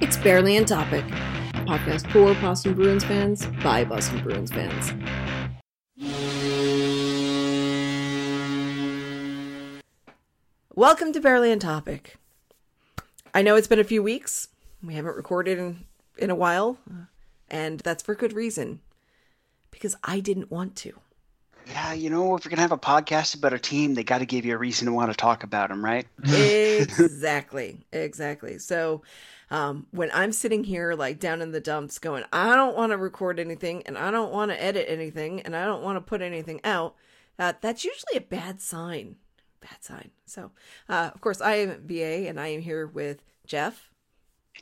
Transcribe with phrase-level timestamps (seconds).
[0.00, 1.04] It's Barely on Topic,
[1.66, 4.92] podcast for Boston Bruins fans by Boston Bruins fans.
[10.72, 12.16] Welcome to Barely on Topic.
[13.34, 14.46] I know it's been a few weeks.
[14.84, 15.84] We haven't recorded in,
[16.16, 16.78] in a while,
[17.50, 18.78] and that's for good reason.
[19.72, 20.92] Because I didn't want to.
[21.70, 24.26] Yeah, you know, if you're gonna have a podcast about a team, they got to
[24.26, 26.06] give you a reason to want to talk about them, right?
[26.24, 28.58] exactly, exactly.
[28.58, 29.02] So,
[29.50, 32.96] um, when I'm sitting here like down in the dumps, going, I don't want to
[32.96, 36.22] record anything, and I don't want to edit anything, and I don't want to put
[36.22, 36.94] anything out,
[37.38, 39.16] uh, that's usually a bad sign.
[39.60, 40.10] Bad sign.
[40.24, 40.52] So,
[40.88, 43.90] uh, of course, I am BA, and I am here with Jeff.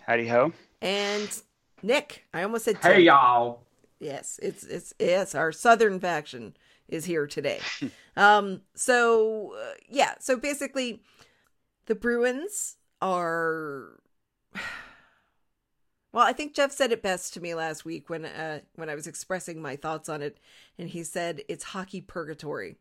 [0.00, 0.52] Howdy ho.
[0.80, 1.42] And
[1.82, 2.24] Nick.
[2.34, 3.62] I almost said Hey y'all.
[3.98, 6.54] Yes, it's it's yes, our southern faction
[6.88, 7.60] is here today.
[8.16, 11.02] um so uh, yeah, so basically
[11.86, 14.00] the Bruins are
[16.12, 18.94] Well, I think Jeff said it best to me last week when uh when I
[18.94, 20.38] was expressing my thoughts on it
[20.78, 22.76] and he said it's hockey purgatory.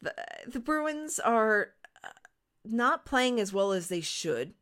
[0.00, 0.14] The
[0.46, 1.70] the Bruins are
[2.04, 2.08] uh,
[2.64, 4.54] not playing as well as they should.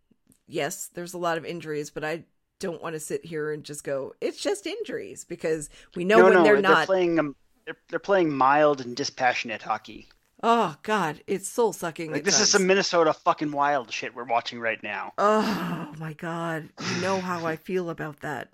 [0.47, 2.25] Yes, there's a lot of injuries, but I
[2.61, 6.25] don't want to sit here and just go, it's just injuries because we know no,
[6.25, 6.87] when no, they're not.
[6.87, 7.35] playing.
[7.71, 10.09] They're, they're playing mild and dispassionate hockey.
[10.43, 12.11] Oh God, it's soul sucking.
[12.11, 15.13] Like this is some Minnesota fucking wild shit we're watching right now.
[15.19, 18.49] Oh my God, you know how I feel about that.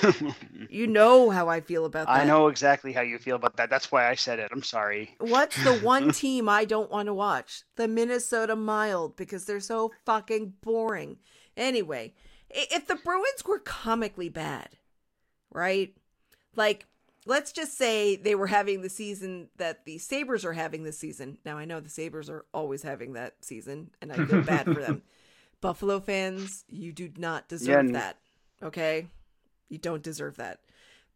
[0.70, 2.12] You know how I feel about that.
[2.12, 3.68] I know exactly how you feel about that.
[3.68, 4.50] That's why I said it.
[4.52, 5.16] I'm sorry.
[5.18, 7.62] What's the one team I don't want to watch?
[7.74, 11.16] The Minnesota Mild because they're so fucking boring.
[11.56, 12.14] Anyway,
[12.50, 14.70] if the Bruins were comically bad,
[15.50, 15.94] right?
[16.54, 16.86] Like,
[17.26, 21.38] let's just say they were having the season that the Sabres are having this season.
[21.44, 24.80] Now, I know the Sabres are always having that season, and I feel bad for
[24.80, 25.02] them.
[25.60, 28.16] Buffalo fans, you do not deserve Yeah, that.
[28.62, 29.08] Okay?
[29.68, 30.60] You don't deserve that.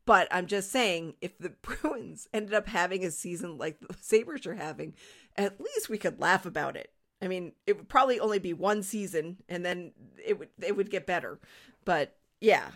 [0.06, 4.46] But I'm just saying, if the Bruins ended up having a season like the Sabres
[4.46, 4.94] are having,
[5.36, 6.90] at least we could laugh about it.
[7.22, 9.92] I mean, it would probably only be one season and then
[10.24, 11.38] it would it would get better.
[11.84, 12.70] But yeah.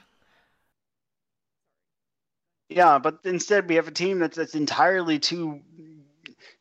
[2.69, 5.60] Yeah, but instead we have a team that's that's entirely too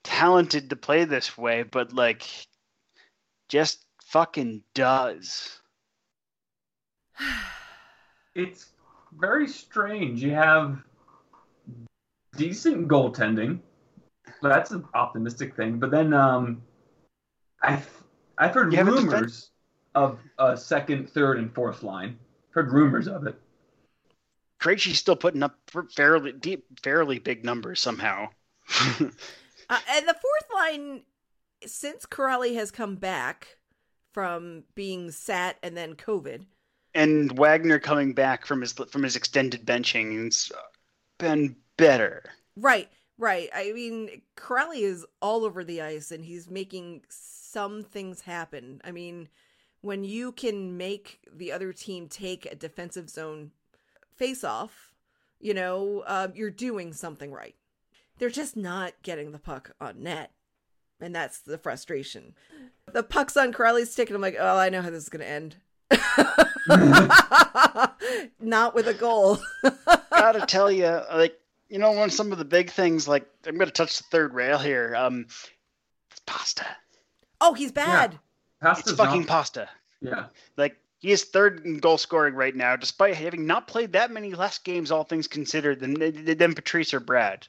[0.03, 2.27] talented to play this way, but like
[3.49, 5.59] just fucking does.
[8.35, 8.71] It's
[9.15, 10.23] very strange.
[10.23, 10.79] You have
[12.35, 13.59] decent goaltending.
[14.41, 15.77] That's an optimistic thing.
[15.77, 16.63] But then um
[17.61, 17.87] I've
[18.39, 19.51] I've heard You have a rumors
[19.93, 22.17] of a second, third, and fourth line.
[22.49, 23.39] Heard rumors of it.
[24.63, 25.59] Krejci's still putting up
[25.95, 28.29] fairly deep, fairly big numbers somehow.
[29.69, 31.03] Uh, and the fourth line
[31.65, 33.57] since Kuraly has come back
[34.13, 36.45] from being sat and then COVID.
[36.93, 40.51] and Wagner coming back from his from his extended benching has
[41.17, 42.23] been better.
[42.55, 43.49] Right, right.
[43.53, 48.81] I mean, Kuraly is all over the ice and he's making some things happen.
[48.83, 49.29] I mean,
[49.81, 53.51] when you can make the other team take a defensive zone
[54.23, 54.93] face off,
[55.41, 57.55] you know, uh, you're doing something right.
[58.19, 60.31] They're just not getting the puck on net.
[61.01, 62.33] And that's the frustration.
[62.93, 65.25] The puck's on Kuraly's stick, and I'm like, oh, I know how this is going
[65.25, 65.57] to end.
[68.39, 69.39] not with a goal.
[70.11, 73.57] Gotta tell you, like you know, one of some of the big things, like I'm
[73.57, 74.95] gonna touch the third rail here.
[74.95, 75.25] Um,
[76.09, 76.65] it's pasta.
[77.41, 78.17] oh, he's bad.
[78.61, 79.69] Pasta's It's fucking not, pasta.
[80.01, 80.27] Yeah.
[80.55, 84.33] Like he is third in goal scoring right now, despite having not played that many
[84.33, 87.45] less games, all things considered, than than Patrice or Brad.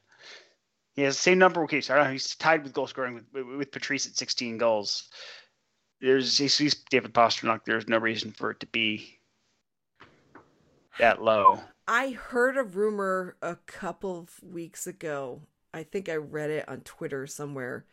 [0.97, 1.63] He has the same number.
[1.63, 5.09] Okay, sorry, he's tied with goal scoring with, with, Patrice at 16 goals.
[6.01, 7.61] There's he's, he's David Pastrnak.
[7.65, 9.21] There's no reason for it to be
[10.99, 11.61] that low.
[11.87, 15.43] I heard a rumor a couple of weeks ago.
[15.73, 17.85] I think I read it on Twitter somewhere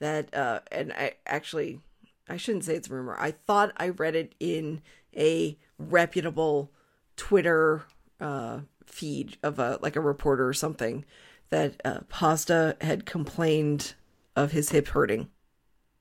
[0.00, 1.80] that uh and I actually
[2.28, 3.16] I shouldn't say it's a rumor.
[3.18, 4.82] I thought I read it in
[5.16, 6.70] a reputable
[7.16, 7.84] Twitter
[8.20, 11.04] uh feed of a like a reporter or something
[11.50, 13.94] that uh Pasta had complained
[14.34, 15.28] of his hip hurting.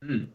[0.04, 0.26] Hmm.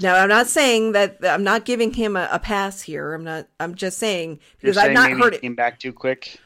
[0.00, 3.14] Now I'm not saying that I'm not giving him a, a pass here.
[3.14, 3.48] I'm not.
[3.58, 5.42] I'm just saying because I've not heard he it.
[5.42, 6.38] Came back too quick.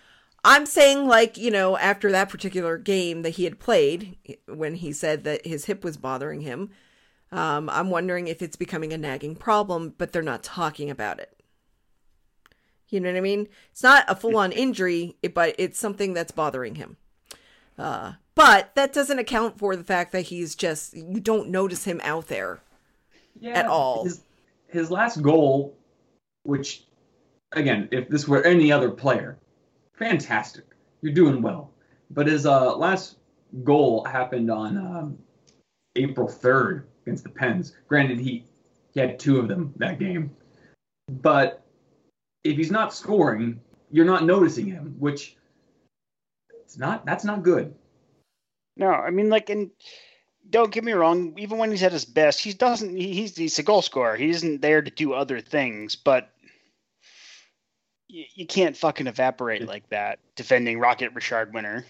[0.44, 4.16] I'm saying, like, you know, after that particular game that he had played,
[4.48, 6.70] when he said that his hip was bothering him,
[7.32, 11.34] um, I'm wondering if it's becoming a nagging problem, but they're not talking about it.
[12.90, 13.48] You know what I mean?
[13.70, 16.98] It's not a full on injury, but it's something that's bothering him.
[17.78, 22.02] Uh, but that doesn't account for the fact that he's just, you don't notice him
[22.04, 22.60] out there.
[23.40, 24.04] yeah, at all.
[24.04, 24.20] His,
[24.68, 25.74] his last goal,
[26.42, 26.84] which
[27.52, 29.38] again, if this were any other player,
[29.94, 30.64] fantastic.
[31.00, 31.70] You're doing well.
[32.10, 33.16] But his uh, last
[33.64, 35.18] goal happened on um,
[35.96, 37.74] April 3rd against the Pens.
[37.88, 38.44] Granted, he,
[38.92, 40.30] he had two of them that game.
[41.08, 41.62] But
[42.44, 43.60] if he's not scoring,
[43.90, 45.36] you're not noticing him, which
[46.64, 47.74] it's not that's not good.
[48.76, 49.70] No, I mean like and
[50.48, 53.62] don't get me wrong, even when he's at his best, he doesn't he's he's a
[53.62, 54.16] goal scorer.
[54.16, 56.30] He isn't there to do other things, but
[58.08, 61.84] you, you can't fucking evaporate like that defending Rocket Richard winner.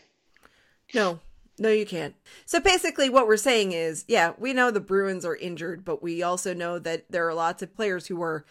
[0.94, 1.20] No,
[1.58, 2.14] no, you can't.
[2.46, 6.22] So basically, what we're saying is, yeah, we know the Bruins are injured, but we
[6.22, 8.44] also know that there are lots of players who are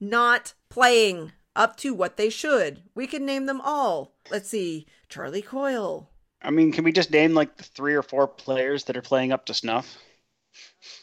[0.00, 2.82] not playing up to what they should.
[2.94, 4.14] We can name them all.
[4.30, 6.08] Let's see Charlie Coyle.
[6.40, 9.32] I mean, can we just name like the three or four players that are playing
[9.32, 9.98] up to snuff?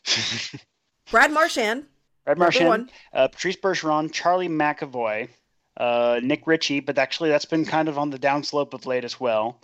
[1.11, 1.85] Brad Marchand.
[2.25, 5.29] Brad Marchand, uh, Patrice Bergeron, Charlie McAvoy,
[5.77, 9.19] uh, Nick Ritchie, but actually that's been kind of on the downslope of late as
[9.19, 9.61] well,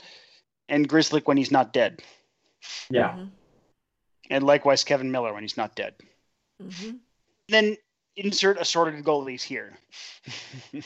[0.71, 2.01] and Grzelcyk when he's not dead.
[2.89, 3.09] Yeah.
[3.09, 3.25] Mm-hmm.
[4.31, 5.93] And likewise Kevan Miller when he's not dead.
[6.63, 6.95] Mm-hmm.
[7.49, 7.77] Then
[8.15, 9.77] insert assorted goalies here.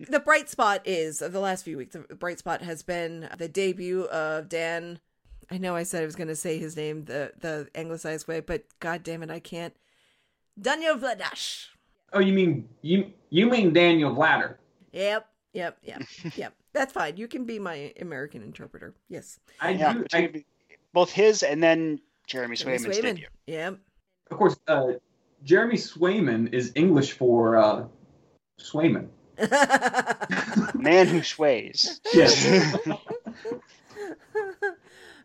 [0.00, 1.96] the bright spot is the last few weeks.
[1.96, 5.00] The bright spot has been the debut of Dan.
[5.50, 8.40] I know I said I was going to say his name the the anglicized way,
[8.40, 9.74] but god damn it, I can't.
[10.60, 11.68] Daniel Vladash.
[12.12, 14.56] Oh, you mean you you mean Daniel Vladar?
[14.92, 16.02] Yep, yep, yep,
[16.36, 16.54] yep.
[16.72, 17.16] That's fine.
[17.16, 18.94] You can be my American interpreter.
[19.08, 19.40] Yes.
[19.60, 20.04] I yeah, do.
[20.12, 20.44] I,
[20.92, 23.02] both his and then Jeremy Jeremy Swayman's Swayman.
[23.02, 23.26] debut.
[23.46, 23.78] Yep.
[24.30, 24.92] of course, uh,
[25.44, 27.84] Jeremy Swayman is English for uh,
[28.60, 29.08] Swayman.
[30.74, 32.00] Man who sways.
[32.12, 32.76] Yes.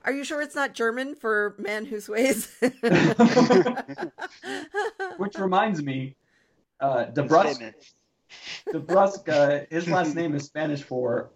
[0.05, 2.55] Are you sure it's not German for man who sways?
[5.17, 6.15] Which reminds me,
[6.79, 7.73] uh, DeBrusk,
[8.67, 8.85] Swayman.
[8.85, 11.31] DeBrusk, uh, his last name is Spanish for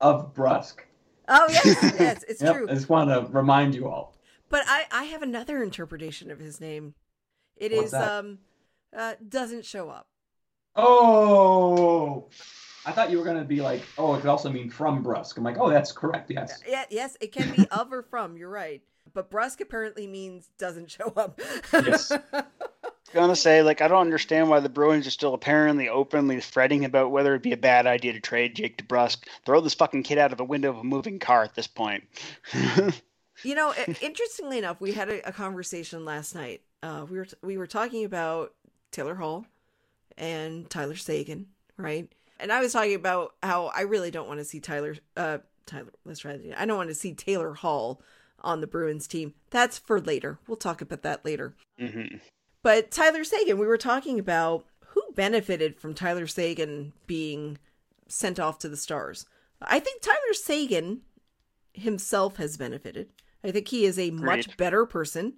[0.00, 0.84] of brusque.
[1.28, 1.64] oh yes,
[1.98, 2.66] yes, it's Yep, true.
[2.68, 4.14] I just want to remind you all.
[4.48, 6.94] But I, I have another interpretation of his name.
[7.56, 8.12] It What's is that?
[8.12, 8.38] um
[8.96, 10.06] uh doesn't show up.
[10.76, 12.28] Oh,
[12.84, 15.36] I thought you were gonna be like, oh, it could also mean from brusque.
[15.38, 16.30] I'm like, oh, that's correct.
[16.30, 16.60] Yes.
[16.68, 18.82] Yeah, yes, it can be of or from, you're right.
[19.14, 21.40] But brusque apparently means doesn't show up.
[21.72, 22.12] Yes.
[23.12, 27.10] gonna say like I don't understand why the Bruins are still apparently openly fretting about
[27.10, 29.18] whether it'd be a bad idea to trade Jake DeBrusk.
[29.44, 32.04] Throw this fucking kid out of a window of a moving car at this point.
[33.42, 36.62] You know, interestingly enough, we had a, a conversation last night.
[36.82, 38.54] Uh, we were t- we were talking about
[38.92, 39.44] Taylor Hall
[40.16, 42.10] and Tyler Seguin, right?
[42.40, 44.96] And I was talking about how I really don't want to see Tyler.
[45.16, 46.40] Uh, Tyler, let's try that.
[46.40, 46.54] again.
[46.56, 48.00] I don't want to see Taylor Hall
[48.40, 49.34] on the Bruins team.
[49.50, 50.38] That's for later.
[50.46, 51.54] We'll talk about that later.
[51.78, 52.16] hmm
[52.66, 57.58] But Tyler Seguin, we were talking about who benefited from Tyler Seguin being
[58.08, 59.24] sent off to the Stars.
[59.62, 61.02] I think Tyler Seguin
[61.72, 63.10] himself has benefited.
[63.44, 64.56] I think he is a much Agreed.
[64.56, 65.34] better person.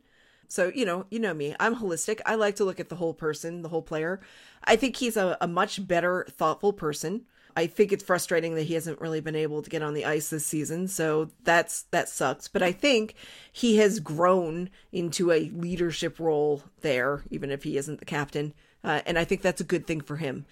[0.49, 1.55] So, you know, you know me.
[1.61, 2.23] I'm holistic.
[2.25, 4.21] I like to look at the whole person, the whole player.
[4.65, 7.27] I think he's a, a much better, thoughtful person.
[7.59, 10.31] I think it's frustrating that he hasn't really been able to get on the ice
[10.31, 12.47] this season, so that's that sucks.
[12.47, 13.17] But I think
[13.51, 19.01] he has grown into a leadership role there, even if he isn't the captain, uh,
[19.07, 20.47] and I think that's a good thing for him.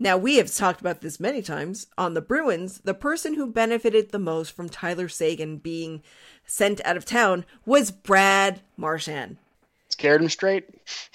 [0.00, 2.80] Now, we have talked about this many times on the Bruins.
[2.80, 6.02] The person who benefited the most from Tyler Seguin being
[6.44, 9.36] sent out of town was Brad Marchand.
[9.90, 10.68] Scared him straight.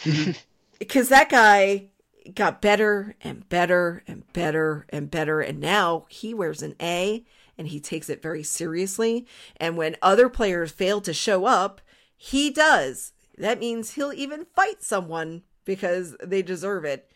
[0.79, 1.87] Because that guy
[2.35, 5.41] got better and better and better and better.
[5.41, 7.23] And now he wears an A
[7.57, 9.25] and he takes it very seriously.
[9.57, 11.81] And when other players fail to show up,
[12.15, 13.13] he does.
[13.37, 17.09] That means he'll even fight someone because they deserve it,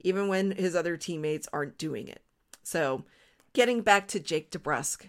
[0.00, 2.22] even when his other teammates aren't doing it.
[2.62, 3.04] So,
[3.52, 5.06] getting back to Jake DeBrusk,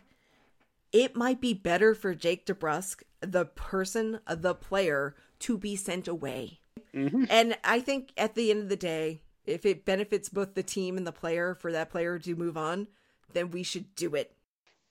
[0.91, 6.59] it might be better for Jake DeBrusk, the person, the player, to be sent away.
[6.93, 7.25] Mm-hmm.
[7.29, 10.95] And I think at the end of the day, if it benefits both the team
[10.97, 12.87] and the player for that player to move on,
[13.33, 14.31] then we should do it.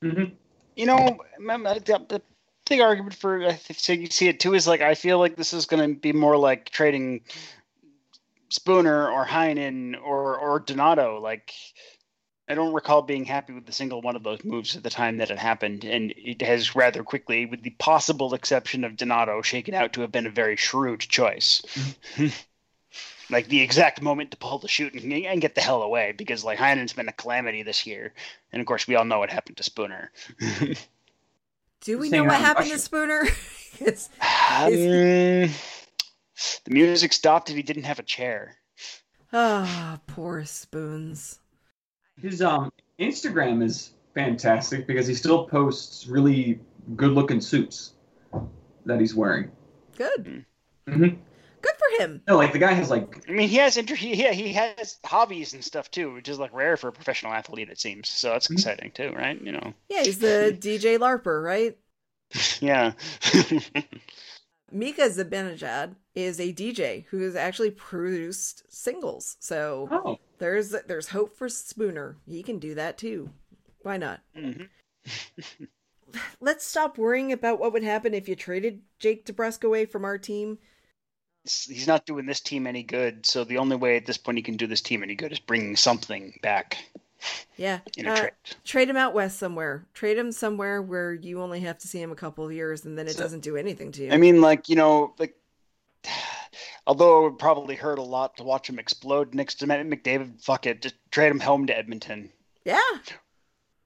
[0.03, 0.25] hmm
[0.77, 2.23] You know, mem- the, the
[2.69, 5.37] big argument for I think so you see it too is like I feel like
[5.37, 7.23] this is going to be more like trading
[8.51, 11.21] Spooner or Heinen or or Donato.
[11.21, 11.53] Like
[12.49, 15.19] I don't recall being happy with a single one of those moves at the time
[15.19, 19.75] that it happened, and it has rather quickly, with the possible exception of Donato, shaken
[19.75, 21.63] out to have been a very shrewd choice.
[23.31, 26.45] like the exact moment to pull the chute and, and get the hell away, because
[26.45, 28.13] like Heinen's been a calamity this year,
[28.53, 30.11] and of course we all know what happened to Spooner.
[31.81, 33.23] Do we know what around happened to Spooner?
[33.81, 34.09] it's,
[34.51, 35.51] Um,
[36.65, 38.57] the music stopped and he didn't have a chair.
[39.33, 41.39] ah, poor Spoons.
[42.21, 46.61] His um Instagram is fantastic because he still posts really
[46.97, 47.93] good looking suits
[48.87, 49.51] that he's wearing.
[49.97, 50.45] Good.
[50.89, 51.19] Mhm.
[51.63, 52.23] Good for him.
[52.29, 54.99] No, like the guy has like I mean, he has inter- he, yeah, he has
[55.05, 58.09] hobbies and stuff too, which is like rare for a professional athlete, it seems.
[58.11, 58.53] So that's Mhm.
[58.53, 59.41] exciting too, right?
[59.41, 61.77] You know, Yeah, he's the DJ LARPer, right?
[62.61, 62.93] yeah.
[64.71, 69.37] Mika Zibanejad is a DJ who has actually produced singles.
[69.41, 72.17] So oh there's there's hope for Spooner.
[72.27, 73.31] He can do that too.
[73.83, 74.23] Why not?
[74.35, 74.69] Mhm.
[76.41, 80.19] Let's stop worrying about what would happen if you traded Jake DeBrusk away from our
[80.19, 80.59] team.
[81.45, 83.25] He's- He's not doing this team any good.
[83.27, 85.39] So the only way at this point he can do this team any good is
[85.39, 86.79] bringing something back
[87.57, 87.81] Yeah.
[87.97, 88.33] in a Uh, trade.
[88.65, 89.87] trade him out west somewhere.
[89.95, 92.99] Trade him somewhere where you only have to see him a couple of years and
[92.99, 94.13] then it So- doesn't do anything to you.
[94.13, 95.35] I mean, like you know, like
[96.87, 100.43] although it would probably hurt a lot to watch him explode next to Matt McDavid,
[100.43, 102.31] fuck it, just trade him home to Edmonton,
[102.65, 102.81] yeah.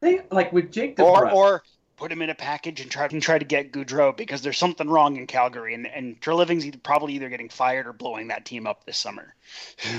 [0.01, 1.63] they like with Jake or or
[2.03, 4.91] put him in a package and try and try to get Gaudreau because there's something
[4.91, 8.67] wrong in Calgary, and and Treliving's either, probably either getting fired or blowing that team
[8.67, 9.37] up this summer.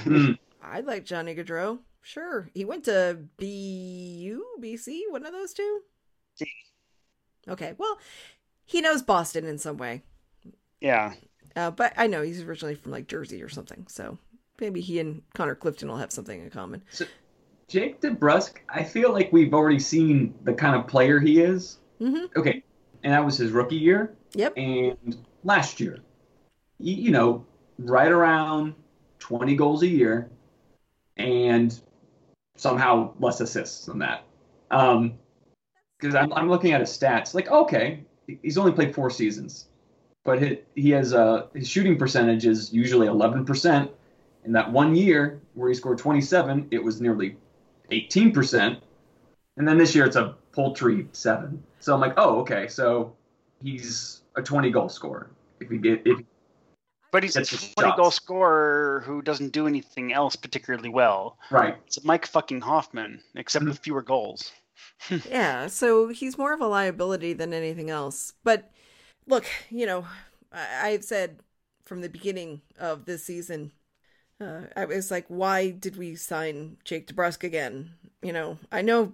[0.03, 0.31] Hmm.
[0.61, 1.79] I'd like Johnny Gaudreau.
[2.01, 2.49] Sure.
[2.53, 5.81] He went to BU, BC, one of those two?
[6.35, 6.45] C.
[7.47, 7.73] Okay.
[7.77, 7.97] Well,
[8.65, 10.01] he knows Boston in some way.
[10.81, 11.13] Yeah,
[11.55, 13.85] Uh, but I know he's originally from like Jersey or something.
[13.87, 14.17] So
[14.59, 16.83] maybe he and Connor Clifton will have something in common.
[17.69, 21.77] Jake DeBrusk, I feel like we've already seen the kind of player he is.
[21.99, 22.63] Hmm Okay,
[23.03, 24.15] and that was his rookie year.
[24.35, 24.53] Yep.
[24.57, 25.99] And last year,
[26.79, 27.45] you, know,
[27.77, 28.73] right around
[29.19, 30.29] 20 goals a year,
[31.17, 31.79] and
[32.55, 34.23] somehow less assists than that.
[34.71, 35.13] Um,
[35.99, 38.03] because I'm, I'm looking at his stats, like okay,
[38.41, 39.67] he's only played four seasons,
[40.25, 43.91] but he, he has uh his shooting percentage is usually 11 percent.
[44.43, 47.37] In that one year where he scored 27, it was nearly
[47.91, 48.83] 18 percent,
[49.57, 51.63] and then this year it's a poultry seven.
[51.79, 53.15] So I'm like, oh okay, so
[53.61, 55.29] he's a 20 goal scorer.
[55.59, 56.19] If he get if
[57.11, 61.37] but he's a Gets his 20 goal scorer who doesn't do anything else particularly well.
[61.49, 64.51] right, It's Mike fucking Hoffman, except with fewer goals.
[65.23, 65.67] Yeah.
[65.67, 68.33] So he's more of a liability than anything else.
[68.43, 68.71] But
[69.27, 70.07] look, you know,
[70.51, 71.39] I- I've said
[71.85, 73.73] from the beginning of this season,
[74.41, 77.95] uh, I was like, why did we sign Jake DeBrusk again?
[78.23, 79.13] You know, I know,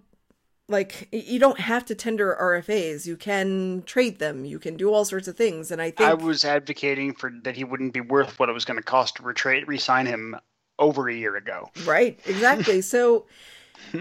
[0.70, 3.08] like, you don't have to tender RFAs.
[3.08, 4.46] You can trade them.
[4.46, 5.72] You can do all sorts of things.
[5.72, 8.66] And I think I was advocating for that he wouldn't be worth what it was
[8.66, 10.36] going to cost to retrade, re-sign him
[10.78, 11.70] over a year ago.
[11.86, 12.82] Right, exactly.
[12.84, 13.26] so,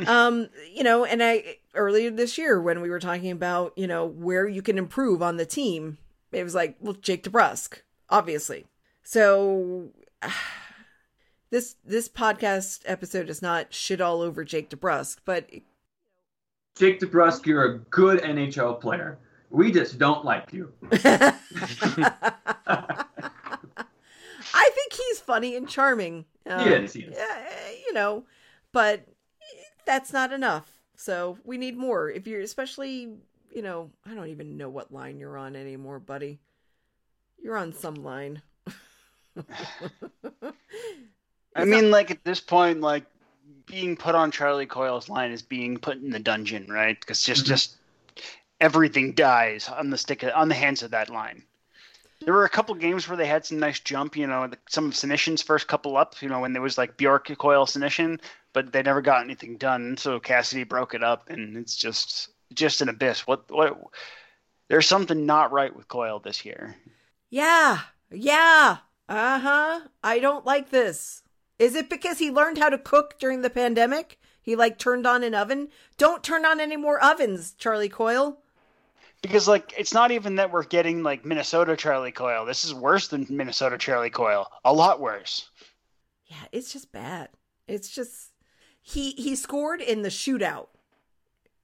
[0.07, 4.05] um, you know, and I earlier this year when we were talking about, you know,
[4.05, 5.97] where you can improve on the team,
[6.33, 8.67] it was like, well, Jake DeBrusk, obviously.
[9.03, 9.89] So,
[11.51, 15.49] this this podcast episode is not shit all over Jake DeBrusk, but
[16.79, 19.19] Jake DeBrusk, you're a good NHL player.
[19.51, 20.73] We just don't like you.
[20.93, 21.35] I
[24.53, 26.25] think he's funny and charming.
[26.47, 27.17] Um, He is, he is.
[27.17, 27.51] Yeah,
[27.87, 28.25] you know,
[28.73, 29.07] but
[29.87, 30.71] that's not enough.
[30.95, 32.11] So we need more.
[32.11, 33.17] If you're especially,
[33.53, 36.39] you know, I don't even know what line you're on anymore, buddy.
[37.43, 38.43] You're on some line.
[41.57, 43.05] I mean, like at this point, like
[43.67, 46.99] being put on Charlie Coyle's line is being put in the dungeon, right?
[46.99, 47.49] Because just Mhm.
[47.49, 47.77] just
[48.61, 51.45] everything dies on the stick on the hands of that line.
[52.21, 54.95] There were a couple games where they had some nice jump, you know, some of
[54.95, 58.21] Senyshyn's first couple up, you know, when there was like Bjork, Coyle, Sinishin,
[58.53, 59.97] but they never got anything done.
[59.97, 63.27] So Cassidy broke it up, and it's just just an abyss.
[63.27, 63.79] What what?
[64.69, 66.77] There's something not right with Coyle this year.
[67.31, 68.79] yeah, yeah,
[69.09, 69.81] uh huh.
[70.03, 71.23] I don't like this.
[71.59, 74.19] Is it because he learned how to cook during the pandemic?
[74.41, 75.69] He like turned on an oven.
[75.97, 78.39] Don't turn on any more ovens, Charlie Coyle.
[79.21, 82.47] Because like it's not even that we're getting like Minnesota Charlie Coyle.
[82.47, 84.51] This is worse than Minnesota Charlie Coyle.
[84.65, 85.51] A lot worse.
[86.27, 87.31] Yeah, it's just bad.
[87.67, 88.31] It's just
[88.81, 90.69] he he scored in the shootout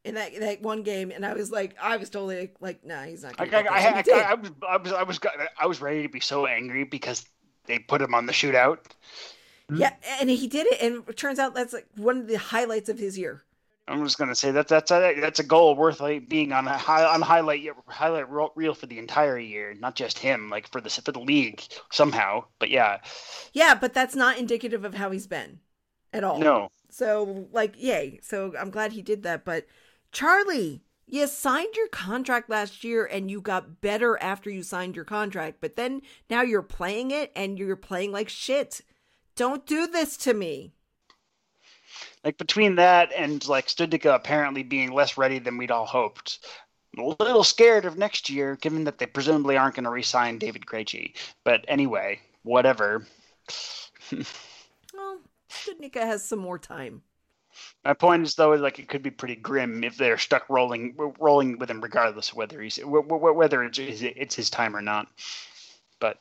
[0.04, 3.22] in that that one game, and I was like, I was totally like, nah, he's
[3.22, 3.34] not.
[3.38, 4.12] I, Gonna I, get I, this.
[4.12, 5.20] And he I, I, was I was I was
[5.60, 7.24] I was ready to be so angry because
[7.66, 8.78] they put him on the shootout.
[9.68, 9.76] Hmm?
[9.78, 12.88] yeah, and he did it, and it turns out that's like one of the highlights
[12.88, 13.44] of his year.
[13.86, 16.76] I'm just gonna say that that's a, that's a goal worth like being on a
[16.76, 20.88] high on highlight highlight reel for the entire year, not just him, like for the
[20.90, 22.44] for the league somehow.
[22.58, 23.00] But yeah,
[23.52, 25.60] Yeah, but that's not indicative of how he's been
[26.12, 26.40] at all.
[26.40, 28.20] no, So like, yay.
[28.22, 29.44] So I'm glad he did that.
[29.44, 29.66] But
[30.12, 35.04] Charlie, you signed your contract last year and you got better after you signed your
[35.04, 38.80] contract, but then now you're playing it and you're playing like shit.
[39.36, 40.72] Don't do this to me.
[42.24, 46.38] Like between that and like Studnicka apparently being less ready than we'd all hoped,
[46.96, 50.38] I'm a little scared of next year, given that they presumably aren't going to re-sign
[50.38, 51.14] David Krejci.
[51.42, 53.06] But anyway, whatever.
[54.12, 57.02] well, Studnicka has some more time.
[57.84, 61.58] My point is though, like it could be pretty grim if they're stuck rolling, rolling
[61.58, 65.06] with him, regardless of whether he's whether it's it's his time or not.
[66.00, 66.18] But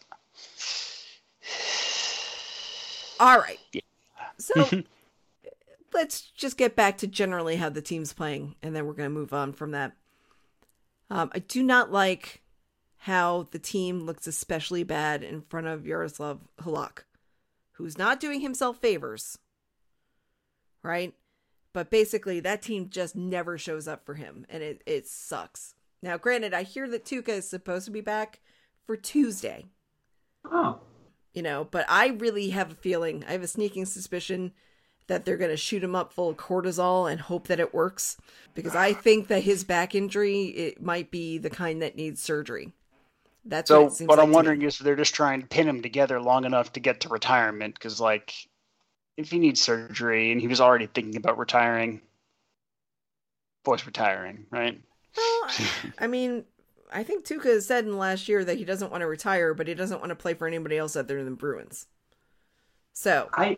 [3.24, 3.82] all right, yeah.
[4.38, 4.84] so
[5.94, 9.14] let's just get back to generally how the team's playing, and then we're going to
[9.14, 9.94] move on from that.
[11.10, 12.42] Um, I do not like
[12.98, 17.04] how the team looks especially bad in front of Jaroslav Halak,
[17.74, 19.38] who's not doing himself favors.
[20.82, 21.14] Right?
[21.72, 25.76] But basically, that team just never shows up for him, and it, it sucks.
[26.02, 28.42] Now, granted, I hear that Tuukka is supposed to be back
[28.86, 29.68] for Tuesday.
[30.44, 30.82] Oh.
[31.34, 34.54] You know, but I really have a feeling, I have a sneaking suspicion
[35.08, 38.18] that they're going to shoot him up full of cortisol and hope that it works
[38.54, 42.72] because I think that his back injury it might be the kind that needs surgery.
[43.46, 43.84] That's so.
[43.84, 46.74] What, what like I'm wondering is they're just trying to pin him together long enough
[46.74, 48.34] to get to retirement because, like,
[49.18, 52.02] if he needs surgery and he was already thinking about retiring,
[53.66, 54.80] boy's retiring, right?
[55.18, 55.50] Well,
[56.00, 56.46] I mean,
[56.94, 59.54] I think Tuukka has said in the last year that he doesn't want to retire,
[59.54, 61.88] but he doesn't want to play for anybody else other than Bruins.
[62.94, 63.58] So I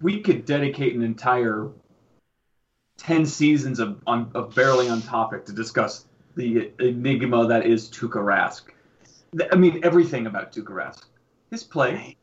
[0.00, 1.70] we could dedicate an entire
[2.98, 8.22] 10 seasons of, on, of barely on topic to discuss the enigma that is Tuukka
[8.22, 8.62] Rask.
[9.50, 11.04] I mean, everything about Tuukka Rask.
[11.50, 12.16] His play,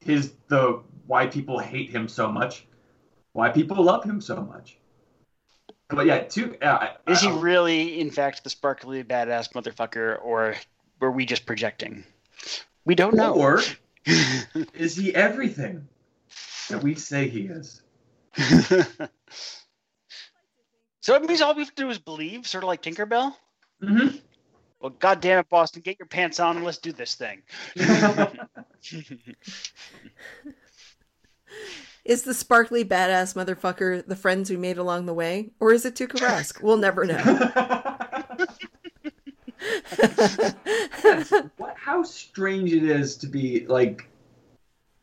[0.00, 2.66] his the why people hate him so much,
[3.32, 4.78] why people love him so much.
[5.92, 6.62] But yeah, Tuukka.
[6.62, 10.56] Uh, is he really, in fact, the sparkly badass motherfucker, or
[11.00, 12.04] were we just projecting?
[12.84, 13.34] We don't know.
[13.34, 13.60] Or
[14.74, 15.88] is he everything?
[16.72, 17.82] that we say he is.
[21.00, 23.34] so it means all we have to do is believe, sort of like Tinkerbell?
[23.82, 24.16] Mm-hmm.
[24.80, 27.42] Well, goddamn it, Boston, get your pants on and let's do this thing.
[32.04, 35.50] is the sparkly badass motherfucker the friends we made along the way?
[35.60, 36.62] Or is it Tuukka Rask?
[36.62, 37.18] We'll never know.
[41.56, 44.08] what, how strange it is to be like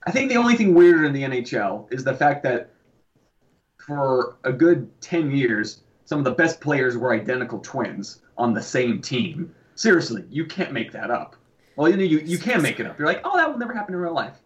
[0.06, 2.72] I think the only thing weirder in the NHL is the fact that
[3.78, 8.62] for a good 10 years, some of the best players were identical twins on the
[8.62, 9.54] same team.
[9.76, 11.36] Seriously, you can't make that up.
[11.76, 12.98] Well, you know, you, you can make it up.
[12.98, 14.38] You're like, oh, that will never happen in real life.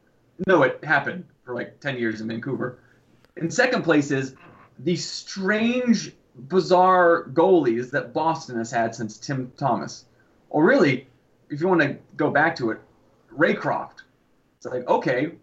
[0.47, 2.79] No, it happened for like 10 years in Vancouver.
[3.37, 4.35] And second place is
[4.79, 10.05] the strange, bizarre goalies that Boston has had since Tim Thomas.
[10.49, 11.07] Or really,
[11.49, 12.79] if you want to go back to it,
[13.35, 14.01] Raycroft.
[14.57, 15.33] It's like, okay,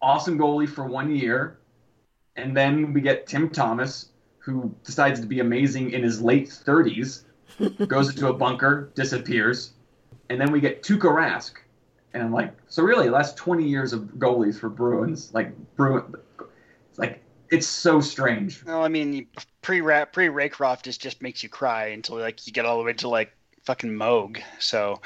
[0.00, 1.58] awesome goalie for one year,
[2.36, 7.22] and then we get Tim Thomas, who decides to be amazing in his late 30s,
[7.88, 9.72] goes into a bunker, disappears,
[10.28, 11.52] and then we get Tuukka Rask,
[12.16, 16.14] and like, so really, last 20 years of goalies for Bruins, like Bruin,
[16.90, 18.64] it's like it's so strange.
[18.64, 19.26] Well, I mean,
[19.62, 22.94] pre pre Raycroft just just makes you cry until like you get all the way
[22.94, 23.32] to like
[23.64, 24.40] fucking Moog.
[24.58, 25.00] So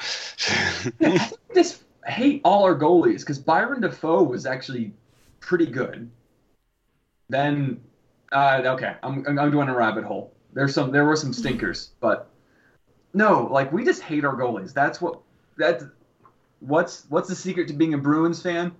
[1.53, 4.93] just hate all our goalies because Byron Dafoe was actually
[5.39, 6.09] pretty good.
[7.29, 7.81] Then,
[8.31, 10.33] uh, okay, I'm, I'm going a rabbit hole.
[10.53, 12.29] There's some there were some stinkers, but
[13.13, 14.73] no, like we just hate our goalies.
[14.73, 15.19] That's what
[15.57, 15.81] that.
[16.61, 18.71] What's what's the secret to being a Bruins fan?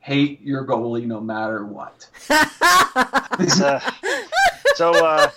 [0.00, 2.08] Hate your goalie no matter what.
[2.30, 3.80] uh,
[4.74, 5.30] so, uh,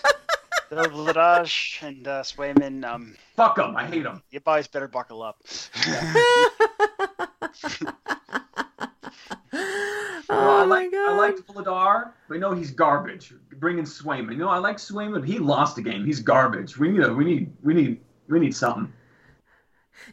[0.72, 2.84] Vladaj and uh, Swayman.
[2.86, 3.76] Um, Fuck them.
[3.76, 4.24] I hate them.
[4.32, 5.44] You boys better buckle up.
[9.54, 11.10] oh I like, God.
[11.10, 13.34] I liked Vladar, but no, he's garbage.
[13.60, 14.32] Bringing Swayman.
[14.32, 15.26] You know, I like Swayman.
[15.26, 16.06] He lost a game.
[16.06, 16.78] He's garbage.
[16.78, 18.92] We need a, we need we need we need something.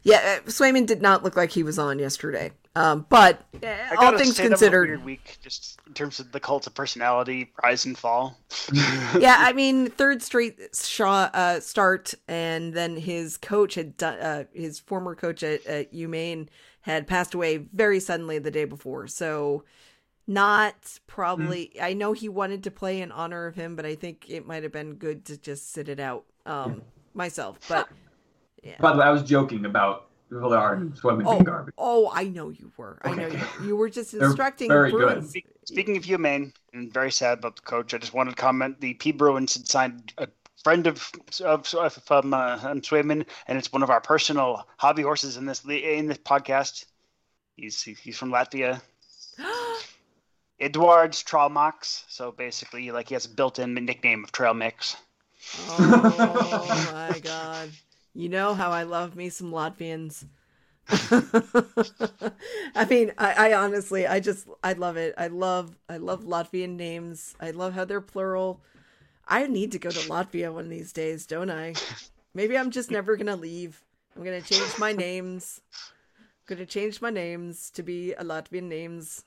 [0.02, 2.52] Yeah, uh, Swayman did not look like he was on yesterday.
[2.78, 6.74] Um, but uh, all things considered, weird week just in terms of the cult of
[6.74, 8.38] personality rise and fall.
[9.18, 14.44] yeah, I mean, third straight Shaw uh, start, and then his coach had done uh,
[14.52, 16.46] his former coach at, at UMaine
[16.82, 19.08] had passed away very suddenly the day before.
[19.08, 19.64] So,
[20.28, 21.72] not probably.
[21.74, 21.82] Mm.
[21.82, 24.62] I know he wanted to play in honor of him, but I think it might
[24.62, 26.80] have been good to just sit it out um, yeah.
[27.14, 27.58] myself.
[27.68, 27.88] But
[28.62, 28.74] yeah.
[28.80, 31.74] by the way, I was joking about Villard swimming oh, in garbage.
[31.78, 32.98] Oh, I know you were.
[33.02, 33.40] I know you.
[33.64, 35.32] You were just instructing very Bruins.
[35.32, 35.44] Good.
[35.64, 38.94] Speaking of UMaine, and very sad about the coach, I just wanted to comment: the
[38.94, 40.28] P Bruins had signed a
[40.62, 41.10] friend of
[41.44, 45.64] of, of um, uh, Swayman, and it's one of our personal hobby horses in this
[45.64, 46.84] in this podcast.
[47.56, 48.80] He's he's from Latvia.
[50.60, 52.04] Eduards Tralmaks.
[52.08, 54.96] So basically, like he has a built-in nickname of Trail Mix.
[55.70, 57.70] Oh my god.
[58.14, 60.24] You know how I love me some Latvians.
[62.74, 65.14] I mean, I, I honestly, I just, I love it.
[65.18, 67.34] I love, I love Latvian names.
[67.40, 68.62] I love how they're plural.
[69.26, 71.74] I need to go to Latvia one of these days, don't I?
[72.34, 73.82] Maybe I'm just never gonna leave.
[74.16, 75.60] I'm gonna change my names.
[75.78, 79.24] I'm gonna change my names to be a Latvian names.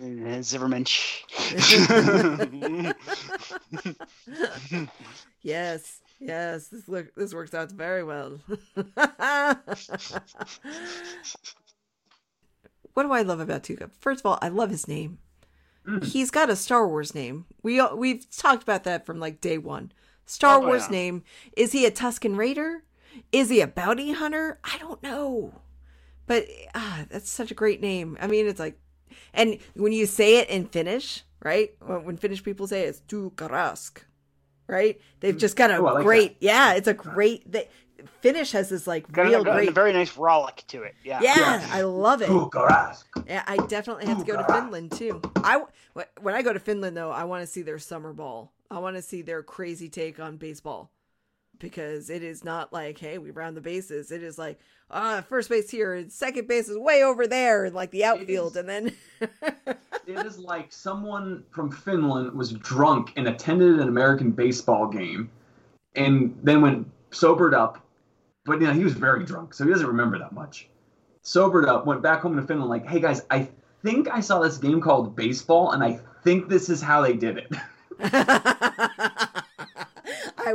[0.00, 1.22] Eh, Zimmermensch.
[5.42, 8.38] yes, yes, this look this works out very well.
[12.94, 13.90] what do I love about Tuukka?
[14.00, 15.18] First of all, I love his name.
[15.86, 16.04] Mm.
[16.04, 17.46] He's got a Star Wars name.
[17.62, 19.92] We we've talked about that from like day one.
[20.26, 20.92] Star Oh, Wars yeah.
[20.92, 21.24] name.
[21.56, 22.84] Is he a Tusken Raider?
[23.32, 24.58] Is he a bounty hunter?
[24.64, 25.60] I don't know.
[26.26, 28.16] But ah, that's such a great name.
[28.20, 28.78] I mean, it's like,
[29.34, 31.74] and when you say it in Finnish, right?
[31.80, 33.98] When when Finnish people say it, it's Tukarask,
[34.66, 35.00] right?
[35.20, 35.40] They've mm.
[35.40, 37.50] just got a Oh, I like great, yeah, it's a great.
[37.50, 37.68] They,
[38.20, 39.74] Finnish has this like Got, real got a great.
[39.74, 40.94] very nice rollick to it.
[41.04, 41.20] Yeah.
[41.22, 41.68] yeah, Yeah.
[41.70, 42.28] I love it.
[42.28, 43.04] Bucharest.
[43.26, 45.22] Yeah, I definitely have to go to Finland too.
[45.36, 45.62] I
[46.20, 48.52] when I go to Finland though, I want to see their summer ball.
[48.70, 50.90] I want to see their crazy take on baseball
[51.58, 54.10] because it is not like, hey, we round the bases.
[54.10, 54.58] It is like,
[54.90, 58.52] ah, first base here, and second base is way over there, and like the outfield,
[58.52, 58.56] is.
[58.56, 58.92] and then
[60.06, 65.30] It is like someone from Finland was drunk and attended an American baseball game,
[65.94, 67.80] and then went sobered up.
[68.44, 70.68] But you know he was very drunk, so he doesn't remember that much.
[71.22, 72.68] Sobered up, went back home to Finland.
[72.68, 73.48] Like, hey guys, I
[73.82, 77.38] think I saw this game called baseball, and I think this is how they did
[77.38, 77.52] it.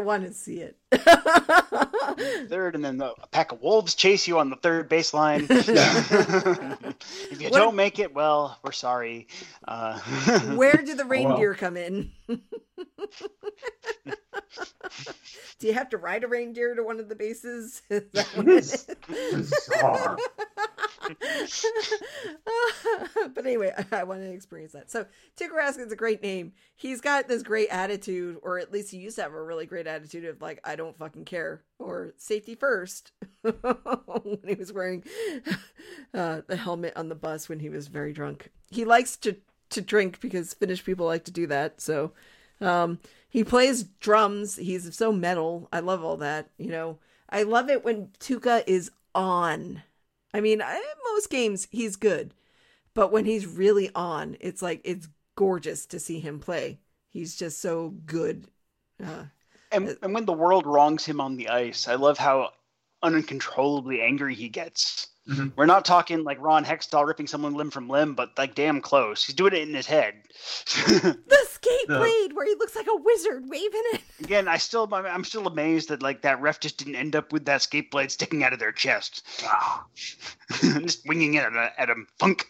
[0.10, 0.76] I want to see it.
[2.50, 5.42] Third, and then the, a pack of wolves chase you on the third baseline.
[7.32, 9.28] if you What- don't make it, well, we're sorry.
[9.68, 10.00] Uh,
[10.56, 12.10] Where do the reindeer come in?
[15.60, 17.82] do you have to ride a reindeer to one of the bases?
[17.90, 20.18] Bizarre.
[23.34, 24.92] but anyway, I, want to experience that.
[24.92, 25.06] So
[25.38, 26.54] Tuukka Raskin's a great name.
[26.76, 29.88] He's got this great attitude, or at least he used to have a really great
[29.88, 33.12] attitude of like, I don't fucking care, or safety first.
[33.42, 35.04] when he was wearing
[36.14, 39.36] uh, the helmet on the bus when he was very drunk, he likes to
[39.70, 41.80] to drink because Finnish people like to do that.
[41.80, 42.12] So
[42.62, 44.56] um, he plays drums.
[44.56, 45.70] He's so metal.
[45.72, 46.50] I love all that.
[46.58, 49.84] You know, I love it when Tuukka is on.
[50.34, 50.82] I mean, I,
[51.14, 52.34] most games he's good,
[52.94, 56.80] but when he's really on, it's like it's gorgeous to see him play.
[57.10, 58.48] He's just so good.
[59.04, 59.26] Uh,
[59.72, 62.52] and, and when the world wrongs him on the ice, I love how
[63.02, 65.08] uncontrollably angry he gets.
[65.30, 65.54] Mhm.
[65.56, 69.24] We're not talking like Ron Hextall ripping someone limb from limb, but like damn close.
[69.24, 70.16] He's doing it in his head.
[70.76, 74.02] the skate The- blade where he looks like a wizard waving it.
[74.24, 77.46] Again, I still I'm still amazed that like that ref just didn't end up with
[77.46, 79.24] that skate blade sticking out of their chest,
[80.62, 82.08] just winging it at, a, at him.
[82.18, 82.48] Funk.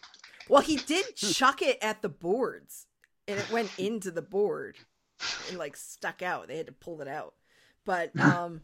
[0.48, 2.88] Well, he did chuck it at the boards,
[3.28, 4.78] and it went into the board
[5.50, 6.48] and like stuck out.
[6.48, 7.34] They had to pull it out.
[7.86, 8.62] But um,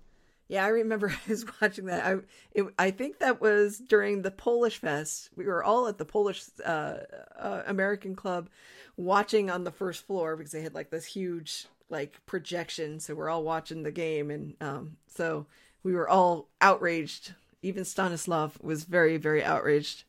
[0.47, 2.05] yeah, I remember I was watching that.
[2.05, 2.17] I
[2.51, 5.29] it, I think that was during the Polish Fest.
[5.35, 6.97] We were all at the Polish uh,
[7.37, 8.49] uh, American Club,
[8.97, 12.99] watching on the first floor because they had like this huge like projection.
[12.99, 15.45] So we're all watching the game, and um, so
[15.83, 17.33] we were all outraged.
[17.61, 20.03] Even Stanislav was very, very outraged.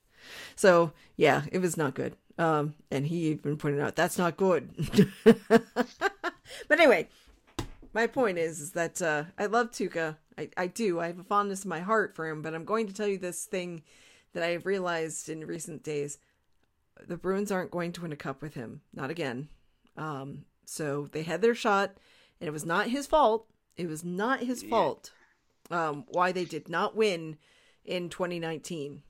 [0.55, 2.17] So yeah, it was not good.
[2.39, 4.69] Um, and he even pointed out that's not good.
[5.49, 5.63] but
[6.71, 7.09] anyway,
[7.97, 10.17] my point is, is that uh, I love Tuukka.
[10.39, 11.01] I, I do.
[11.01, 12.43] I have a fondness in my heart for him.
[12.43, 13.83] But I'm going to tell you this thing
[14.35, 16.19] that I have realized in recent days:
[17.09, 18.83] the Bruins aren't going to win a cup with him.
[18.95, 19.49] Not again.
[19.97, 21.97] Um, so they had their shot,
[22.41, 23.47] and it was not his fault.
[23.77, 24.71] It was not his Yeah.
[24.71, 25.13] fault.
[25.71, 27.39] Um, why they did not win
[27.85, 29.03] in 2019.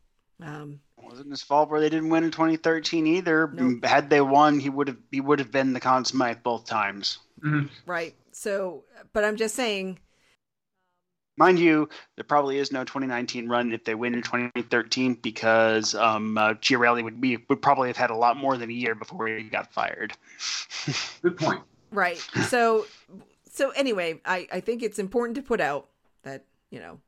[0.43, 3.51] Um, wasn't his fault where they didn't win in 2013 either.
[3.53, 3.85] Nope.
[3.85, 7.19] Had they won, he would have he would have been the Conn Smythe both times.
[7.43, 7.69] mhm.
[7.85, 8.15] Right.
[8.37, 9.99] So, but I'm just saying,
[11.39, 16.37] Mind you, there probably is no 2019 run if they win in 2013 because um,
[16.37, 19.27] uh, Chiarelli would be would probably have had a lot more than a year before
[19.27, 20.13] he got fired.
[21.23, 21.63] Good point.
[21.91, 22.19] right.
[22.49, 22.87] So,
[23.51, 25.89] so anyway, I, I think it's important to put out
[26.23, 27.01] that, you know,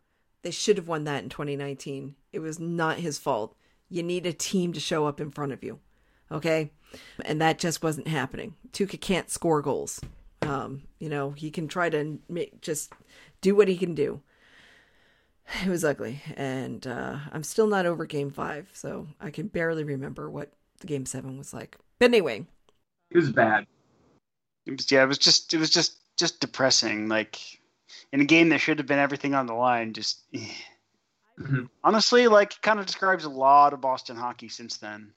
[0.42, 2.14] they should have won that in 2019.
[2.32, 3.54] It was not his fault.
[3.90, 5.78] You need a team to show up in front of you.
[6.32, 6.70] Okay.
[7.24, 8.54] And that just wasn't happening.
[8.72, 10.00] Tuukka can't score goals.
[10.48, 12.92] Um, you know, he can try to make, just
[13.40, 14.20] do what he can do.
[15.64, 16.20] It was ugly.
[16.36, 18.68] And uh, I'm still not over game five.
[18.74, 21.78] So I can barely remember what the game seven was like.
[21.98, 22.46] But anyway,
[23.10, 23.66] It was bad.
[24.66, 27.08] It was, yeah, it was just it was just just depressing.
[27.08, 27.40] Like
[28.12, 30.52] in a game that should have been everything on the line, just eh.
[31.40, 31.64] Mm-hmm.
[31.84, 35.12] honestly, like kind of describes a lot of Boston hockey since then.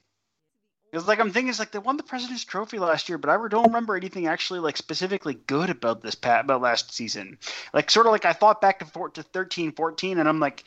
[0.91, 3.47] Because like I'm thinking, it's like they won the President's Trophy last year, but I
[3.47, 7.37] don't remember anything actually like specifically good about this pat about last season.
[7.73, 10.65] Like sort of like I thought back to four, to 13, 14, and I'm like,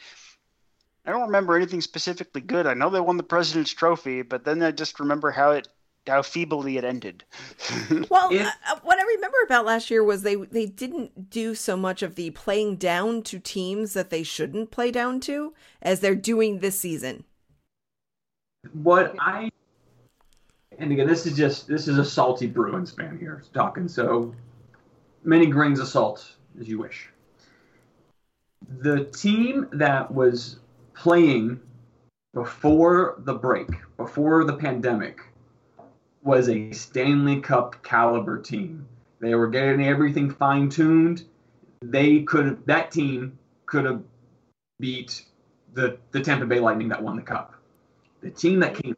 [1.04, 2.66] I don't remember anything specifically good.
[2.66, 5.68] I know they won the President's Trophy, but then I just remember how it
[6.06, 7.24] how feebly it ended.
[8.10, 11.76] Well, If- uh, what I remember about last year was they they didn't do so
[11.76, 16.14] much of the playing down to teams that they shouldn't play down to as they're
[16.14, 17.24] doing this season.
[18.72, 19.50] What I
[20.78, 24.34] and again, this is just this is a salty Bruins fan here talking, so
[25.22, 27.08] many grains of salt as you wish.
[28.80, 30.58] The team that was
[30.94, 31.60] playing
[32.32, 35.20] before the break, before the pandemic,
[36.22, 38.86] was a Stanley Cup caliber team.
[39.20, 41.24] They were getting everything fine tuned.
[41.82, 44.02] They could have that team could have
[44.80, 45.24] beat
[45.74, 47.54] the the Tampa Bay Lightning that won the cup.
[48.20, 48.96] The team that came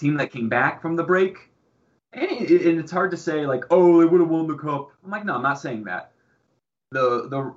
[0.00, 1.36] team that came back from the break,
[2.12, 4.90] and, it, and it's hard to say like, oh, they would have won the cup.
[5.04, 6.12] I'm like, no, I'm not saying that.
[6.90, 7.54] The the,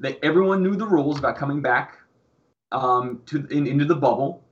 [0.00, 1.98] the everyone knew the rules about coming back
[2.72, 4.42] um, to in, into the bubble,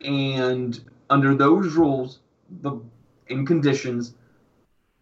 [0.00, 2.20] and under those rules,
[2.62, 2.80] the
[3.28, 4.14] in conditions,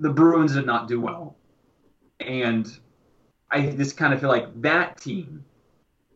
[0.01, 1.37] the Bruins did not do well,
[2.21, 2.79] and
[3.51, 5.45] I just kind of feel like that team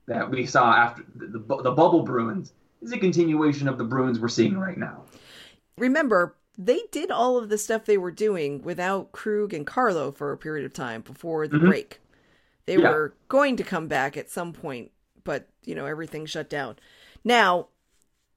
[0.07, 4.19] that we saw after the, the, the bubble Bruins is a continuation of the Bruins
[4.19, 5.05] we're seeing right now.
[5.79, 10.33] Remember, they did all of the stuff they were doing without Krug and Carlo for
[10.33, 11.67] a period of time before the Mhm.
[11.67, 12.01] break.
[12.67, 12.91] They Yeah.
[12.91, 14.93] were going to come back at some point,
[15.25, 16.77] but you know everything shut down.
[17.25, 17.69] Now,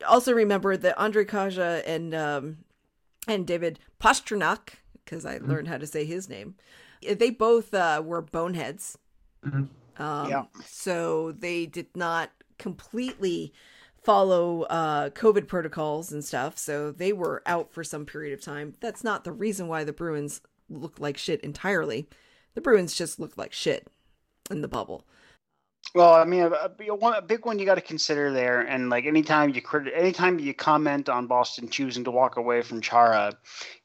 [0.08, 2.58] also remember that Ondrej Kase and um,
[3.28, 6.56] and David Pastrnak, because I learned how to say his name,
[7.02, 8.98] they both uh, were boneheads.
[9.46, 9.70] Mhm.
[9.98, 10.46] Um, Yeah.
[10.66, 13.54] So they did not completely
[14.06, 16.58] follow uh, COVID protocols and stuff.
[16.58, 18.76] So they were out for some period of time.
[18.80, 22.08] That's not the reason why the Bruins look like shit entirely.
[22.54, 23.88] The Bruins just look like shit
[24.50, 25.04] in the bubble.
[25.94, 28.90] Well, I mean, a, a, one, a big one you got to consider there, and
[28.90, 33.34] like anytime you crit, anytime you comment on Boston choosing to walk away from Chara,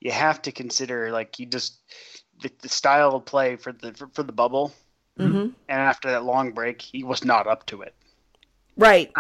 [0.00, 1.78] you have to consider like you just
[2.42, 4.72] the, the style of play for the for, for the bubble,
[5.18, 5.38] Mm-hmm.
[5.38, 7.94] and after that long break, he was not up to it.
[8.76, 9.12] Right.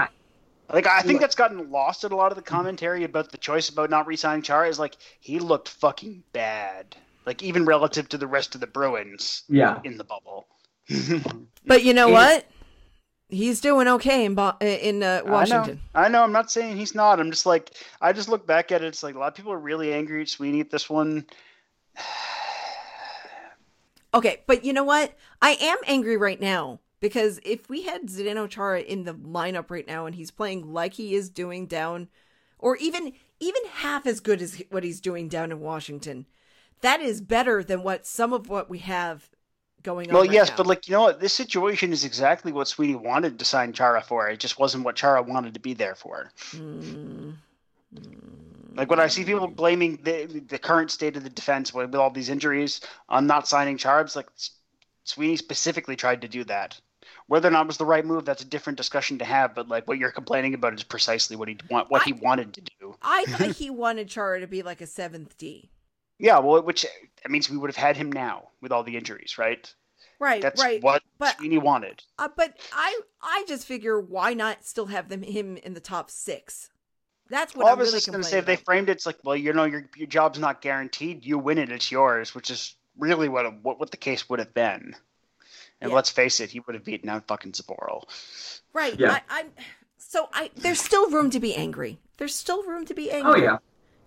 [0.72, 3.68] Like I think that's gotten lost in a lot of the commentary about the choice
[3.68, 4.68] about not re-signing Chara.
[4.68, 9.42] Is like he looked fucking bad, like even relative to the rest of the Bruins
[9.48, 9.80] Yeah.
[9.84, 10.46] in the bubble.
[11.66, 12.46] But you know And- what?
[13.32, 15.80] He's doing okay in Bo- in uh, Washington.
[15.94, 16.04] I know.
[16.06, 16.22] I know.
[16.24, 17.20] I'm not saying he's not.
[17.20, 18.88] I'm just like I just look back at it.
[18.88, 21.26] It's like a lot of people are really angry at Sweeney at this one.
[24.12, 25.14] Okay, but you know what?
[25.40, 29.86] I am angry right now because if we had Zdeno Chara in the lineup right
[29.86, 32.08] now and he's playing like he is doing down,
[32.58, 36.26] or even even half as good as what he's doing down in Washington,
[36.82, 39.30] that is better than what some of what we have
[39.82, 40.14] going on.
[40.14, 40.56] Well, right yes, now.
[40.56, 44.02] but like you know what, this situation is exactly what Sweeney wanted to sign Chara
[44.02, 44.28] for.
[44.28, 46.30] It just wasn't what Chara wanted to be there for.
[46.54, 47.36] Mm,
[48.76, 52.00] Like when I see people blaming the the current state of the defense with, with
[52.00, 54.28] all these injuries on not signing Chara, it's like
[55.04, 56.80] Sweeney specifically tried to do that.
[57.30, 59.54] Whether or not it was the right move, that's a different discussion to have.
[59.54, 62.60] But like what you're complaining about is precisely what he want, what he wanted to
[62.60, 62.96] do.
[63.02, 65.70] I thought he wanted Chara to be like a seventh D.
[66.18, 66.84] Yeah, well, which
[67.22, 69.72] that means we would have had him now with all the injuries, right?
[70.18, 70.82] Right, That's right.
[70.82, 72.02] what but- Sweeney wanted.
[72.18, 76.10] Uh, but I I just figure why not still have them him in the top
[76.10, 76.68] six?
[77.28, 78.92] That's what Well, I I'm was really just going to say, if they framed it,
[78.92, 81.24] it's like, well, you know, your your job's not guaranteed.
[81.24, 84.40] You win it, it's yours, which is really what a, what, what the case would
[84.40, 84.96] have been.
[85.80, 85.96] And Yeah.
[85.96, 88.04] let's face it, he would have beaten out fucking Sapporo.
[88.72, 88.98] Right.
[88.98, 89.12] Yeah.
[89.12, 89.50] I, I'm
[89.96, 91.98] so I there's still room to be angry.
[92.18, 93.40] There's still room to be oh, angry.
[93.40, 93.58] Oh yeah.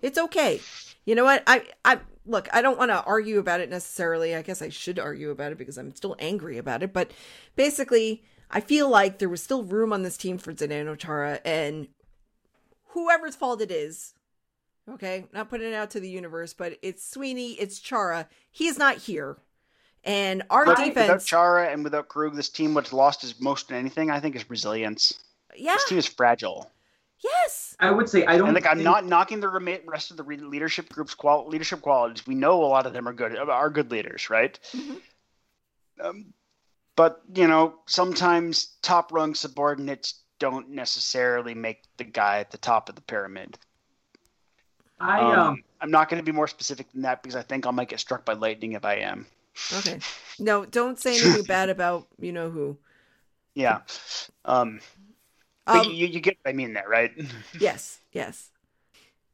[0.02, 0.60] It's okay.
[1.04, 1.42] You know what?
[1.46, 4.34] I I look, I don't want to argue about it necessarily.
[4.34, 7.10] I guess I should argue about it because I'm still angry about it, but
[7.56, 11.88] basically I feel like there was still room on this team for Zdeno Chara and
[12.88, 14.14] whoever's fault it is.
[14.88, 18.28] Okay, not putting it out to the universe, but it's Sweeney, it's Chara.
[18.50, 19.38] He's not here.
[20.04, 23.68] And our But defense Without Chara and without Krug, this team what's lost is most
[23.68, 25.14] than anything, I think, is resilience.
[25.56, 25.74] Yeah.
[25.74, 26.70] This team is fragile.
[27.22, 27.74] Yes.
[27.80, 28.48] I would say I don't.
[28.48, 32.26] And like I'm not knocking the rema- rest of the leadership group's qual- leadership qualities.
[32.26, 34.58] We know a lot of them are good are good leaders, right?
[34.74, 35.00] Mhm.
[36.00, 36.34] Um,
[36.96, 42.90] but you know, sometimes top rung subordinates don't necessarily make the guy at the top
[42.90, 43.58] of the pyramid.
[45.00, 47.66] I Um, um, I'm not going to be more specific than that because I think
[47.66, 49.26] I might get struck by lightning if I am.
[49.72, 50.02] Okay.
[50.38, 52.78] No, don't say anything bad about you know who.
[53.54, 53.80] Yeah.
[54.44, 54.80] Um,
[55.72, 57.12] but Um, you, you get what I mean there, right?
[57.52, 58.50] yes, yes.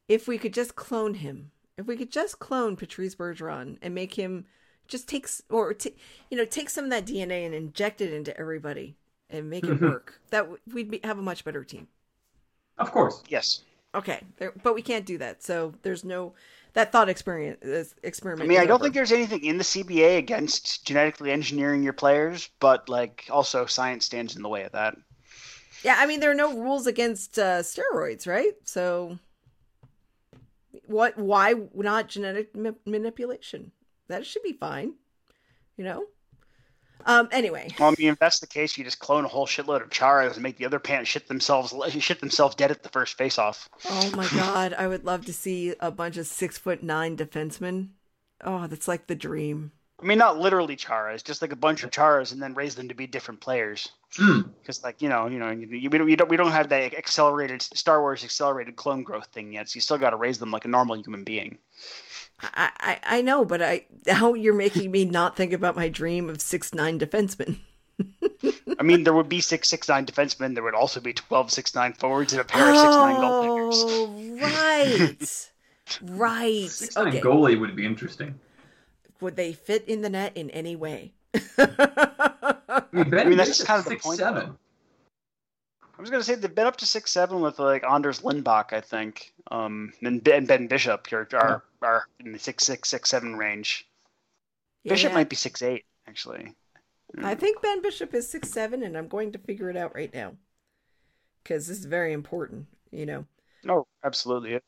[0.09, 4.14] If we could just clone him, if we could just clone Patrice Bergeron and make
[4.14, 4.46] him
[4.88, 5.96] just take or t-
[6.30, 8.96] you know take some of that DNA and inject it into everybody
[9.30, 9.80] and make it Mhm.
[9.80, 11.88] work, that w- we'd be, have a much better team.
[12.78, 13.22] of course.
[13.28, 13.62] Yes.
[13.94, 15.42] Okay, there, but we can't do that.
[15.42, 16.33] So there's no
[16.74, 18.85] that thought experience is- I mean, I don't over.
[18.85, 24.04] think there's anything in the CBA against genetically engineering your players, but like also science
[24.06, 24.96] stands in the way of that.
[25.83, 28.52] Yeah, I mean there are no rules against uh, steroids, right?
[28.64, 29.18] So
[30.87, 31.16] what?
[31.18, 33.72] Why not genetic ma- manipulation?
[34.09, 34.94] That should be fine,
[35.76, 36.04] you know.
[37.06, 37.28] Um.
[37.32, 39.90] Anyway, Well, I mean, if that's the case, you just clone a whole shitload of
[39.90, 43.68] charas and make the other pants shit themselves shit themselves dead at the first face-off.
[43.88, 47.88] oh my god, I would love to see a bunch of six foot nine defensemen.
[48.42, 49.72] Oh, that's like the dream.
[50.02, 52.88] I mean, not literally charas, just like a bunch of charas, and then raise them
[52.88, 53.90] to be different players.
[54.16, 56.94] Because, like you know, you know, you, we don't, you don't, we don't have that
[56.94, 59.68] accelerated Star Wars accelerated clone growth thing yet.
[59.68, 61.58] So you still got to raise them like a normal human being.
[62.42, 66.29] I, I I know, but I now you're making me not think about my dream
[66.31, 67.59] of six nine defensemen.
[68.79, 70.55] I mean, there would be six six nine defensemen.
[70.55, 73.85] There would also be 12 six nine forwards and a pair of six nine goaltenders.
[73.85, 74.07] Oh,
[74.40, 75.50] right,
[76.03, 76.70] right.
[76.70, 78.38] Six nine Okay, goalie would be interesting.
[79.20, 81.12] would they fit in the net in any way?
[81.59, 84.46] I mean, I mean, that's Bishop's kind of the six point, seven.
[84.46, 84.57] though.
[86.00, 88.80] I was gonna say they've been up to six seven with like Anders Lindback, I
[88.80, 93.36] think, um, and Ben, Ben Bishop are, are are in the six six six seven
[93.36, 93.86] range.
[94.86, 95.14] Bishop Yeah.
[95.16, 96.54] might be six eight actually.
[97.22, 100.12] I think Ben Bishop is six seven, and I'm going to figure it out right
[100.14, 100.32] now
[101.42, 102.66] because this is very important.
[102.90, 103.26] You know.
[103.62, 104.62] No, absolutely is.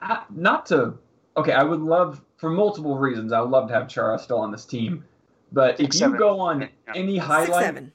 [0.00, 0.94] Uh, not to
[1.36, 3.32] okay, I would love for multiple reasons.
[3.32, 5.04] I would love to have Chara still on this team,
[5.52, 6.18] but if you seven.
[6.18, 6.68] go on Yeah.
[6.96, 7.92] any Six highlight, seven.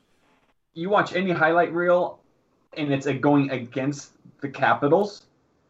[0.76, 2.22] you watch any highlight reel,
[2.78, 5.24] and it's uh, going against the Capitals,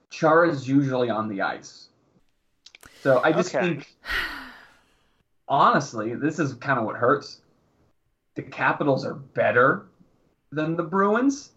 [0.09, 1.89] Chara Chara's usually on the ice.
[3.01, 3.59] So I just Okay.
[3.59, 3.95] think,
[5.47, 7.41] honestly, this is kind of what hurts.
[8.35, 9.85] The Capitals are better
[10.51, 11.51] than the Bruins,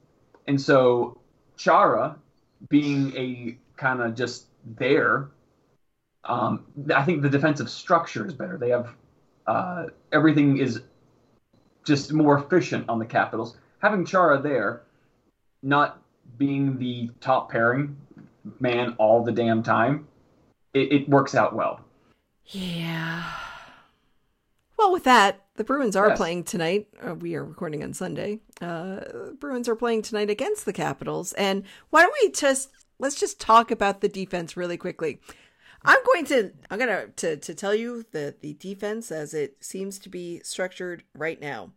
[0.47, 1.19] and so
[1.57, 2.17] Chara
[2.69, 4.47] being a kind of just
[4.79, 5.29] there.
[6.25, 8.59] Um, I think the defensive structure is better.
[8.59, 8.95] They have
[9.47, 10.83] uh, everything is
[11.85, 13.57] just more efficient on the Capitals.
[13.79, 14.83] Having Chara there,
[15.63, 16.03] not
[16.39, 17.97] being the top pairing
[18.61, 20.07] man all the damn time,
[20.75, 21.81] it, it works out well.
[22.47, 23.23] Yeah.
[24.79, 26.17] Well, with that, the Bruins are Yes.
[26.17, 26.89] playing tonight.
[27.07, 28.41] Uh, we are recording on Sunday.
[28.63, 29.01] Uh,
[29.39, 31.33] Bruins are playing tonight against the Capitals.
[31.35, 35.21] And why don't we just let's just talk about the defense really quickly.
[35.85, 39.99] I'm going to I'm to to, to tell you the the defense as it seems
[40.01, 41.73] to be structured right now.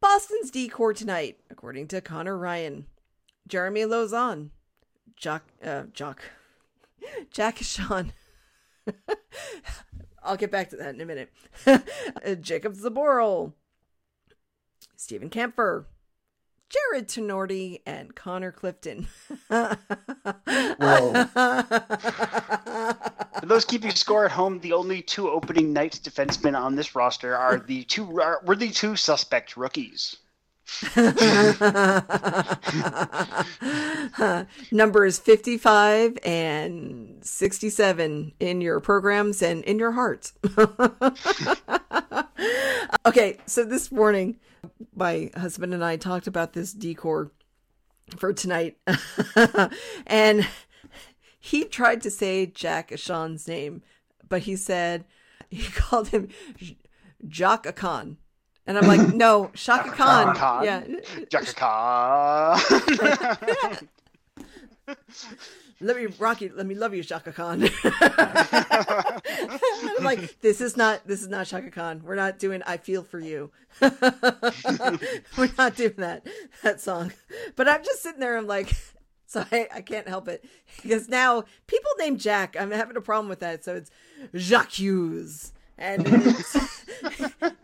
[0.00, 2.86] Boston's decor tonight, according to Connor Ryan,
[3.46, 4.50] Jeremy Lauzon,
[5.16, 6.22] Jock uh, Jock,
[7.30, 8.10] Jack Ahcan.
[10.22, 11.32] I'll get back to that in a minute.
[12.24, 13.52] Uh, Jakub Zboril,
[14.96, 15.84] Steven Kampfer,
[16.68, 19.08] Jarred Tinordi, and Connor Clifton.
[19.48, 19.78] For
[23.42, 27.58] those keeping score at home, the only two opening night defensemen on this roster are
[27.58, 30.16] the two are, were the two suspect rookies.
[34.70, 40.34] Numbers 55 and 67 in your programs and in your hearts.
[43.06, 44.36] okay, so this morning,
[44.94, 47.30] my husband and I talked about this decor
[48.16, 48.78] for tonight.
[50.06, 50.46] and
[51.38, 53.82] he tried to say Jack Ahcan's name,
[54.28, 55.04] but he said
[55.50, 56.78] he called him J-
[57.28, 58.18] Jacques Khan.
[58.66, 60.34] And I'm like, no, Chaka Khan.
[60.36, 60.64] Khan.
[60.64, 60.82] Yeah.
[61.30, 62.60] Jacka.
[65.80, 66.52] Let me rock you.
[66.54, 67.68] Let me love you, Chaka Khan.
[67.84, 71.06] I'm like, this is not.
[71.06, 72.02] This is not Chaka Khan.
[72.04, 72.62] We're not doing.
[72.66, 73.50] I feel for you.
[73.80, 76.26] We're not doing that.
[76.62, 77.12] That song.
[77.54, 78.36] But I'm just sitting there.
[78.36, 78.74] I'm like,
[79.26, 80.44] so I, I can't help it
[80.82, 82.56] because now people named Jack.
[82.58, 83.64] I'm having a problem with that.
[83.64, 83.90] So it's
[84.34, 86.54] Jacques Hughes and it's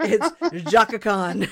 [0.00, 0.28] it's
[0.70, 1.48] Jaka Khan.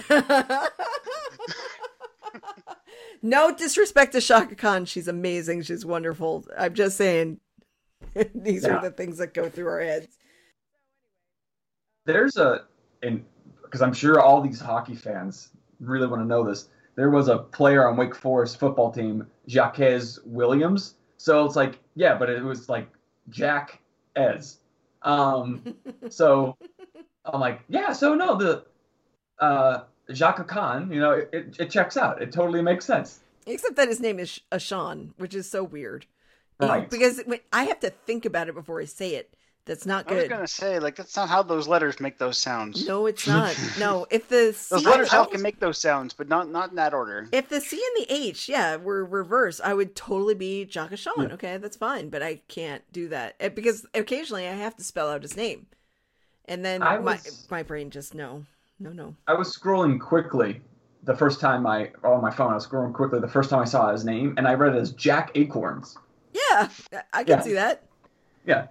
[3.23, 4.85] No disrespect to Chaka Khan.
[4.85, 5.63] She's amazing.
[5.63, 6.45] She's wonderful.
[6.59, 7.39] I'm just saying
[8.35, 8.77] these Yeah.
[8.77, 10.19] are the things that go through our heads.
[12.05, 12.63] There's a,
[13.03, 13.25] and
[13.63, 15.51] because I'm sure all these hockey fans
[15.81, 16.69] really want to know this.
[16.97, 19.79] There was a player on Wake Forest football team, Jacques
[20.25, 20.97] Williams.
[21.17, 22.89] So it's like, yeah, but it was like
[23.31, 23.81] Jack
[24.17, 24.59] Ez.
[25.03, 25.75] Um,
[26.11, 26.57] so
[27.25, 27.93] I'm like, yeah.
[27.93, 28.65] So no, the
[29.39, 29.85] uh,
[30.15, 32.21] Jacques Khan, you know, it, it checks out.
[32.23, 33.21] It totally makes sense.
[33.47, 36.07] Except that his name is Ashan, which is so weird.
[36.61, 36.89] Right.
[36.89, 39.35] Because when, I have to think about it before I say it.
[39.65, 40.19] That's not good.
[40.19, 42.85] I was gonna say like that's not how those letters make those sounds.
[42.85, 43.57] No, it's not.
[43.79, 46.93] No, if the Those letters all can make those sounds, but not not in that
[46.93, 47.29] order.
[47.31, 51.29] if the C and the H, yeah, were reversed, I would totally be Jacques Sean.
[51.29, 51.35] Yeah.
[51.35, 55.23] Okay, that's fine, but I can't do that because occasionally I have to spell out
[55.23, 55.67] his name,
[56.47, 58.45] and then I my was- my brain just no,
[58.83, 59.15] no, no.
[59.27, 60.61] I was scrolling quickly
[61.05, 62.51] the first time I on my phone.
[62.53, 64.79] I was scrolling quickly the first time I saw his name, and I read it
[64.79, 65.97] as Jack Acorns.
[66.33, 66.69] Yeah,
[67.13, 67.41] I can Yeah.
[67.41, 67.85] see that.
[68.45, 68.67] Yeah,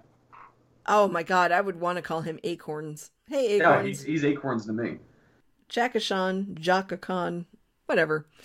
[0.86, 3.10] Oh my god, I would want to call him Acorns.
[3.28, 3.86] Hey, yeah, Acorns.
[4.00, 4.98] he's, he's Acorns to me.
[5.68, 7.46] Jackashan, Jackacan,
[7.86, 8.26] whatever.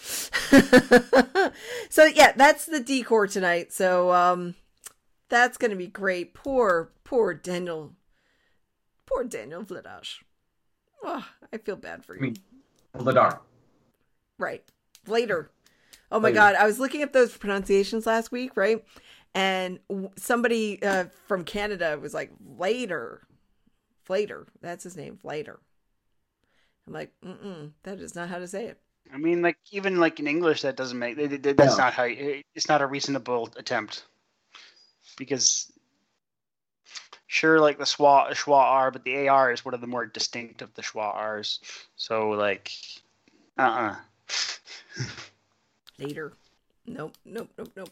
[1.90, 3.74] so yeah, that's the decor tonight.
[3.74, 4.56] So um
[5.30, 6.34] that's gonna be great.
[6.34, 7.94] Poor, poor Daniel.
[9.06, 10.20] Poor Daniel Vladash.
[11.04, 12.20] Oh, I feel bad for you.
[12.20, 12.36] I mean,
[12.96, 13.40] Vladar.
[14.38, 14.64] Right.
[15.08, 15.52] Later.
[16.12, 16.36] Oh my Later.
[16.36, 18.84] god, I was looking at those pronunciations last week, right?
[19.36, 19.80] And
[20.18, 23.22] somebody uh, from Canada was like, later.
[24.08, 24.48] Flater.
[24.62, 25.58] That's his name, Flater.
[26.88, 28.80] I'm like, mm-mm, that is not how to say it.
[29.14, 31.84] I mean, like even like in English, that doesn't make that- that- that's No.
[31.84, 34.06] not how you- it's not a reasonable attempt
[35.18, 35.72] because
[37.28, 40.62] sure, like the schwa schwa r, but the ar is one of the more distinct
[40.62, 41.60] of the schwa r's.
[41.96, 42.72] So like,
[43.58, 43.96] uh uh
[46.00, 46.34] Later.
[46.86, 47.90] Nope, nope, nope, nope.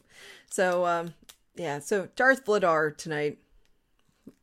[0.49, 1.13] So, um,
[1.55, 3.37] yeah, so Darth Vladar tonight.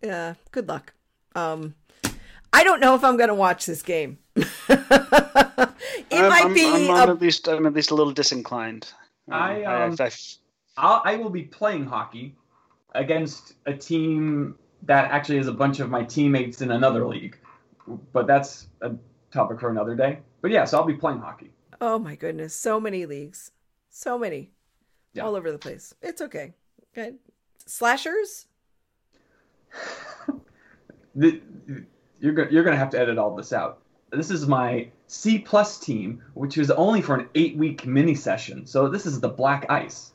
[0.02, 0.92] Yeah, good luck.
[1.34, 1.74] Um,
[2.52, 4.18] I don't know if I'm going to watch this game.
[4.36, 8.12] it I'm, might I'm- be I'm, a I'm at least I'm at least a little
[8.12, 8.92] disinclined.
[9.30, 10.10] I, I- um, I-
[10.76, 12.34] I'll, I will be playing hockey
[12.94, 17.38] against a team that actually is a bunch of my teammates in another league,
[18.12, 18.92] but that's a
[19.30, 20.18] topic for another day.
[20.40, 21.50] But yes, yeah, so I'll be playing hockey.
[21.80, 23.52] Oh my goodness, so many leagues.
[23.90, 24.50] So many.
[25.14, 25.24] Yeah.
[25.24, 25.94] All over the place.
[26.00, 26.54] It's okay.
[26.92, 27.16] Okay.
[27.66, 28.46] Slashers?
[31.14, 31.42] The,
[32.20, 33.82] you're you're gonna have to edit all this out.
[34.10, 38.66] This is my C plus team, which was only for an eight week mini session.
[38.66, 40.12] So this is the Black Ice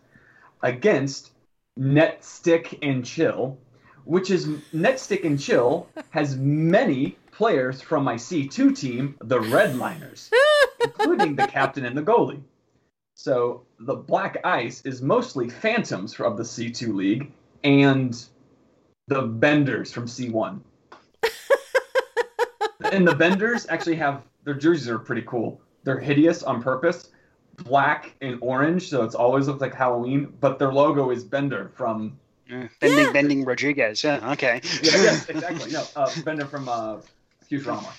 [0.64, 1.32] against
[1.76, 3.60] Net Stick and Chill,
[4.08, 10.32] which is Net Stick and Chill has many players from my C2 team, the Redliners,
[10.84, 12.42] including the captain and the goalie.
[13.16, 17.32] So the Black Ice is mostly phantoms of the C2 league
[17.64, 18.26] and
[19.08, 20.62] the Benders from C1
[22.92, 25.60] and the Benders actually have their jerseys are pretty cool.
[25.84, 27.10] They're hideous on purpose,
[27.64, 30.34] black and orange, so it's always looks like Halloween.
[30.40, 32.18] But their logo is Bender from
[32.50, 33.12] yeah, bending Yeah.
[33.12, 34.04] bending Rodriguez.
[34.04, 34.62] Yeah, okay.
[34.82, 35.72] yeah, yes, exactly.
[35.72, 36.98] No, uh, Bender from uh,
[37.50, 37.92] Futurama.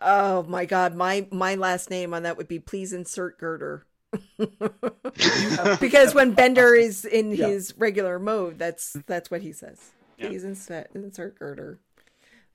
[0.00, 3.84] Oh my god, my my last name on that would be please insert girder.
[5.80, 7.48] because when Bender is in Yeah.
[7.48, 9.90] his regular mode, that's that's what he says.
[10.16, 10.28] Yeah.
[10.28, 11.78] Please insert insert girder.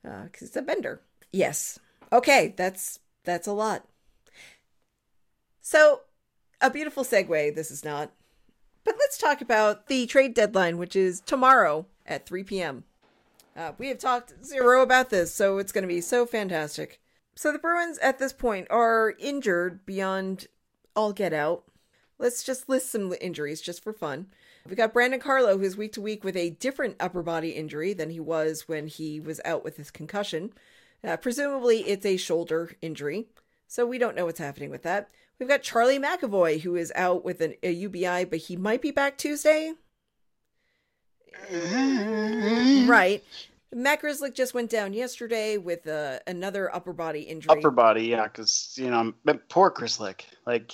[0.06, 1.00] Uh, cuz it's a Bender.
[1.32, 1.78] Yes.
[2.12, 3.86] Okay, that's that's a lot.
[5.60, 6.00] So,
[6.60, 8.12] a beautiful segue this is not.
[8.84, 12.84] But let's talk about the trade deadline, which is tomorrow at 3 p.m.
[13.56, 17.00] Uh, we have talked zero about this, so it's going to be so fantastic.
[17.34, 20.48] So the Bruins at this point are injured beyond
[20.94, 21.64] all get out.
[22.18, 24.26] Let's just list some injuries just for fun.
[24.68, 28.10] We got Brandon Carlo, who's week to week with a different upper body injury than
[28.10, 30.52] he was when he was out with his concussion.
[31.02, 33.26] Uh, presumably, it's a shoulder injury,
[33.66, 35.10] so we don't know what's happening with that.
[35.38, 38.90] We've got Charlie McAvoy, who is out with an, a UBI, but he might be
[38.90, 39.72] back Tuesday.
[41.50, 43.22] Right.
[43.72, 47.50] Matt Grzelcyk just went down yesterday with uh, another upper body injury.
[47.50, 49.12] Upper body, yeah, because you know,
[49.48, 50.20] poor Grzelcyk.
[50.46, 50.72] Like,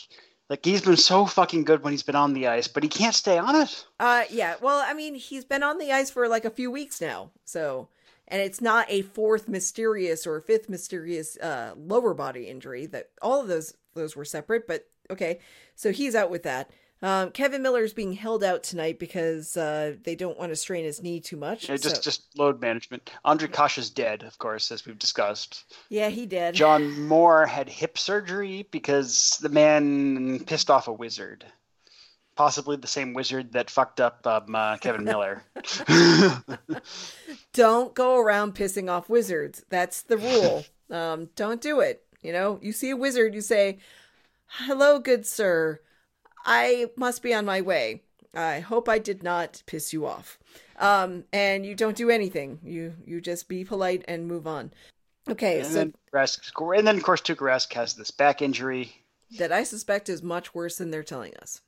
[0.51, 3.15] like he's been so fucking good when he's been on the ice, but he can't
[3.15, 3.87] stay on it.
[3.99, 4.57] Uh, yeah.
[4.61, 7.89] Well, I mean, he's been on the ice for like a few weeks now, so
[8.31, 12.87] and it's not a fourth mysterious or fifth mysterious uh, lower body injury.
[12.87, 15.41] That all of those those were separate, but okay.
[15.74, 16.70] So he's out with that.
[17.03, 21.03] Um, Kevan Miller's being held out tonight because uh, they don't want to strain his
[21.03, 21.66] knee too much.
[21.70, 23.11] Yeah, just so- just load management.
[23.24, 25.64] Ondrej Kase is dead, of course, as we've discussed.
[25.89, 26.55] yeah, he did.
[26.55, 31.47] John Moore had hip surgery because the man pissed off a wizard.
[32.41, 35.43] Possibly the same wizard that fucked up um, uh, Kevan Miller.
[37.53, 39.62] don't go around pissing off wizards.
[39.68, 40.64] That's the rule.
[40.91, 42.03] um, don't do it.
[42.22, 43.76] You know, you see a wizard, you say,
[44.47, 45.80] "Hello, good sir.
[46.43, 50.38] I must be on my way." I hope I did not piss you off.
[50.78, 52.59] Um, and you don't do anything.
[52.64, 54.72] You you just be polite and move on.
[55.28, 58.95] Okay, And so then Rask, and then of course Tuukka Rask has this back injury,
[59.36, 61.61] that I suspect is much worse than they're telling us.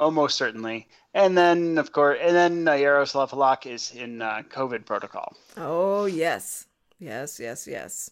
[0.00, 0.88] Almost certainly.
[1.14, 5.36] And then of course, and then uh, Jaroslav Halak is in uh, COVID protocol.
[5.56, 6.66] Oh yes,
[6.98, 8.10] yes, yes, yes.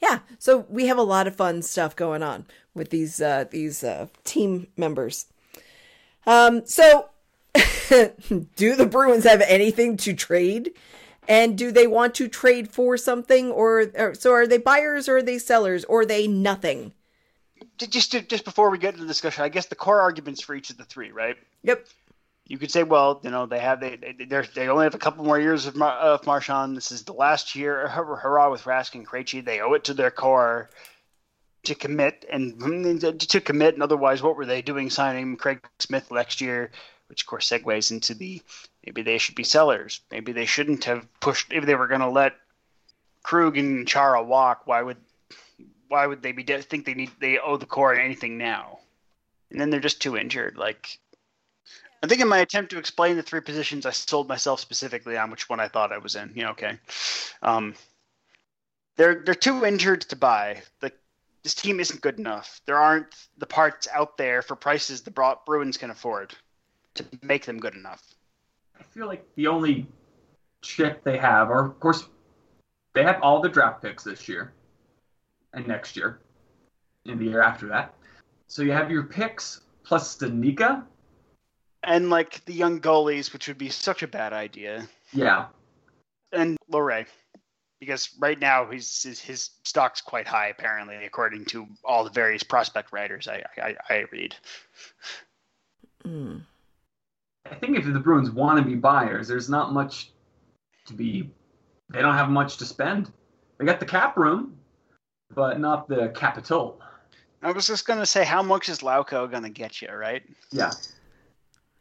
[0.00, 3.82] Yeah, so we have a lot of fun stuff going on with these uh, these
[3.82, 5.26] uh, team members.
[6.26, 7.08] Um, so
[8.56, 10.72] do the Bruins have anything to trade?
[11.26, 15.18] And do they want to trade for something, or, or so are they buyers or
[15.18, 16.94] are they sellers, or are they nothing?
[17.78, 20.54] Just to, just before we get into the discussion, I guess the core arguments for
[20.54, 21.36] each of the three, right?
[21.62, 21.86] Yep.
[22.46, 24.98] You could say, well, you know, they have they they they're, they only have a
[24.98, 26.76] couple more years of Mar- of Marchand.
[26.76, 27.86] This is the last year.
[27.88, 29.44] Hurrah with Rask and Krejci.
[29.44, 30.70] They owe it to their core
[31.64, 32.58] to commit and
[33.20, 33.74] to commit.
[33.74, 36.70] And otherwise, what were they doing signing Craig Smith next year?
[37.08, 38.40] Which of course segues into the
[38.84, 40.00] maybe they should be sellers.
[40.10, 41.52] Maybe they shouldn't have pushed.
[41.52, 42.34] If they were going to let
[43.22, 44.96] Krug and Chara walk, why would
[45.88, 48.78] why would they be de- think they need they owe the core anything now?
[49.50, 50.56] And then they're just too injured.
[50.56, 50.98] Like
[52.02, 55.30] I think in my attempt to explain the three positions, I sold myself specifically on
[55.30, 56.32] which one I thought I was in.
[56.34, 56.78] Yeah, okay.
[57.42, 57.74] Um,
[58.96, 60.62] they're they're too injured to buy.
[60.80, 60.92] The
[61.42, 62.60] this team isn't good enough.
[62.66, 66.34] There aren't the parts out there for prices the Bruins can afford
[66.94, 68.02] to make them good enough.
[68.78, 69.86] I feel like the only
[70.62, 72.08] chip they have, or of course,
[72.92, 74.52] they have all the draft picks this year
[75.58, 76.20] and next year,
[77.06, 77.94] and the year after that.
[78.46, 80.84] So you have your picks plus Studnicka.
[81.82, 84.88] And like the young goalies, which would be such a bad idea.
[85.12, 85.46] Yeah,
[86.32, 87.06] And Lauko,
[87.80, 92.42] because right now his his, his stock's quite high apparently, according to all the various
[92.42, 94.34] prospect writers I I, I read.
[96.04, 96.42] Mm.
[97.50, 100.10] I think if the Bruins want to be buyers, there's not much
[100.86, 101.30] to be.
[101.88, 103.10] They don't have much to spend.
[103.56, 104.57] They got the cap room,
[105.34, 106.80] but not the capital.
[107.42, 110.22] I was just gonna say, how much is Lauko gonna get you, right?
[110.50, 110.72] Yeah,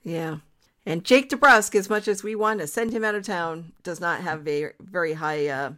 [0.03, 0.37] Yeah.
[0.85, 3.99] And Jake DeBrusk, as much as we want to send him out of town, does
[3.99, 5.73] not have a very high uh,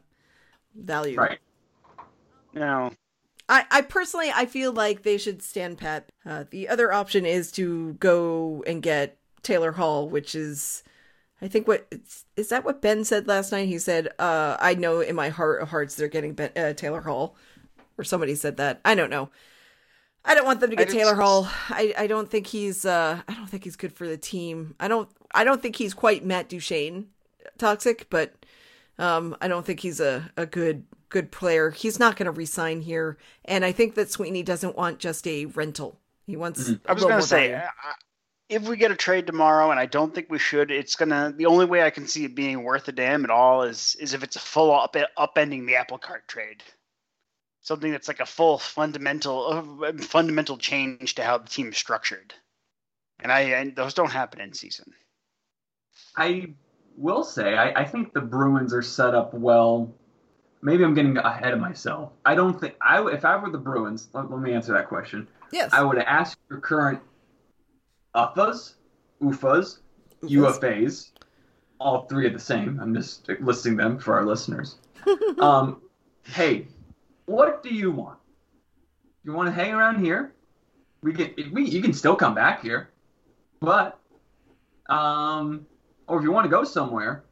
[0.75, 1.17] value.
[1.17, 1.39] right.
[2.53, 2.91] No,
[3.49, 6.11] I, I personally, I feel like they should stand pat.
[6.23, 10.83] Uh, the other option is to go and get Taylor Hall, which is,
[11.41, 13.67] I think what it's, is that what Ben said last night?
[13.67, 17.01] He said, uh, "I know in my heart of hearts they're getting ben, uh, Taylor
[17.01, 17.35] Hall,"
[17.99, 18.79] or somebody said that.
[18.85, 19.29] I don't know.
[20.25, 21.47] I don't want them to I get just- Taylor Hall.
[21.69, 24.75] I, I don't think he's uh I don't think he's good for the team.
[24.79, 27.07] I don't I don't think he's quite Matt Duchene
[27.57, 28.33] toxic, but
[28.97, 31.71] um I don't think he's a, a good good player.
[31.71, 33.17] He's not gonna resign here.
[33.45, 35.99] And I think that Sweeney doesn't want just a rental.
[36.25, 36.79] He wants Mhm.
[36.85, 37.63] a I was gonna say, value.
[37.65, 37.93] uh,
[38.49, 41.33] if we get a trade tomorrow, and I don't think we should, it's gonna.
[41.35, 44.13] The only way I can see it being worth a damn at all is is
[44.13, 46.61] if it's a full up upending the apple cart trade,
[47.69, 52.33] something that's like a full fundamental uh, fundamental change to how the team is structured,
[53.19, 54.91] and I and those don't happen in season.
[56.17, 56.49] I
[56.97, 59.93] will say, I, I think the Bruins are set up well.
[60.63, 62.11] Maybe I'm getting ahead of myself.
[62.25, 64.09] I don't think I if I were the Bruins.
[64.13, 65.27] Let, let me answer that question.
[65.53, 65.69] yes.
[65.71, 66.99] I would ask your current
[68.15, 68.73] UFAs,
[69.21, 69.77] UFAs,
[70.23, 71.11] UFAs,
[71.79, 72.79] all three are the same.
[72.81, 74.77] I'm just listing them for our listeners.
[75.39, 75.81] um,
[76.23, 76.67] hey,
[77.29, 78.17] what do you want?
[79.23, 80.33] You want to hang around here?
[81.03, 81.51] We can.
[81.53, 82.89] We you can still come back here,
[83.61, 83.99] but
[84.89, 85.65] um,
[86.07, 87.23] or if you want to go somewhere,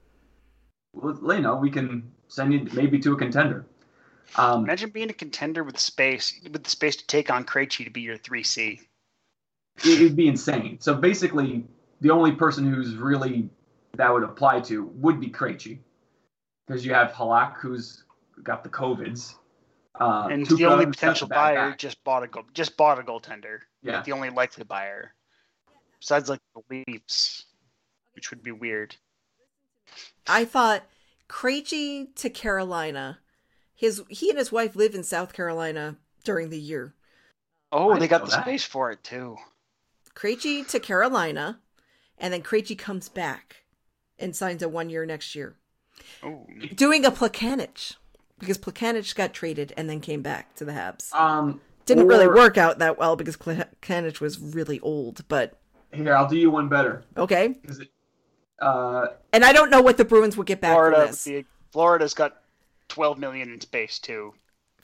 [0.93, 3.65] well, you know, we can send you maybe to a contender.
[4.35, 7.89] Um, Imagine being a contender with space, with the space to take on Krejci to
[7.89, 8.79] be your three C.
[9.79, 10.77] it, it'd be insane.
[10.79, 11.65] So basically,
[12.01, 13.49] the only person who's really
[13.95, 15.79] that would apply to would be Krejci,
[16.67, 18.03] because you have Halak who's
[18.43, 19.33] got the covids,
[19.99, 21.77] uh, And Tuukka the only potential buyer back.
[21.77, 23.59] just bought a goal, just bought a goaltender.
[23.81, 23.97] Yeah.
[23.97, 25.13] Like the only likely buyer,
[25.99, 27.45] besides like the Leafs,
[28.13, 28.95] which would be weird.
[30.27, 30.83] I thought
[31.29, 33.19] Krejci to Carolina.
[33.75, 36.93] His he and his wife live in South Carolina during the year.
[37.71, 38.41] Oh, I they got the that.
[38.43, 39.37] space for it too.
[40.15, 41.59] Krejci to Carolina,
[42.17, 43.63] and then Krejci comes back
[44.17, 45.57] and signs a one year next year.
[46.23, 46.45] Oh,
[46.75, 47.95] Doing a Plekanec
[48.39, 51.13] because Plekanec got traded and then came back to the Habs.
[51.13, 55.59] Um, Didn't really work out that well because Plekanec was really old, but
[55.91, 57.03] Here, I'll do you one better.
[57.15, 57.55] Okay.
[57.63, 57.89] it,
[58.59, 61.07] uh, And I don't know what the Bruins would get back Florida.
[61.07, 61.23] this.
[61.23, 62.37] The, Florida's got
[62.87, 64.33] twelve million in space too.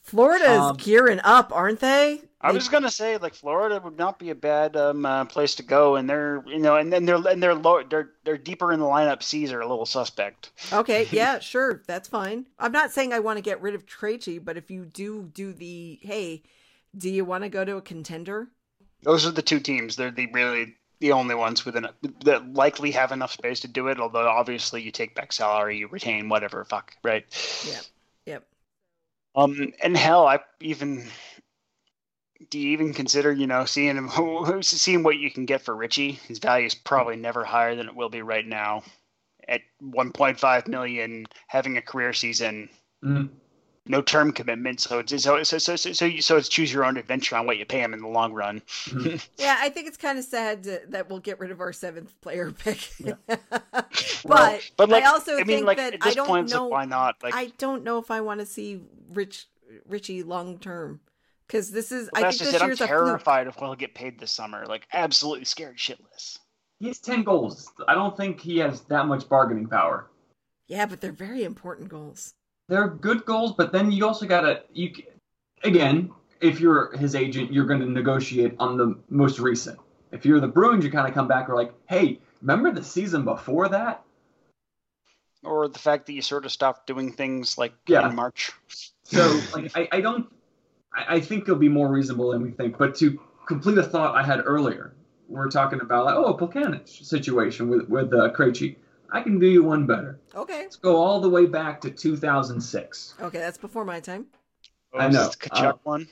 [0.04, 2.22] Florida's Um, gearing up, aren't they?
[2.42, 5.64] I was gonna say like Florida would not be a bad um, uh, place to
[5.64, 8.82] go, and they're you know, and then they're and they're low, they're they're deeper in
[8.82, 9.24] the lineup.
[9.24, 10.52] C's are a little suspect.
[10.74, 12.46] Okay, yeah, sure, that's fine.
[12.60, 15.54] I'm not saying I want to get rid of Krejci, but if you do do
[15.54, 16.44] the hey,
[16.98, 18.50] do you want to go to a contender?
[19.04, 19.96] Those are the two teams.
[19.96, 21.88] They're the really the only ones within
[22.26, 24.02] that likely have enough space to do it.
[24.02, 26.66] Although obviously you take back salary, you retain whatever.
[26.66, 27.26] Fuck right.
[27.66, 27.80] Yeah.
[29.36, 31.08] Um, and hell, I even
[32.50, 34.10] do you even consider you know seeing him
[34.62, 36.14] seeing what you can get for Richie?
[36.28, 38.84] His value is probably never higher than it will be right now.
[39.48, 42.70] At 1.5 million, having a career season,
[43.04, 43.30] Mm.
[43.86, 46.86] No term commitment, so it's so so so so, so, you, so it's choose your
[46.86, 48.62] own adventure on what you pay him in the long run.
[48.86, 49.18] Mm-hmm.
[49.38, 52.20] Yeah, I think it's kind of sad to, that we'll get rid of our seventh
[52.22, 52.90] player pick.
[53.00, 53.14] Yeah.
[53.28, 56.28] but Well, but like I also I mean, think like that at this I don't
[56.28, 56.64] point, know.
[56.64, 57.16] like, why not?
[57.22, 58.82] Like I don't know if I want to see
[59.12, 59.48] Rich
[59.88, 61.02] Richie long term
[61.48, 62.10] because this is.
[62.14, 62.62] well, I think just this it.
[62.62, 63.06] I'm year's a fluke.
[63.06, 64.66] terrified of what'll get paid this summer.
[64.66, 66.40] Like absolutely scared shitless.
[66.80, 67.72] He has 10 goals.
[67.88, 70.10] I don't think he has that much bargaining power.
[70.68, 72.34] Yeah, but they're very important goals.
[72.70, 74.92] They're good goals, but then you also gotta you
[75.64, 76.12] again.
[76.42, 79.80] If you're his agent, you're going to negotiate on the most recent.
[80.12, 83.24] If you're the Bruins, you kind of come back and like, hey, remember the season
[83.24, 84.04] before that?
[85.42, 88.10] Or the fact that you sort of stopped doing things like Yeah.
[88.10, 88.52] in March.
[89.04, 90.28] So like, I, I don't.
[90.94, 92.78] I, I think it'll be more reasonable than we think.
[92.78, 94.94] But to complete a thought I had earlier,
[95.30, 98.76] we're talking about like, oh, Plekanec situation with with uh, Krejci.
[99.14, 100.20] I can do you one better.
[100.36, 100.64] Okay.
[100.64, 103.14] Let's go all the way back to 2006.
[103.22, 104.26] Okay, that's before my time.
[104.94, 105.26] I was know.
[105.28, 106.08] this the Tkachuk Uh, one.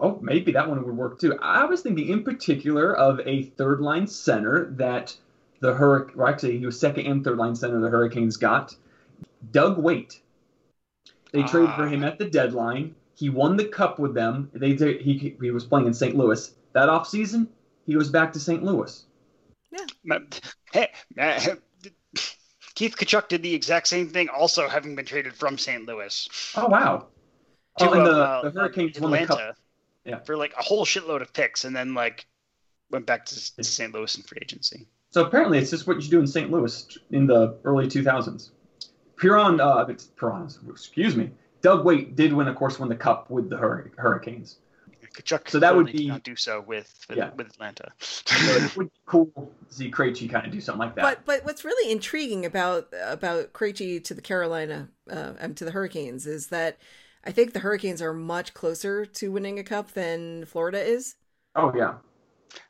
[0.00, 1.38] Oh, maybe that one would work too.
[1.40, 5.14] I was thinking in particular of a third line center that
[5.60, 8.74] the Hurricane, well, actually, he was second and third line center the Hurricanes got.
[9.52, 10.20] Doug Weight.
[11.32, 11.88] They traded for Ah.
[11.88, 12.94] him at the deadline.
[13.14, 14.50] He won the cup with them.
[14.54, 16.16] They did- he, he was playing in St.
[16.16, 16.52] Louis.
[16.72, 17.46] That offseason,
[17.86, 18.62] he was back to St.
[18.64, 19.04] Louis.
[19.70, 20.18] Yeah.
[20.72, 20.88] Hey,
[22.74, 25.86] Keith Tkachuk did the exact same thing, also having been traded from St.
[25.86, 27.06] Louis Oh, wow.
[27.78, 29.56] to oh, and the, uh, the Hurricanes won the Atlanta cup.
[30.04, 30.18] Yeah.
[30.20, 32.26] for like a whole shitload of picks, and then like
[32.90, 33.92] went back to, to St.
[33.94, 34.86] Louis in free agency.
[35.10, 36.50] So apparently, it's just what you do in St.
[36.50, 38.50] Louis in the early 2000s.
[39.16, 39.84] Piron, uh,
[40.16, 41.30] Piron, excuse me.
[41.60, 44.56] Doug Weight did win, of course, win the cup with the Hur- Hurricanes.
[45.14, 47.30] Tkachuk So that would be- not do so with with, Yeah.
[47.36, 47.92] with Atlanta.
[47.98, 49.26] So it would be cool
[49.68, 51.02] to see Krejci kind of do something like that.
[51.02, 55.70] But but what's really intriguing about about Krejci to the Carolina uh, um, to the
[55.72, 56.78] Hurricanes is that
[57.24, 61.14] I think the Hurricanes are much closer to winning a cup than Florida is.
[61.54, 61.94] oh yeah,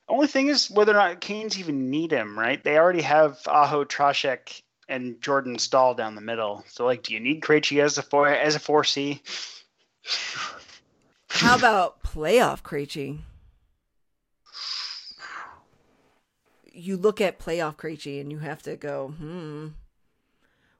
[0.08, 2.62] Only thing is whether or not Canes even need him, right?
[2.62, 6.64] They already have Aho Trocheck and Jordan Staal down the middle.
[6.68, 9.22] So like, do you need Krejci as a four as a four C?
[11.34, 13.18] How about playoff Krejci?
[16.72, 19.68] You look at playoff Krejci and you have to go, hmm,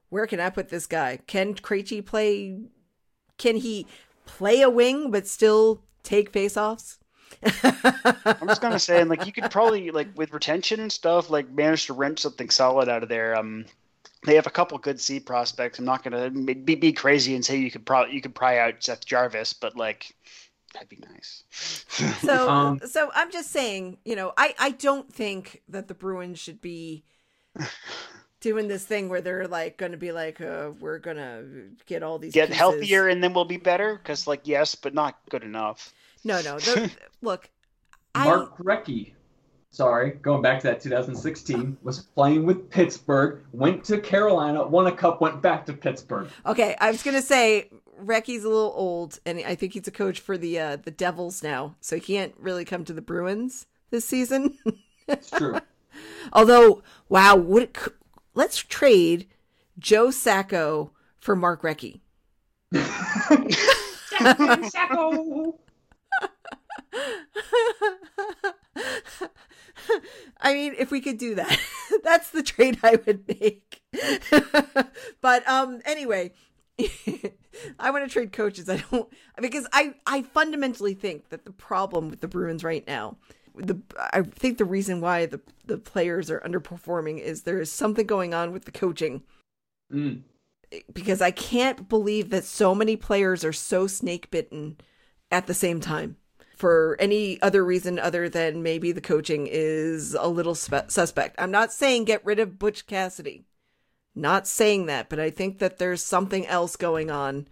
[0.09, 1.19] where can I put this guy?
[1.27, 2.59] Can Krejci play?
[3.37, 3.87] Can he
[4.25, 6.97] play a wing but still take faceoffs?
[7.43, 11.87] I'm just gonna say, like you could probably like with retention and stuff, like manage
[11.87, 13.35] to wrench something solid out of there.
[13.35, 13.65] Um,
[14.25, 15.79] they have a couple good C prospects.
[15.79, 18.83] I'm not gonna be, be crazy and say you could probably you could pry out
[18.83, 20.15] Seth Jarvis, but like
[20.73, 21.43] that'd be nice.
[22.21, 26.39] So, Um, so I'm just saying, you know, I I don't think that the Bruins
[26.39, 27.03] should be
[28.41, 31.43] doing this thing where they're like going to be like, uh, we're gonna
[31.85, 32.57] get all these Get pieces.
[32.59, 33.95] healthier and then we'll be better.
[33.97, 35.93] Because like yes, but not good enough.
[36.23, 36.59] No, no.
[36.59, 37.49] The, look,
[38.15, 39.13] I Mark Recchi,
[39.71, 44.91] sorry, going back to that 2016, was playing with Pittsburgh, went to Carolina, won a
[44.91, 46.29] cup, went back to Pittsburgh.
[46.45, 46.75] okay.
[46.79, 47.69] I was gonna say
[48.01, 51.43] Recchi's a little old, and I think he's a coach for the uh, the Devils
[51.43, 54.57] now, so he can't really come to the Bruins this season.
[55.07, 55.59] It's true.
[56.33, 57.77] Although, wow, would it,
[58.33, 59.27] let's trade
[59.77, 61.61] Joe Sacco for Mark.
[61.61, 61.99] Sacco!
[70.41, 71.59] I mean, if we could do that,
[72.03, 73.81] that's the trade I would make.
[75.21, 76.33] but um, anyway,
[77.79, 78.69] I want to trade coaches.
[78.69, 79.09] I don't
[79.41, 83.17] because I I fundamentally think that the problem with the Bruins right now,
[83.55, 88.07] the I think the reason why the the players are underperforming is there is something
[88.07, 89.23] going on with the coaching
[89.91, 90.21] Mm.
[90.93, 94.77] because I can't believe that so many players are so snake bitten
[95.29, 96.15] at the same time
[96.55, 101.35] for any other reason other than maybe the coaching is a little spe- suspect.
[101.37, 103.45] I'm not saying get rid of Butch Cassidy.
[104.15, 107.47] Not saying that, but I think that there's something else going on.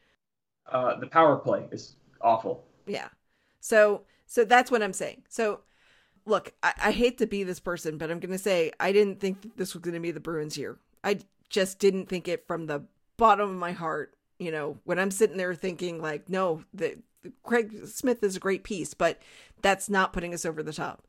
[0.72, 2.64] Uh, the power play is awful.
[2.86, 3.09] Yeah.
[3.59, 5.24] So so that's what I'm saying.
[5.28, 5.62] So
[6.26, 9.57] look, I, I hate to be this person, but I'm gonna say I didn't think
[9.57, 10.78] this was gonna be the Bruins year.
[11.03, 12.84] I just didn't think it from the
[13.18, 14.14] bottom of my heart.
[14.39, 16.97] You know, when I'm sitting there thinking like, no, the
[17.43, 19.20] Craig Smith is a great piece, but
[19.62, 21.05] that's not putting us over the top.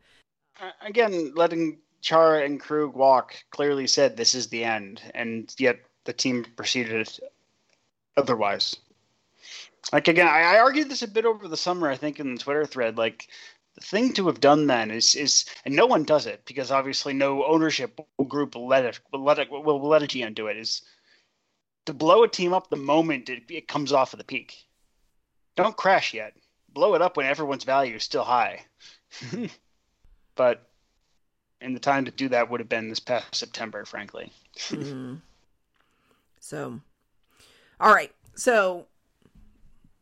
[0.84, 6.12] Again, letting Chara and Krug walk clearly said this is the end, and yet the
[6.12, 7.08] team proceeded
[8.16, 8.76] otherwise.
[9.92, 11.88] Like again, I, I argued this a bit over the summer.
[11.88, 13.28] I think in the Twitter thread, like
[13.76, 17.12] the thing to have done then is is and no one does it because obviously
[17.12, 17.98] no ownership
[18.28, 20.82] group let it will let it will let a GM do it is
[21.86, 24.66] to blow a team up the moment it, it comes off of the peak.
[25.56, 26.34] Don't crash yet.
[26.68, 28.64] Blow it up when everyone's value is still high.
[30.34, 30.71] but
[31.62, 34.32] and the time to do that would have been this past September, frankly.
[34.56, 35.20] mm.
[36.40, 36.80] So,
[37.80, 38.12] all right.
[38.34, 38.86] So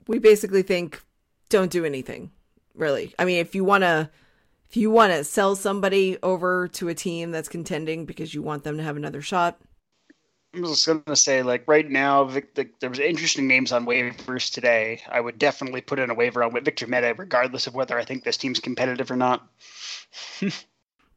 [0.06, 1.02] we basically think
[1.48, 2.30] don't do anything
[2.74, 3.14] really.
[3.18, 4.10] I mean, if you want to
[4.68, 8.62] if you want to sell somebody over to a team that's contending because you want
[8.62, 9.60] them to have another shot.
[10.54, 13.86] I'm just going to say, like right now, Vic, the, there was interesting names on
[13.86, 15.00] waivers today.
[15.08, 18.24] I would definitely put in a waiver on Victor Mete, regardless of whether I think
[18.24, 19.46] this team's competitive or not.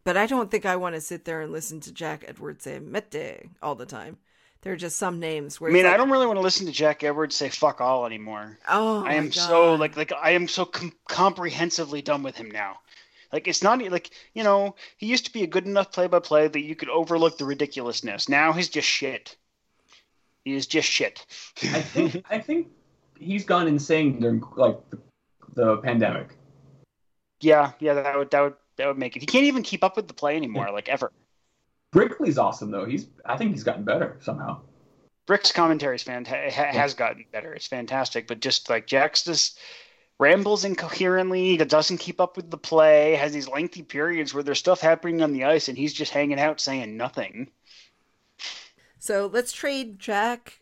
[0.03, 2.79] but I don't think I want to sit there and listen to Jack Edwards say
[2.79, 4.17] Mete all the time.
[4.61, 6.65] There are just some names where I mean, like, I don't really want to listen
[6.67, 8.57] to Jack Edwards say "fuck all" anymore.
[8.69, 12.79] Oh, I am so like like I am so com- comprehensively done with him now.
[13.33, 16.61] Like it's not like you know he used to be a good enough play-by-play that
[16.61, 18.29] you could overlook the ridiculousness.
[18.29, 19.35] Now he's just shit.
[20.45, 21.25] He is just shit.
[21.63, 22.67] I think I think
[23.19, 24.99] he's gone insane during like the,
[25.55, 26.37] the pandemic.
[27.41, 29.21] Yeah, yeah, that would that would that would make it.
[29.21, 31.11] He can't even keep up with the play anymore, like ever.
[31.91, 32.85] Brickley's awesome though.
[32.85, 34.61] He's I think he's gotten better somehow.
[35.25, 37.53] Brick's commentary is fanta- has gotten better.
[37.53, 39.59] It's fantastic, but just like Jack's just
[40.19, 44.81] rambles incoherently, doesn't keep up with the play, has these lengthy periods where there's stuff
[44.81, 47.49] happening on the ice and he's just hanging out saying nothing.
[48.99, 50.59] So let's trade Jack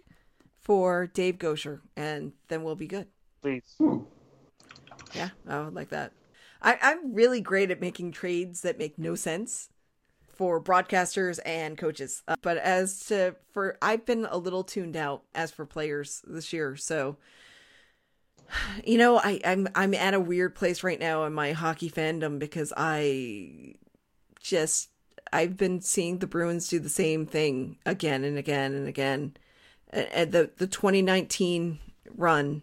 [0.59, 3.07] for Dave Goucher and then we'll be good.
[3.41, 3.75] Please.
[3.81, 4.07] Ooh.
[5.13, 6.11] Yeah, I would like that.
[6.61, 9.69] I, I'm really great at making trades that make no sense
[10.33, 12.23] for broadcasters and coaches.
[12.27, 16.53] Uh, but as to for I've been a little tuned out as for players this
[16.53, 16.75] year.
[16.75, 17.17] So
[18.83, 22.39] you know, I I'm I'm at a weird place right now in my hockey fandom
[22.39, 23.75] because I
[24.39, 24.89] just
[25.31, 29.37] I've been seeing the Bruins do the same thing again and again and again.
[29.91, 31.79] And the the 2019
[32.15, 32.61] run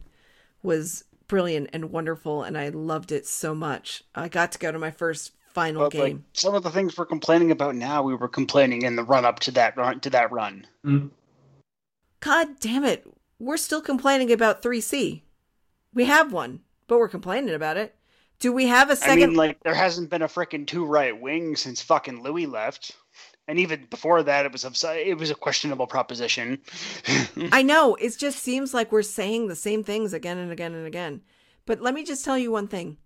[0.63, 4.03] was brilliant and wonderful and I loved it so much.
[4.15, 6.03] I got to go to my first final but, game.
[6.03, 9.25] Like, some of the things we're complaining about now, we were complaining in the run
[9.25, 10.67] up to that run to that run.
[10.85, 11.11] Mm.
[12.21, 13.07] God damn it!
[13.39, 15.25] We're still complaining about three C.
[15.95, 17.95] We have one, but we're complaining about it.
[18.39, 19.23] Do we have a second?
[19.23, 22.97] I mean, like there hasn't been a freaking two right wing since fucking Louis left,
[23.49, 26.59] and even before that, it was a, it was a questionable proposition.
[27.53, 30.87] I know it just seems like we're saying the same things again and again and
[30.87, 31.23] again.
[31.65, 32.99] But let me just tell you one thing: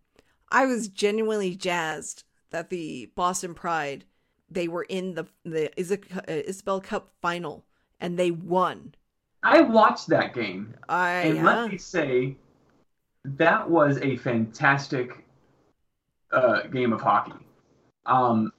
[0.51, 4.05] I was genuinely jazzed that the Boston Pride
[4.51, 7.64] they were in the the uh, Isobel Cup final
[8.01, 8.95] and they won.
[9.43, 10.74] I watched that game.
[10.88, 11.45] I and yeah.
[11.45, 12.36] let me say
[13.24, 15.24] that was a fantastic
[16.32, 17.32] uh, game of hockey.
[18.07, 18.53] Um,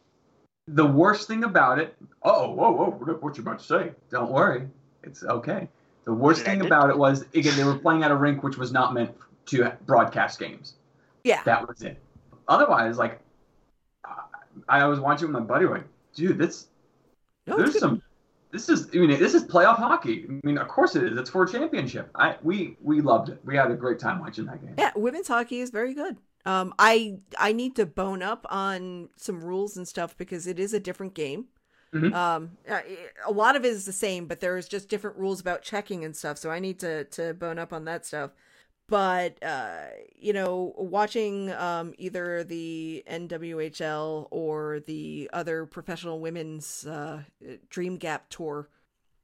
[0.67, 3.91] the worst thing about it, oh, whoa, whoa, what you about to say?
[4.09, 4.67] Don't worry,
[5.03, 5.67] it's okay.
[6.05, 8.71] The worst thing about it was again they were playing at a rink which was
[8.71, 9.11] not meant
[9.47, 10.73] to broadcast games.
[11.23, 11.97] Yeah, that was it.
[12.47, 13.21] Otherwise, like
[14.67, 16.67] I was watching with my buddy, like, dude, this
[17.47, 18.01] no, there's some.
[18.51, 20.25] This is I mean this is playoff hockey.
[20.29, 21.17] I mean, of course it is.
[21.17, 22.09] It's for a championship.
[22.15, 23.39] I we we loved it.
[23.45, 24.75] We had a great time watching that game.
[24.77, 26.17] Yeah, women's hockey is very good.
[26.45, 30.73] Um, I I need to bone up on some rules and stuff because it is
[30.73, 31.45] a different game.
[31.93, 32.13] Mm-hmm.
[32.13, 32.57] Um,
[33.25, 36.15] a lot of it is the same, but there's just different rules about checking and
[36.15, 36.37] stuff.
[36.37, 38.31] So I need to to bone up on that stuff
[38.87, 39.85] but uh,
[40.15, 47.23] you know watching um, either the nwhl or the other professional women's uh,
[47.69, 48.69] dream gap tour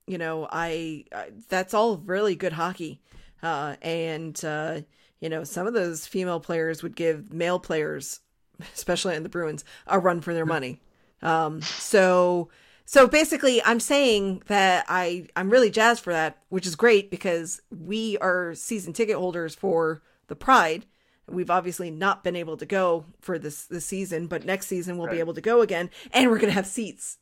[0.08, 3.02] you know I, I, that's all really good hockey
[3.44, 4.82] uh, and uh,
[5.20, 8.22] you know some of those female players would give male players
[8.74, 10.80] especially in the bruins a run for their money
[11.22, 12.50] um, so
[12.90, 17.62] so basically, I'm saying that I I'm really jazzed for that, which is great because
[17.70, 20.88] we are season ticket holders for the Pride.
[21.28, 25.06] We've obviously not been able to go for this this season, but next season we'll
[25.06, 25.14] right.
[25.14, 27.20] be able to go again, and we're gonna have seats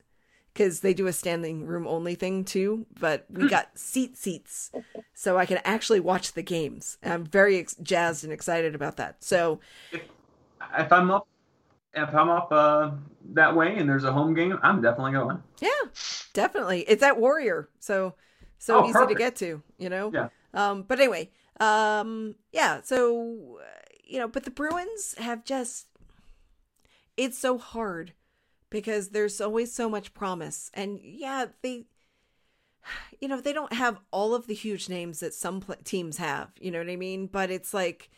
[0.57, 2.85] because they do a standing room only thing too.
[2.99, 4.71] But we got seat seats,
[5.13, 6.97] so I can actually watch the games.
[7.03, 9.23] And I'm very ex- jazzed and excited about that.
[9.23, 9.59] So
[9.91, 10.01] If,
[10.77, 11.27] if I'm up,
[11.93, 12.91] if I'm up uh,
[13.33, 15.41] that way and there's a home game, I'm definitely going.
[15.61, 15.69] yeah,
[16.33, 18.15] definitely, it's at Warrior, so
[18.59, 19.11] so Oh, easy perfect.
[19.11, 19.63] to get to.
[19.77, 20.11] You know.
[20.13, 20.29] Yeah.
[20.53, 20.83] Um.
[20.83, 21.29] But anyway.
[21.59, 22.35] Um.
[22.51, 22.81] Yeah.
[22.83, 23.65] So uh,
[24.03, 25.87] you know, but the Bruins have just.
[27.15, 28.13] It's so hard
[28.69, 31.85] because there's always so much promise, and yeah, they.
[33.19, 36.51] You know, they don't have all of the huge names that some pl- teams have.
[36.59, 37.25] You know what I mean?
[37.25, 38.11] But it's like,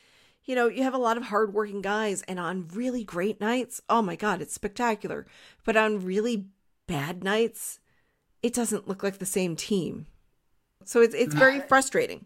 [0.43, 4.02] you know, you have a lot of hardworking guys, and on really great nights, oh
[4.02, 5.26] my God, it's spectacular.
[5.64, 6.47] But on really
[6.86, 7.80] bad nights,
[8.43, 10.08] it doesn't look like the same team.
[10.86, 12.26] So it's it's very frustrating.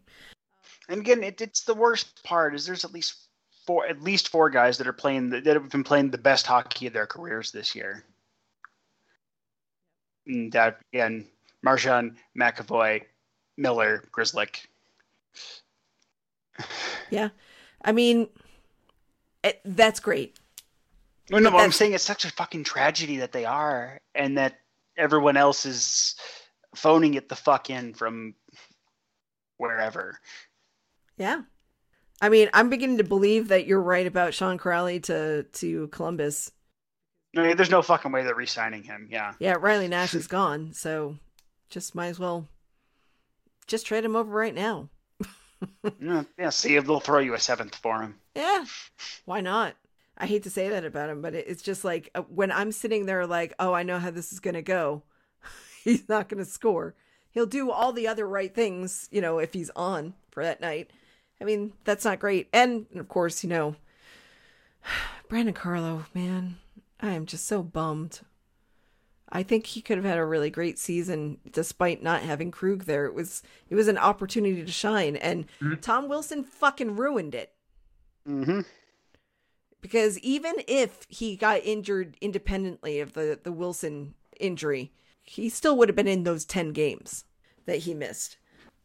[0.90, 3.28] And again, it, it's the worst part is there's at least
[3.66, 6.88] four at least four guys that are playing that have been playing the best hockey
[6.88, 8.04] of their careers this year.
[10.28, 11.26] Mm, and that again,
[11.62, 13.04] Marchand, McAvoy,
[13.58, 14.66] Miller, Grzelcyk.
[17.10, 17.30] Yeah.
[17.84, 18.28] I mean,
[19.44, 20.38] it, that's great.
[21.30, 24.60] No, no, But I'm saying it's such a fucking tragedy that they are, and that
[24.98, 26.16] everyone else is
[26.76, 28.36] phoning it the fuck in from
[29.58, 30.20] wherever.
[31.18, 31.44] Yeah.
[32.22, 36.52] I mean, I'm beginning to believe that you're right about Sean Kuraly to to Columbus.
[37.34, 39.08] No, there's no fucking way they're re-signing him.
[39.10, 39.34] Yeah.
[39.40, 41.18] Yeah, Riley Nash is gone, so
[41.70, 42.48] just might as well
[43.66, 44.90] just trade him over right now.
[46.02, 46.50] Yeah, yeah.
[46.50, 48.16] See if they'll throw you a seventh for him.
[48.36, 48.66] Yeah.
[49.24, 49.76] Why not?
[50.18, 53.06] I hate to say that about him, but it's just like uh, when I'm sitting
[53.06, 55.04] there like, "Oh, I know how this is going to go."
[55.84, 56.96] he's not going to score.
[57.32, 60.92] He'll do all the other right things, you know, if he's on for that night.
[61.42, 62.48] I mean, that's not great.
[62.54, 63.76] And of course, you know,
[65.30, 66.58] Brandon Carlo, man,
[67.04, 68.22] I am just so bummed.
[69.30, 73.06] I think he could have had a really great season despite not having Krug there.
[73.06, 75.46] It was it was an opportunity to shine and
[75.82, 77.52] Tom Wilson fucking ruined it
[78.28, 78.62] Mm-hmm.
[79.82, 84.94] because even if he got injured independently of the the Wilson injury,
[85.24, 87.26] he still would have been in those 10 games
[87.66, 88.38] that he missed.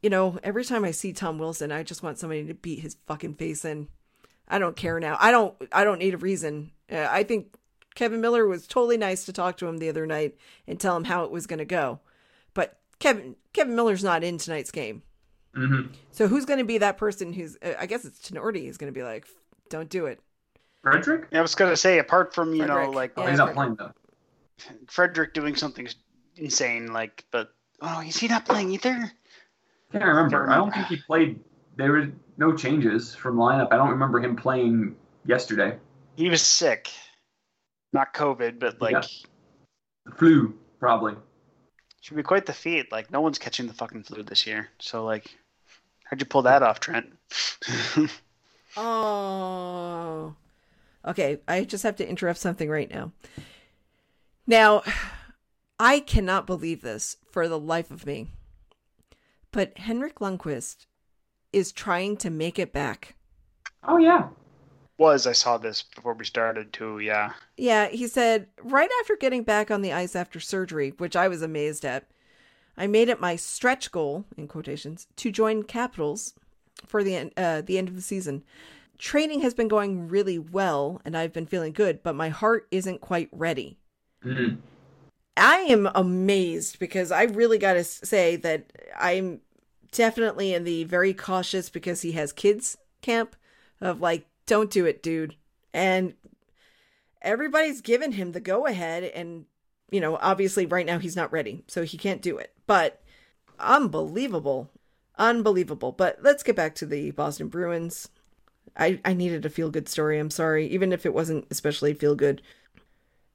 [0.02, 2.96] You know, every time I see Tom Wilson, I just want somebody to beat his
[3.06, 3.88] fucking face in.
[4.48, 5.16] I don't care now.
[5.20, 6.72] I don't I don't need a reason.
[6.90, 7.54] Uh, I think
[7.98, 10.36] Kevan Miller was totally nice to talk to him the other night
[10.68, 11.98] and tell him how it was going to go.
[12.54, 15.02] But Kevan Kevan Miller's not in tonight's game.
[15.52, 18.76] hmm So who's going to be that person who's uh, I guess it's Tinordi who's
[18.76, 19.26] going to be like
[19.68, 20.20] don't do it.
[20.82, 21.26] Frederic?
[21.32, 23.90] I was gonna say, apart from you know, like Oh, Yeah, he's not playing though.
[24.86, 25.88] Frederic doing something
[26.36, 29.10] insane, like, but oh, is he not playing either?
[29.90, 30.48] Can't remember.
[30.48, 31.40] I don't think he played.
[31.76, 33.72] There were no changes from lineup.
[33.72, 34.94] I don't remember him playing
[35.26, 35.76] yesterday.
[36.16, 36.90] He was sick,
[37.92, 39.02] not COVID, but like, Yeah.
[40.06, 41.14] The flu, probably.
[42.00, 42.90] should be quite the feat.
[42.92, 44.68] Like, no one's catching the fucking flu this year.
[44.78, 45.26] So, like,
[46.04, 47.06] how'd you pull that off, Trent?
[48.76, 50.34] Oh.
[51.04, 53.12] Okay, I just have to interrupt something right now.
[54.46, 54.82] Now,
[55.80, 58.28] I cannot believe this for the life of me.
[59.52, 60.86] But Henrik Lundqvist
[61.52, 63.14] is trying to make it back.
[63.84, 64.28] Oh yeah.
[64.98, 66.98] Was I saw this before we started too?
[66.98, 67.32] Yeah.
[67.56, 71.42] Yeah, he said, right after getting back on the ice after surgery, which I was
[71.42, 72.06] amazed at,
[72.76, 76.34] I made it my stretch goal, in quotations, to join Capitals
[76.86, 78.44] for the end, uh, the end of the season.
[78.98, 83.00] Training has been going really well, and I've been feeling good, but my heart isn't
[83.00, 83.78] quite ready.
[84.22, 84.58] hmm
[85.36, 89.40] I am amazed because I really got to say that I'm
[89.92, 93.36] definitely in the very cautious because he has kids camp
[93.80, 95.36] of like, don't do it, dude.
[95.72, 96.14] And
[97.22, 99.04] everybody's given him the go ahead.
[99.04, 99.44] And,
[99.92, 102.52] you know, obviously right now he's not ready, so he can't do it.
[102.66, 103.00] But
[103.60, 104.70] unbelievable.
[105.16, 105.92] Unbelievable.
[105.92, 108.08] But let's get back to the Boston Bruins.
[108.76, 110.18] I, I needed a feel good story.
[110.18, 110.66] I'm sorry.
[110.66, 112.42] Even if it wasn't especially feel good.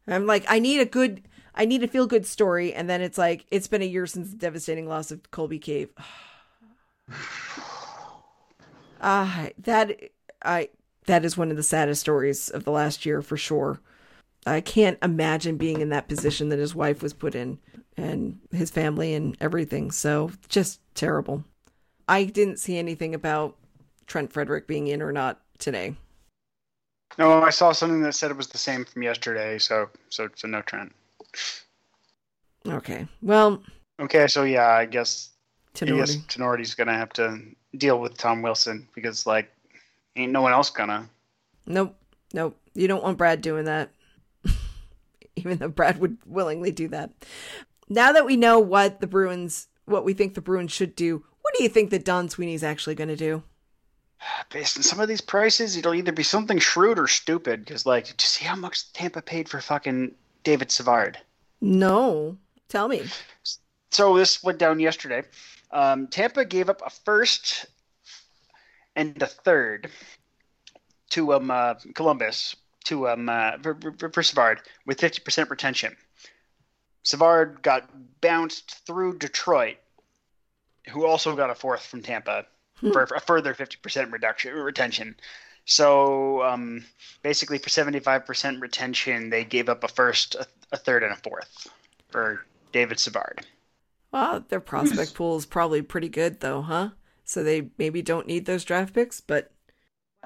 [0.07, 1.21] I'm like, I need a good,
[1.55, 2.73] I need a feel good story.
[2.73, 5.89] And then it's like, it's been a year since the devastating loss of Colby Cave.
[9.05, 9.99] Ah, that,
[10.45, 10.69] I,
[11.05, 13.79] that is one of the saddest stories of the last year for sure.
[14.45, 17.59] I can't imagine being in that position that his wife was put in
[17.95, 19.91] and his family and everything.
[19.91, 21.45] So just terrible.
[22.07, 23.55] I didn't see anything about
[24.05, 25.95] Trent Frederic being in or not today.
[27.17, 29.59] No, I saw something that said it was the same from yesterday.
[29.59, 30.91] So, so, so no Trent.
[32.67, 33.07] Okay.
[33.21, 33.61] Well,
[33.99, 35.29] Okay, so yeah, I guess
[35.81, 36.27] I guess Tinordi.
[36.27, 37.39] Tinordi's gonna have to
[37.77, 39.51] deal with Tom Wilson because like
[40.15, 41.09] ain't no one else gonna.
[41.65, 41.95] Nope.
[42.33, 42.57] Nope.
[42.73, 43.91] You don't want Brad doing that.
[45.35, 47.11] Even though Brad would willingly do that.
[47.89, 51.53] Now that we know what the Bruins, what we think the Bruins should do, what
[51.55, 53.43] do you think that Don Sweeney's actually going to do?
[54.51, 57.65] Based on some of these prices, it'll either be something shrewd or stupid.
[57.65, 61.19] Because, like, did you see how much Tampa paid for fucking David Savard?
[61.61, 62.37] No,
[62.67, 63.03] tell me.
[63.91, 65.23] So this went down yesterday.
[65.71, 67.65] Um, Tampa gave up a first
[68.95, 69.89] and a third
[71.11, 75.95] to um, uh, Columbus to um, uh, for, for, for Savard with 50% retention.
[77.03, 77.89] Savard got
[78.21, 79.77] bounced through Detroit,
[80.89, 82.45] who also got a fourth from Tampa
[82.91, 85.15] for a further 50% reduction retention.
[85.65, 86.83] So um,
[87.21, 91.67] basically, for 75% retention, they gave up a first, a, a third, and a fourth
[92.09, 93.45] for David Savard.
[94.11, 96.89] Well, their prospect pool is probably pretty good, though, huh?
[97.25, 99.51] So they maybe don't need those draft picks, but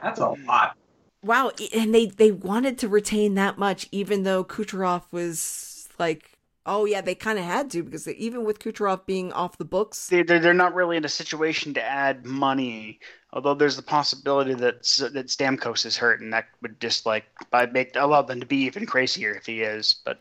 [0.01, 0.75] That's a lot.
[1.23, 6.31] wow, and they they wanted to retain that much, even though Kucherov was like,
[6.65, 9.65] oh yeah, they kind of had to because they, even with Kucherov being off the
[9.65, 12.99] books, They, they're, they're not really in a situation to add money,
[13.33, 17.25] although there's the possibility that S- that Stamkos is hurt, and that would just like
[17.51, 19.95] I make allow them to be even crazier if he is.
[20.05, 20.19] But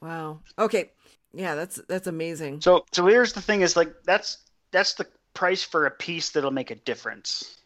[0.00, 0.92] wow, okay,
[1.32, 2.64] yeah, that's that's amazing.
[2.64, 4.38] so so here's the thing: is like that's
[4.72, 7.56] that's the price for a piece that'll make a difference.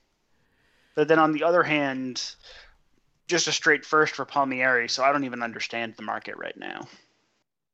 [0.95, 2.23] But then on the other hand,
[3.29, 6.89] just a straight first for Palmieri, so I don't even understand the market right now.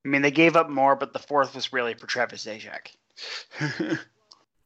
[0.05, 2.89] I mean, they gave up more, but the fourth was really for Travis Zajac.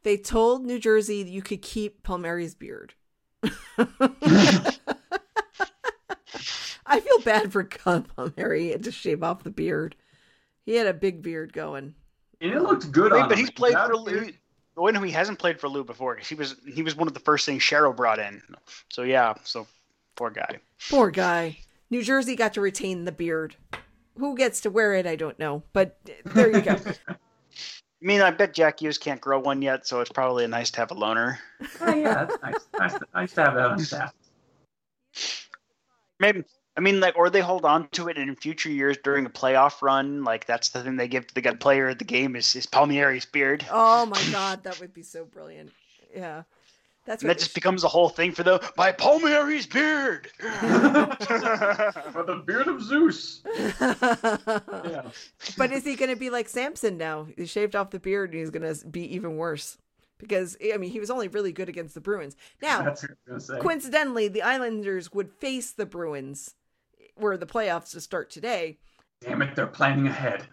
[0.05, 2.95] They told New Jersey you could keep Palmieri's beard.
[6.87, 9.97] I feel bad for Con Palmieri to shave off the beard.
[10.65, 11.95] He had a big beard going.
[12.41, 13.41] And it looked good Wait, on but him.
[13.41, 14.35] he's played That for beard-
[14.79, 14.85] Lou.
[14.85, 17.21] When he hasn't played for Lou before, 'cause he was he was one of the
[17.21, 18.43] first things Shero brought in.
[18.89, 19.67] So yeah, so
[20.17, 20.59] poor guy.
[20.91, 21.59] Poor guy.
[21.91, 23.57] New Jersey got to retain the beard.
[24.19, 25.63] Who gets to wear it, I don't know.
[25.73, 26.77] But there you go.
[27.09, 30.81] I mean, I bet Jack Hughes can't grow one yet, so it's probably nice to
[30.81, 31.41] have a loner.
[31.81, 32.55] Oh, yeah, that's nice.
[32.79, 34.15] nice, to, nice to have that on staff.
[36.21, 36.45] Maybe
[36.79, 39.83] I mean, like, or they hold on to it, in future years during a playoff
[39.83, 42.55] run, like that's the thing they give to the good player of the game is,
[42.55, 43.67] is Palmieri's beard.
[43.69, 45.73] Oh my god, that would be so brilliant.
[46.15, 46.45] Yeah.
[47.05, 50.31] That's And that just becomes a whole thing for the by Palmieri's beard.
[50.39, 53.43] For the beard of Zeus.
[54.89, 55.11] Yeah.
[55.57, 57.27] But is he going to be like Samson now?
[57.37, 59.79] He shaved off the beard and he's going to be even worse.
[60.19, 62.37] Because, I mean, he was only really good against the Bruins.
[62.61, 63.63] Now, That's what I was gonna say.
[63.63, 66.57] coincidentally, the Islanders would face the Bruins,
[67.21, 68.79] where the playoffs to start today.
[69.21, 70.47] Damn it, they're planning ahead.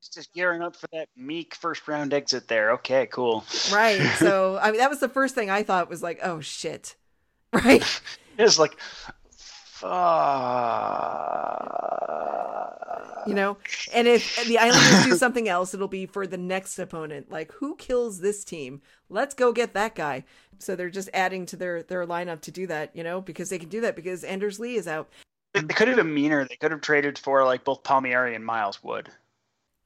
[0.00, 2.72] He's just gearing up for that meek first round exit there.
[2.72, 3.44] Okay, cool.
[3.72, 4.00] Right.
[4.18, 6.96] So, I mean, that was the first thing I thought was like, oh shit.
[7.52, 7.84] Right.
[8.36, 8.76] It's like,
[9.30, 9.94] fuck.
[13.26, 13.56] You know?
[13.92, 17.30] And if the Islanders do something else, it'll be for the next opponent.
[17.30, 18.82] Like, who kills this team?
[19.08, 20.24] Let's go get that guy.
[20.58, 23.58] So they're just adding to their, their lineup to do that, you know, because they
[23.58, 25.08] can do that because Anders Lee is out.
[25.54, 26.44] They they could have been meaner.
[26.44, 29.10] They could have traded for like both Palmieri and Miles Wood,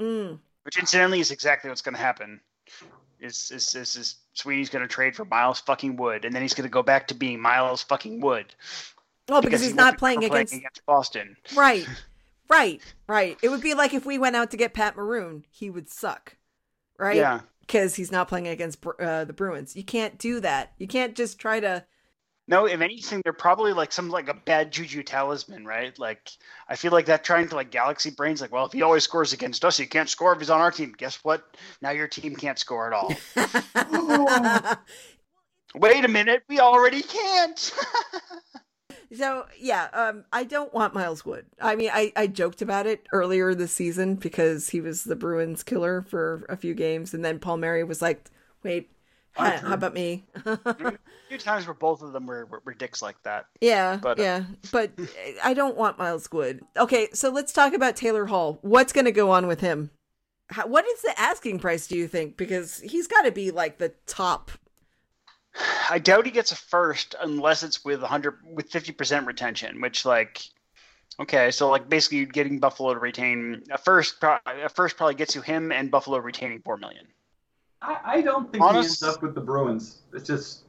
[0.01, 0.39] Mm.
[0.65, 2.41] which incidentally is exactly what's going to happen.
[3.21, 6.55] Is is is, is Sweeney's going to trade for Miles fucking Wood, and then he's
[6.55, 8.55] going to go back to being Miles fucking Wood
[9.29, 11.37] Well, because, he's he not won't be playing against Boston.
[11.55, 11.87] Right.
[12.51, 12.81] Right.
[13.07, 13.37] Right.
[13.43, 16.37] It would be like if we went out to get Pat Maroon, he would suck.
[16.99, 17.17] Right?
[17.17, 17.41] Yeah.
[17.61, 19.77] Because he's not playing against uh, the Bruins.
[19.77, 20.73] You can't do that.
[20.79, 21.85] You can't just try to.
[22.49, 25.97] No, if anything, they're probably like some like a bad juju talisman, right?
[25.99, 26.31] Like
[26.67, 29.35] I feel like that trying to like galaxy brains, like, well, if he always scores
[29.35, 30.95] against us, he can't score if he's on our team.
[30.97, 31.45] Guess what?
[31.83, 33.15] Now your team can't score at all.
[35.75, 37.59] Wait a minute, we already can't.
[39.15, 41.45] so yeah, um, I don't want Miles Wood.
[41.61, 45.63] I mean, I I joked about it earlier this season because he was the Bruins
[45.63, 48.31] killer for a few games, and then Palmieri was like,
[48.63, 48.89] "Wait,
[49.39, 49.51] how.
[49.51, 49.73] Mm-hmm.
[49.73, 53.47] about me?" a few times where both of them were, were, were dicks like that.
[53.61, 54.93] Yeah, But, uh, yeah, but
[55.45, 56.61] I don't want Miles Wood.
[56.77, 58.59] Okay, so let's talk about Taylor Hall.
[58.63, 59.91] What's going to go on with him?
[60.51, 61.87] How, what is the asking price?
[61.87, 62.37] Do you think?
[62.37, 64.51] Because he's got to be like the top.
[65.91, 70.43] I doubt he gets a first unless it's with 100 with 50% retention, which like
[71.21, 75.41] okay, so like basically getting Buffalo to retain a first a first probably gets you
[75.41, 77.07] him and Buffalo retaining 4 million.
[77.81, 80.03] I, I don't think Honest- he ends up with the Bruins.
[80.13, 80.65] It's just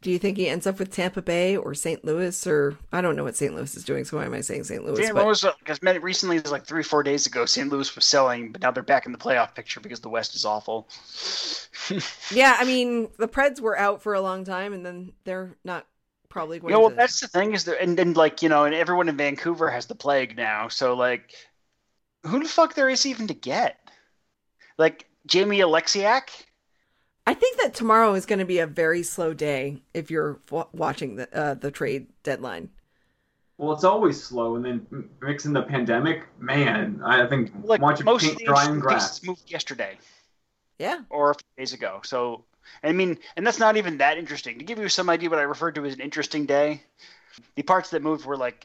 [0.00, 2.04] Do you think he ends up with Tampa Bay or St.
[2.04, 3.54] Louis or I don't know what St.
[3.54, 4.04] Louis is doing?
[4.04, 4.84] So why am I saying St.
[4.84, 4.96] Louis?
[4.96, 5.14] St.
[5.14, 7.68] But- Louis, uh, because recently, it was like three, four days ago, St.
[7.68, 10.44] Louis was selling, but now they're back in the playoff picture because the West is
[10.44, 10.88] awful.
[12.30, 15.86] yeah, I mean the Preds were out for a long time, and then they're not
[16.28, 16.96] probably going to Yeah, well, to.
[16.96, 19.86] that's the thing is that, and then like you know, and everyone in Vancouver has
[19.86, 21.34] the plague now, so like,
[22.26, 23.78] who the fuck there is even to get?
[24.76, 26.28] Like Jamie Oleksiak?
[27.26, 30.66] I think that tomorrow is going to be a very slow day if you're w-
[30.72, 32.70] watching the uh, the trade deadline.
[33.58, 34.86] Well, it's always slow, and then
[35.20, 39.22] mixing the pandemic, man, I think Like watching most paint of the drying interesting grass.
[39.24, 39.98] moved yesterday
[40.78, 41.00] Yeah.
[41.10, 42.00] or a few days ago.
[42.04, 42.44] So
[42.82, 44.58] I mean, and that's not even that interesting.
[44.58, 46.82] To give you some idea what I referred to as an interesting day,
[47.56, 48.64] the parts that moved were like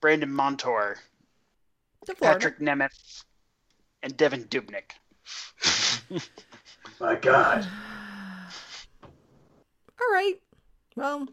[0.00, 0.98] Brandon Montour,
[2.06, 3.24] Patrik Nemeth,
[4.02, 4.92] and Devan Dubnyk.
[7.00, 7.64] My God.
[9.02, 10.34] All right.
[10.96, 11.28] Well,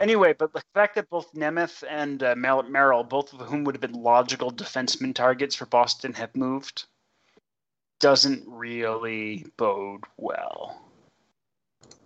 [0.00, 3.74] Anyway, but the fact that both Nemeth and uh, Mer- Merrill, both of whom would
[3.74, 6.86] have been logical defenseman targets for Boston, have moved,
[8.00, 10.80] doesn't really bode well.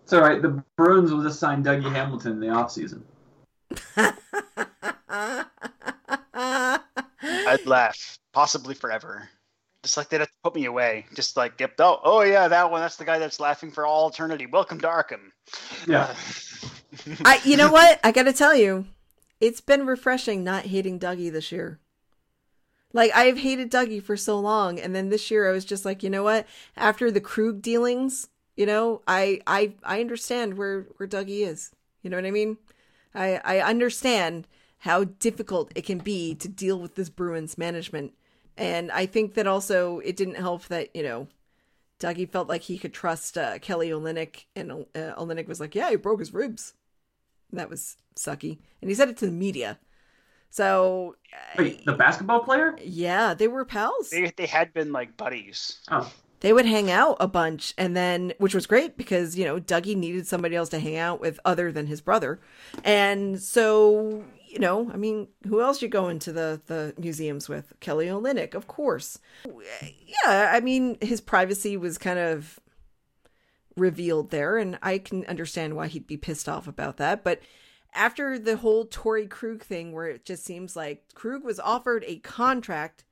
[0.03, 0.41] It's all right.
[0.41, 3.03] The Bruins will just sign Dougie Hamilton in the offseason.
[7.47, 9.29] I'd laugh, possibly forever.
[9.87, 11.07] Just like they'd have to put me away.
[11.15, 12.81] Just like, yep, oh, oh yeah, that one.
[12.81, 14.45] That's the guy that's laughing for all eternity.
[14.45, 15.31] Welcome to Arkham.
[15.87, 16.13] Yeah.
[17.09, 18.01] Uh, I, you know what?
[18.03, 18.87] I got to tell you,
[19.41, 21.79] it's been refreshing not hating Dougie this year.
[22.93, 26.03] Like I've hated Dougie for so long, and then this year I was just like,
[26.03, 26.49] you know what?
[26.77, 28.27] After the Krug dealings,
[28.57, 31.71] you know, I I I understand where where Dougie is.
[32.03, 32.57] You know what I mean?
[33.15, 38.15] I I understand how difficult it can be to deal with this Bruins management,
[38.57, 41.29] and I think that also it didn't help that you know
[42.01, 45.91] Dougie felt like he could trust uh, Kelly Olynyk, and uh, Olynyk was like, "Yeah,
[45.91, 46.75] he broke his ribs."
[47.51, 49.79] And that was sucky, and he said it to the media.
[50.51, 52.77] So, uh, Wait, the basketball player?
[52.83, 54.11] yeah, they were pals.
[54.11, 55.81] they, they had been like buddies.
[55.91, 59.59] Oh, They would hang out a bunch, and then which was great because you know
[59.61, 62.41] Dougie needed somebody else to hang out with other than his brother,
[62.85, 64.25] and so
[64.57, 67.75] you know, I mean, who else you go into the the museums with?
[67.81, 69.19] Kelly Olynyk, of course.
[69.45, 72.59] Yeah, I mean, his privacy was kind of
[73.77, 77.23] revealed there, and I can understand why he'd be pissed off about that.
[77.23, 77.43] But
[77.93, 82.17] after the whole Torey Krug thing, where it just seems like Krug was offered a
[82.21, 83.05] contract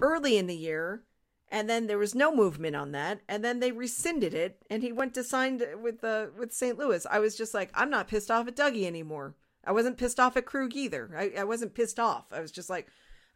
[0.00, 1.02] early in the year,
[1.48, 4.92] and then there was no movement on that, and then they rescinded it, and he
[4.92, 6.78] went to sign with the with St.
[6.78, 7.04] Louis.
[7.10, 9.34] I was just like, I'm not pissed off at Dougie anymore.
[9.64, 11.10] I wasn't pissed off at Krug either.
[11.16, 12.24] I, I wasn't pissed off.
[12.32, 12.88] I was just like,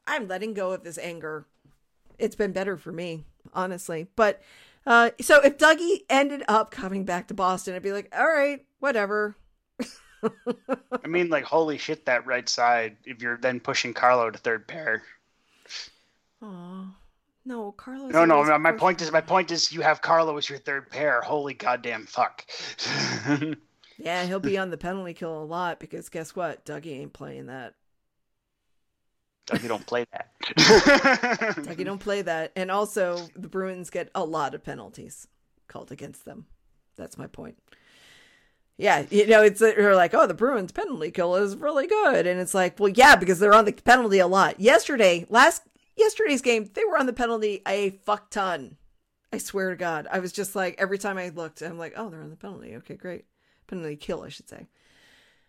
[0.06, 1.46] I'm letting go of this anger.
[2.18, 4.06] It's been better for me, honestly.
[4.16, 4.42] But
[4.86, 8.64] uh, so if Dougie ended up coming back to Boston, I'd be like, all right,
[8.80, 9.36] whatever.
[10.22, 12.96] I mean, like, holy shit, that right side.
[13.04, 15.02] If you're then pushing Carlo to third pair.
[16.40, 16.86] Oh
[17.44, 18.08] no, Carlo.
[18.08, 18.36] No, no.
[18.36, 21.20] always My point is, my point is, you have Carlo as your third pair.
[21.20, 22.46] Holy goddamn fuck.
[24.02, 26.64] Yeah, he'll be on the penalty kill a lot because guess what?
[26.64, 27.74] Dougie ain't playing that.
[29.46, 30.28] Dougie don't play that.
[30.56, 32.52] Dougie don't play that.
[32.56, 35.28] And also, the Bruins get a lot of penalties
[35.68, 36.46] called against them.
[36.96, 37.56] That's my point.
[38.78, 42.40] Yeah, you know, it's you're like, oh, the Bruins penalty kill is really good, and
[42.40, 44.58] it's like, well, yeah, because they're on the penalty a lot.
[44.58, 45.62] Yesterday, last
[45.96, 48.76] yesterday's game, they were on the penalty a fuck ton.
[49.32, 52.08] I swear to God, I was just like, every time I looked, I'm like, oh,
[52.08, 52.74] they're on the penalty.
[52.76, 53.24] Okay, great,
[53.66, 54.66] penalty kill, I should say.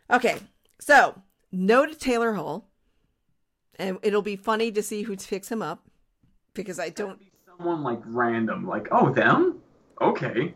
[0.09, 0.38] Okay,
[0.80, 2.70] so no to Taylor Hall,
[3.78, 5.88] and it'll be funny to see who picks him up
[6.53, 7.20] because I don't.
[7.57, 9.61] someone like random, like, oh, them?
[10.01, 10.53] Okay.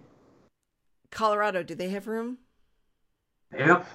[1.12, 2.38] Colorado, do they have room?
[3.58, 3.88] Yep.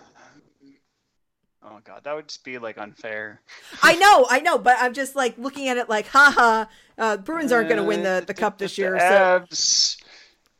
[1.62, 3.40] oh god, that would just be like unfair.
[3.82, 6.64] I know, I know, but I'm just like looking at it like, haha,
[6.96, 8.98] uh, Bruins aren't going to win the, the cup this year.
[8.98, 10.01] So Avs,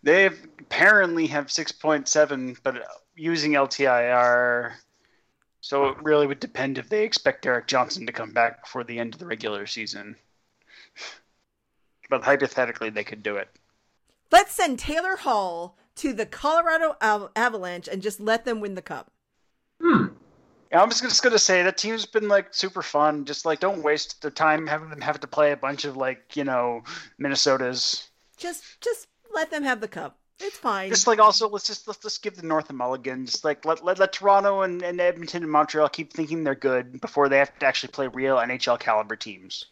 [0.03, 2.83] they apparently have 6.7, but
[3.15, 4.73] using LTIR.
[5.61, 8.99] So it really would depend if they expect Erik Johnson to come back before the
[8.99, 10.16] end of the regular season.
[12.11, 13.49] But hypothetically, they could do it.
[14.31, 18.83] let's send Taylor Hall to the Colorado Av- Avalanche and just let them win the
[18.83, 19.11] cup.
[19.81, 20.07] Hmm.
[20.70, 23.24] Yeah, I'm just, just gonna say that team's been like super fun.
[23.24, 26.35] Just like don't waste the time having them have to play a bunch of like
[26.35, 26.83] you know
[27.20, 28.09] Minnesotas.
[28.37, 30.19] Just, just let them have the cup.
[30.41, 30.89] It's fine.
[30.89, 33.27] Just like also let's just let's just give the North a mulligan.
[33.27, 37.01] Just like let let, let Toronto and, and Edmonton and Montreal keep thinking they're good
[37.01, 39.67] before they have to actually play real NHL caliber teams.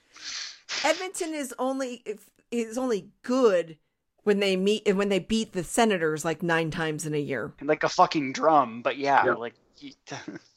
[0.85, 2.05] Edmonton is only
[2.53, 3.79] is only good
[4.23, 7.53] when they meet and when they beat the Senators like nine times in a year.
[7.61, 9.39] Like a fucking drum, but yeah, Yep.
[9.39, 9.55] like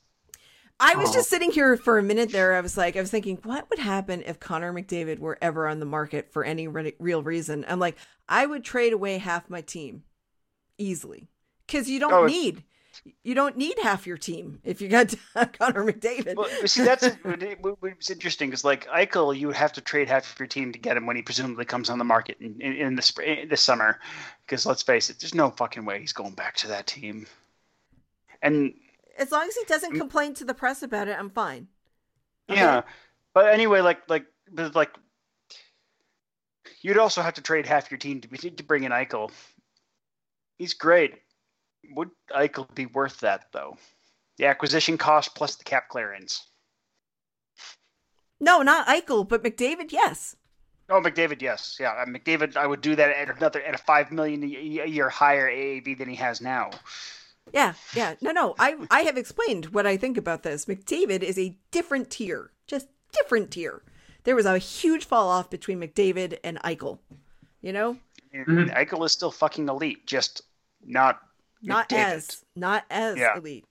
[0.80, 1.14] I was Aw.
[1.14, 2.56] just sitting here for a minute there.
[2.56, 5.80] I was like, I was thinking, what would happen if Connor McDavid were ever on
[5.80, 7.64] the market for any re- real reason?
[7.68, 7.98] I'm like,
[8.28, 10.04] I would trade away half my team
[10.78, 11.30] easily
[11.68, 12.64] because you don't Oh, need
[13.24, 16.36] you don't need half your team if you got Connor McDavid.
[16.36, 17.08] Well, see, that's
[17.62, 20.80] what's interesting because like Eichel, you would have to trade half of your team to
[20.80, 23.62] get him when he presumably comes on the market in, in, in the spring, this
[23.62, 24.00] summer.
[24.46, 27.28] Because let's face it, there's no fucking way he's going back to that team.
[28.42, 28.74] And
[29.18, 31.68] as long as he doesn't complain to the press about it, I'm fine.
[32.50, 32.60] Okay?
[32.60, 32.82] Yeah,
[33.34, 34.26] but anyway, like like
[34.74, 34.96] like
[36.82, 39.32] you'd also have to trade half your team to to bring in Eichel.
[40.58, 41.16] He's great.
[41.92, 43.78] Would Eichel be worth that though?
[44.38, 46.48] The acquisition cost plus the cap clearance.
[48.40, 50.36] No, not Eichel, but McDavid, yes.
[50.90, 51.92] Oh, McDavid, yes, yeah.
[51.92, 55.50] Uh, McDavid, I would do that at another at a five million a year higher
[55.50, 56.72] AAV than he has now.
[57.52, 58.16] Yeah, yeah.
[58.22, 58.56] No, no.
[58.58, 60.66] I I have explained what I think about this.
[60.66, 63.84] McDavid is a different tier, just different tier.
[64.24, 67.00] There was a huge fall off between McDavid and Eichel.
[67.62, 67.98] You know,
[68.34, 68.70] mm-hmm.
[68.70, 70.42] Eichel is still fucking elite, just
[70.86, 71.22] not
[71.62, 71.98] not McDavid.
[71.98, 73.38] as not as yeah.
[73.38, 73.66] elite.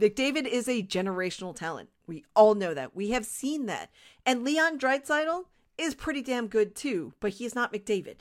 [0.00, 1.88] McDavid is a generational talent.
[2.06, 2.94] We all know that.
[2.94, 3.90] We have seen that.
[4.26, 5.44] And Leon Draisaitl
[5.78, 8.16] is pretty damn good too, but he's not McDavid.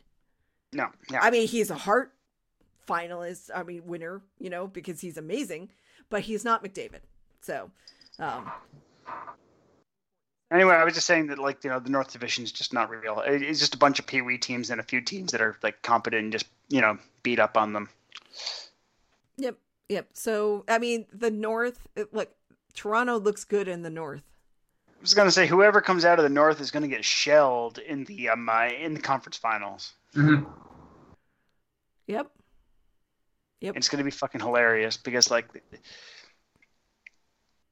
[0.71, 1.19] No, yeah.
[1.21, 2.12] I mean, he's a Hart
[2.87, 5.69] finalist, I mean, winner, you know, because he's amazing,
[6.09, 7.01] but he's not McDavid.
[7.41, 7.71] So,
[8.19, 8.51] um,
[10.53, 12.87] Anyway, I was just saying that like you know the North Division is just not
[12.91, 13.23] real.
[13.25, 15.81] It's just a bunch of Pee Wee teams and a few teams that are like
[15.81, 17.89] competent and just you know beat up on them.
[19.37, 19.57] Yep,
[19.89, 20.09] yep.
[20.13, 22.29] So I mean, the North, look,
[22.75, 24.21] Toronto looks good in the North.
[24.87, 28.03] I was gonna say whoever comes out of the North is gonna get shelled in
[28.03, 29.93] the um uh, in the conference finals.
[30.15, 30.47] Mm-hmm.
[32.05, 32.29] Yep.
[33.63, 33.77] Yep.
[33.77, 35.47] It's gonna be fucking hilarious because like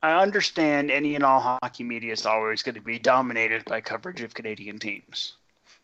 [0.01, 4.21] I understand any and all hockey media is always going to be dominated by coverage
[4.21, 5.33] of Canadian teams,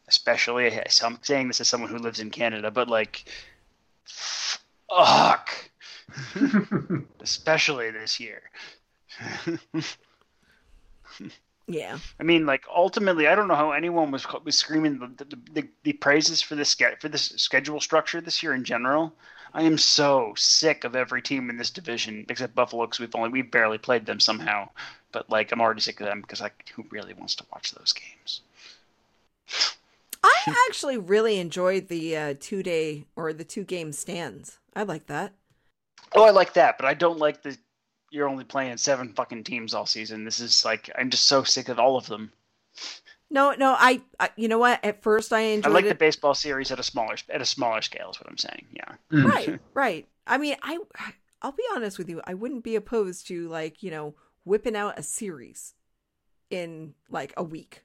[0.08, 0.72] especially.
[0.88, 3.26] so I'm saying this as someone who lives in Canada, but like,
[4.06, 5.50] fuck,
[7.20, 8.42] especially this year.
[11.68, 12.00] yeah.
[12.18, 15.68] I mean, like ultimately, I don't know how anyone was was screaming the the, the,
[15.84, 19.14] the praises for this for this schedule structure this year in general.
[19.53, 23.30] I am so sick of every team in this division except Buffalo because we've only
[23.30, 24.69] we've barely played them somehow.
[25.11, 27.94] But like I'm already sick of them because like who really wants to watch those
[27.94, 28.41] games?
[30.24, 34.60] I actually really enjoyed the uh, two day or the two game stands.
[34.76, 35.34] I like that.
[36.14, 37.57] Oh, I like that, but I don't like the
[38.10, 40.24] you're only playing seven fucking teams all season.
[40.24, 42.32] This is like I'm just so sick of all of them.
[43.30, 44.84] No, no, I, I, you know what?
[44.86, 45.72] At first, I enjoyed.
[45.72, 45.90] I like it.
[45.90, 48.12] the baseball series at a smaller at a smaller scale.
[48.12, 48.68] Is what I'm saying.
[48.72, 48.94] Yeah.
[49.12, 49.26] Mm.
[49.26, 50.08] Right, right.
[50.26, 50.78] I mean, I,
[51.41, 52.22] I'll be honest with you.
[52.26, 55.74] I wouldn't be opposed to like you know whipping out a series
[56.49, 57.84] in like a week.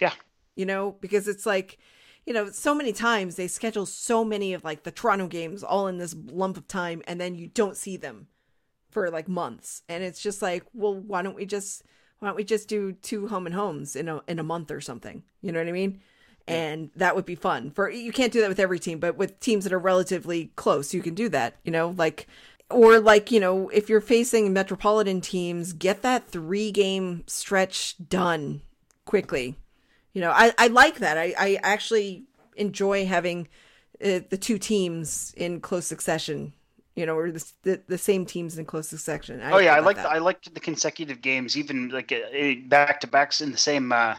[0.00, 0.12] Yeah.
[0.54, 1.78] You know, because it's like,
[2.24, 5.86] you know, so many times they schedule so many of like the Toronto games all
[5.88, 8.28] in this lump of time, and then you don't see them
[8.90, 11.82] for like months, and it's just like, well, why don't we just
[12.20, 14.80] why don't we just do two home and homes in a in a month or
[14.80, 15.24] something?
[15.42, 16.00] You know what I mean?
[16.46, 17.70] And that would be fun.
[17.70, 20.92] For you can't do that with every team, but with teams that are relatively close,
[20.92, 21.56] you can do that.
[21.64, 22.26] You know, like
[22.70, 28.62] or like you know, if you're facing metropolitan teams, get that three game stretch done
[29.04, 29.56] quickly.
[30.12, 31.16] You know, I I like that.
[31.16, 32.24] I I actually
[32.56, 33.48] enjoy having
[34.04, 36.52] uh, the two teams in close succession
[37.00, 39.40] you know, or the the, the same teams in close succession.
[39.40, 42.12] I oh yeah, I like I like the consecutive games, even like
[42.68, 44.16] back to backs in the same, uh,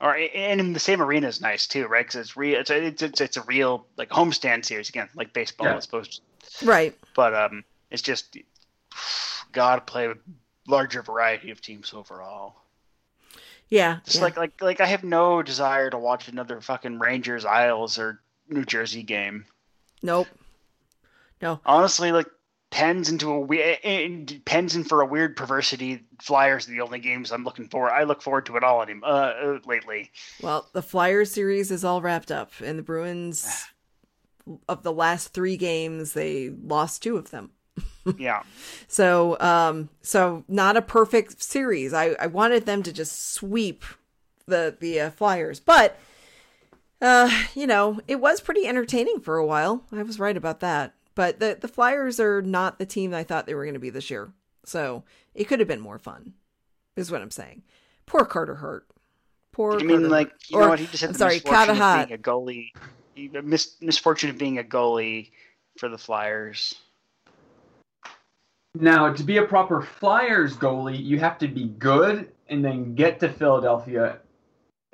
[0.00, 2.06] or and in the same arena is nice too, right?
[2.06, 2.60] Because it's real.
[2.60, 5.76] It's, it's it's it's a real like homestand series again, like baseball, yeah.
[5.76, 6.22] I suppose.
[6.64, 6.96] Right.
[7.14, 8.38] But um, it's just
[9.52, 10.18] got to play with
[10.66, 12.56] larger variety of teams overall.
[13.68, 13.98] Yeah.
[14.04, 14.22] Just yeah.
[14.22, 18.64] like like like I have no desire to watch another fucking Rangers Isles or New
[18.64, 19.44] Jersey game.
[20.02, 20.28] Nope.
[21.42, 21.60] No.
[21.66, 22.28] Honestly, like
[22.72, 26.02] pens into a weird pens in for a weird perversity.
[26.20, 27.90] Flyers are the only games I'm looking for.
[27.90, 30.10] I look forward to it all uh, uh, lately.
[30.40, 33.66] Well, the Flyers series is all wrapped up, and the Bruins
[34.68, 37.50] of the last three games they lost two of them.
[38.18, 38.42] yeah.
[38.88, 41.92] So, um, so not a perfect series.
[41.92, 43.84] I I wanted them to just sweep
[44.46, 45.98] the the uh, Flyers, but.
[47.00, 49.82] Uh, you know, it was pretty entertaining for a while.
[49.90, 50.94] I was right about that.
[51.14, 53.90] But the the Flyers are not the team I thought they were going to be
[53.90, 54.32] this year.
[54.64, 56.34] So it could have been more fun,
[56.96, 57.62] is what I'm saying.
[58.06, 58.86] Poor Carter Hart.
[59.52, 59.78] Poor.
[59.78, 61.10] You mean like you or, know what he just had?
[61.10, 62.08] I'm sorry, Carter Hart.
[62.08, 62.72] Being a goalie,
[63.44, 65.30] mis- misfortune of being a goalie
[65.78, 66.74] for the Flyers.
[68.74, 73.20] Now, to be a proper Flyers goalie, you have to be good and then get
[73.20, 74.18] to Philadelphia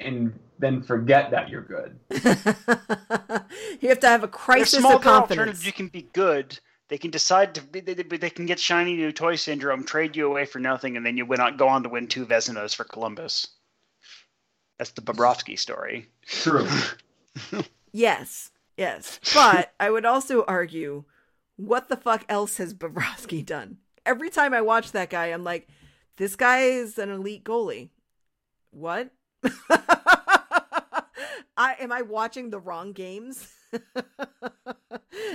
[0.01, 1.99] and then forget that you're good.
[3.81, 5.65] you have to have a crisis small of confidence.
[5.65, 6.59] You can be good,
[6.89, 10.27] They can decide to they, they, they can get shiny new toy syndrome, trade you
[10.27, 12.85] away for nothing, and then you win on, go on to win two Vezinos for
[12.85, 13.49] Columbus.
[14.79, 16.09] That's the Bobrovsky story.
[16.27, 16.69] True.
[17.93, 19.19] Yes, yes.
[19.35, 21.05] But I would also argue,
[21.57, 23.79] what the fuck else has Bobrovsky done?
[24.05, 25.69] Every time I watch that guy, I'm like,
[26.17, 27.91] this guy is an elite goalie.
[28.71, 29.11] What?
[31.59, 33.53] I am I watching the wrong games?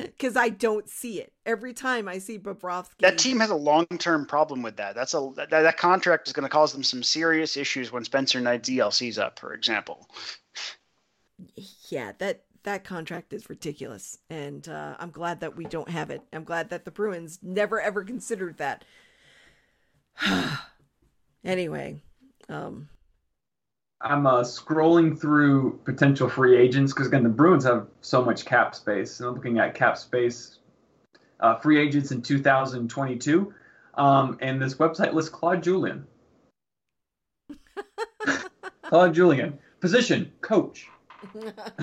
[0.02, 3.00] Because I don't see it every time I see Bobrovsky.
[3.00, 4.96] That team has a long-term problem with that.
[4.96, 8.40] That's a that, that contract is going to cause them some serious issues when Spencer
[8.40, 10.10] Knight's ELC's up, for example.
[11.90, 16.22] yeah, that that contract is ridiculous, and uh, I'm glad that we don't have it.
[16.32, 18.86] I'm glad that the Bruins never ever considered that.
[21.44, 22.02] anyway,
[22.48, 22.88] um,
[24.04, 28.76] I'm uh, scrolling through potential free agents because again the Bruins have so much cap
[28.76, 29.20] space.
[29.20, 30.58] And I'm looking at cap space,
[31.40, 33.54] uh, free agents in 2022,
[33.96, 36.06] um, and this website lists Claude Julien.
[38.84, 40.88] Claude Julien, position coach.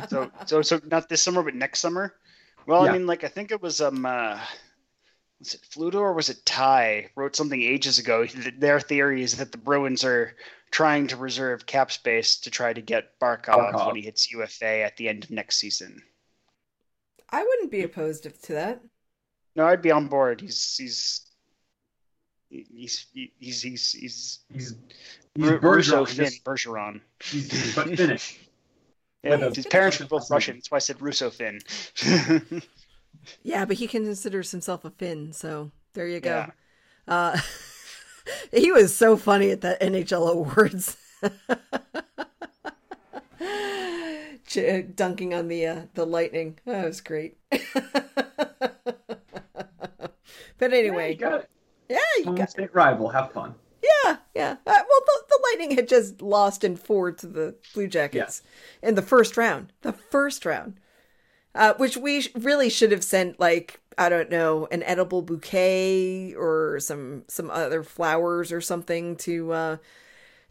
[0.08, 2.14] So so so not this summer, but next summer.
[2.66, 2.90] Well, Yeah.
[2.90, 4.04] I mean, like I think it was um.
[4.04, 4.38] Uh,
[5.38, 8.26] was it Fluto or was it Ty wrote something ages ago?
[8.26, 10.36] Their theory is that the Bruins are
[10.70, 13.86] trying to reserve cap space to try to get Barkov, Barkov.
[13.88, 16.02] when he hits UFA at the end of next season.
[17.30, 18.80] I wouldn't be opposed to that.
[19.56, 20.40] No, I'd be on board.
[20.40, 21.26] He's he's
[22.48, 24.74] he's he's he's he's, He's
[25.34, 27.00] he's Russo Bergeron, Finn Bergeron.
[27.22, 28.38] he's, he's but Finnish.
[29.22, 30.32] Yeah, With a- his parents were both Russian.
[30.34, 30.56] Russian.
[30.56, 31.60] That's why I said Russo Finn.
[33.42, 36.30] Yeah, but he considers himself a Finn, so there you go.
[36.30, 36.50] Yeah.
[37.06, 37.38] Uh,
[38.52, 40.96] he was so funny at that NHL awards.
[44.46, 46.58] J- dunking on the uh, the lightning.
[46.66, 47.38] That was great.
[50.58, 51.50] but anyway, Yeah, you got it.
[51.88, 53.08] yeah, you Home got state rival.
[53.08, 53.54] Have fun.
[53.82, 54.52] yeah, yeah.
[54.52, 58.42] Uh, well, the, the Lightning had just lost in four to the Blue Jackets
[58.82, 59.72] in the first round.
[59.82, 60.74] The first round,
[61.54, 66.34] uh, which we sh- really should have sent like I don't know an edible bouquet
[66.34, 69.76] or some some other flowers or something to uh,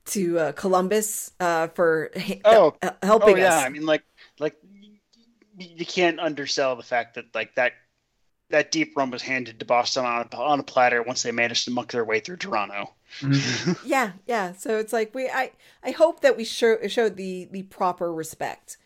[0.08, 3.60] to uh, Columbus uh, for ha- Oh, uh, helping oh yeah, us.
[3.60, 4.04] I mean, like,
[4.40, 5.00] like y-
[5.60, 7.74] y- you can't undersell the fact that like that
[8.50, 11.66] that deep rum was handed to Boston on a, on a platter once they managed
[11.66, 12.94] to muck their way through Toronto.
[13.82, 14.54] yeah yeah.
[14.54, 15.52] So it's like we i
[15.84, 18.78] i hope that we show, showed the the proper respect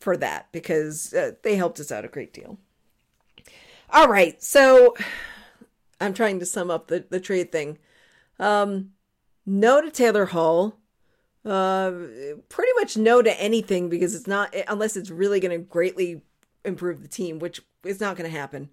[0.00, 2.58] for that because uh, they helped us out a great deal
[3.92, 4.94] all right so
[6.00, 7.78] i'm trying to sum up the the trade thing
[8.38, 8.90] um
[9.46, 10.78] no to taylor hall
[11.44, 11.90] uh
[12.48, 16.22] pretty much no to anything because it's not unless it's really going to greatly
[16.64, 18.70] improve the team which is not going to happen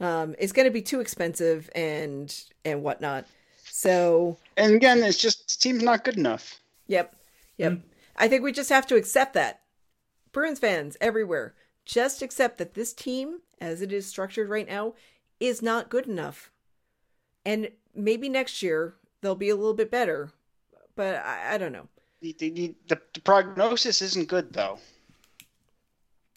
[0.00, 3.24] um it's going to be too expensive and and whatnot
[3.76, 6.60] so And again, it's just the team's not good enough.
[6.86, 7.16] Yep.
[7.58, 7.80] Yep.
[8.16, 9.62] I think we just have to accept that.
[10.32, 11.54] Bruins fans everywhere,
[11.84, 14.94] just accept that this team, as it is structured right now,
[15.40, 16.50] is not good enough.
[17.44, 20.30] And maybe next year they'll be a little bit better.
[20.96, 21.88] But I, I don't know.
[22.20, 24.78] The, the, the, the prognosis isn't good though.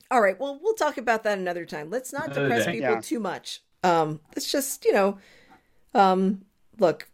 [0.09, 1.89] All right, well, we'll talk about that another time.
[1.89, 2.71] Let's not Another depress day.
[2.73, 3.01] people Yeah.
[3.01, 3.61] too much.
[3.83, 5.17] Um, let's just, you know,
[5.93, 6.45] um,
[6.79, 7.09] look,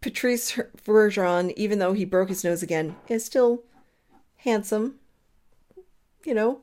[0.00, 0.52] Patrice
[0.86, 3.64] Bergeron, even though he broke his nose again, is still
[4.36, 4.94] handsome,
[6.24, 6.60] you know,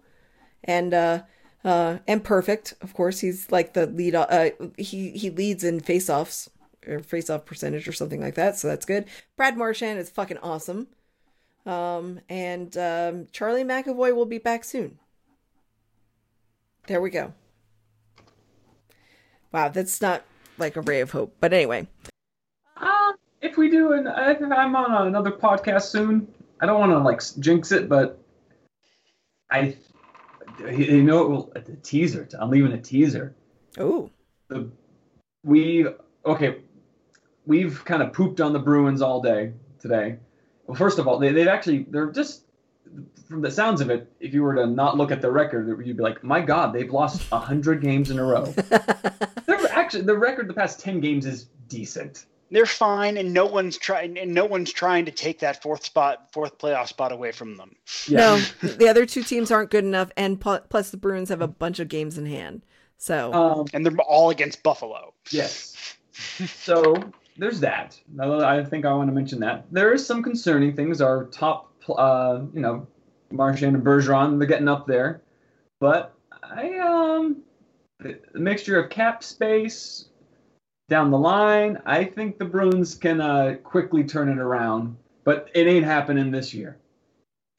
[0.68, 1.24] and uh,
[1.64, 2.76] uh, and perfect.
[2.82, 4.14] Of course, he's like the lead.
[4.16, 6.50] Uh, he he leads in faceoffs
[6.86, 8.58] or faceoff percentage or something like that.
[8.58, 9.06] So that's good.
[9.36, 10.88] Brad Marchand is fucking awesome.
[11.66, 15.00] Um, and um, Charlie McAvoy will be back soon.
[16.88, 17.34] There we go.
[19.52, 20.24] Wow, that's not
[20.58, 21.36] like a ray of hope.
[21.42, 21.88] But anyway,
[22.78, 26.28] Um, if we do, an, if I'm on another podcast soon,
[26.62, 28.20] I don't want to like jinx it, but
[29.52, 29.76] I,
[30.60, 32.28] you know, it will, a teaser.
[32.40, 33.36] I'm leaving a teaser.
[33.78, 34.10] oh,
[34.50, 34.70] The
[35.44, 35.88] we
[36.26, 36.58] okay,
[37.46, 40.18] we've kind of pooped on the Bruins all day today.
[40.66, 42.44] Well, first of all, they they've actually they're just
[43.28, 44.12] from the sounds of it.
[44.20, 46.92] If you were to not look at the record, you'd be like, my God, they've
[46.92, 48.46] lost hundred games in a row.
[49.46, 52.26] They're actually the record the past ten games is decent.
[52.50, 56.32] They're fine, and no one's trying, and no one's trying to take that fourth spot,
[56.32, 57.76] fourth playoff spot away from them.
[58.10, 61.80] no, the other two teams aren't good enough, and plus the Bruins have a bunch
[61.80, 62.64] of games in hand.
[62.98, 65.14] So Um, And they're all against Buffalo.
[65.30, 65.96] Yes.
[66.56, 66.96] So
[67.38, 68.00] there's that.
[68.14, 71.02] Now, I think I want to mention that there is some concerning things.
[71.02, 72.88] Our top, uh, you know,
[73.32, 75.22] Marchand and Bergeron, they're getting up there,
[75.80, 76.14] but
[76.44, 77.44] I um,
[78.00, 80.06] the mixture of cap space
[80.90, 84.96] down the line, I think the Bruins can uh, quickly turn it around.
[85.24, 86.78] But it ain't happening this year.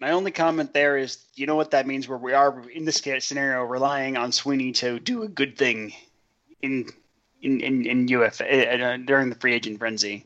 [0.01, 2.09] My only comment there is, you know what that means?
[2.09, 5.93] Where we are in this scenario, relying on Sweeney to do a good thing
[6.63, 6.89] in
[7.43, 10.25] in in, in UFA uh, during the free agent frenzy,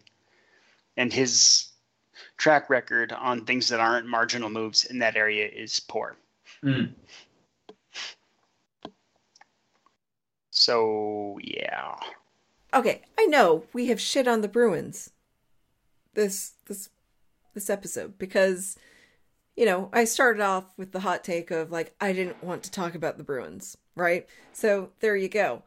[0.97, 1.69] and his
[2.37, 6.17] track record on things that aren't marginal moves in that area is poor.
[6.63, 6.93] Mm.
[10.51, 11.97] So yeah.
[12.75, 15.11] Okay, I know we have shit on the Bruins
[16.15, 16.91] this this
[17.55, 18.77] this episode because
[19.57, 22.71] you know, I started off with the hot take of like I didn't want to
[22.71, 24.27] talk about the Bruins, right?
[24.53, 25.63] So there you go.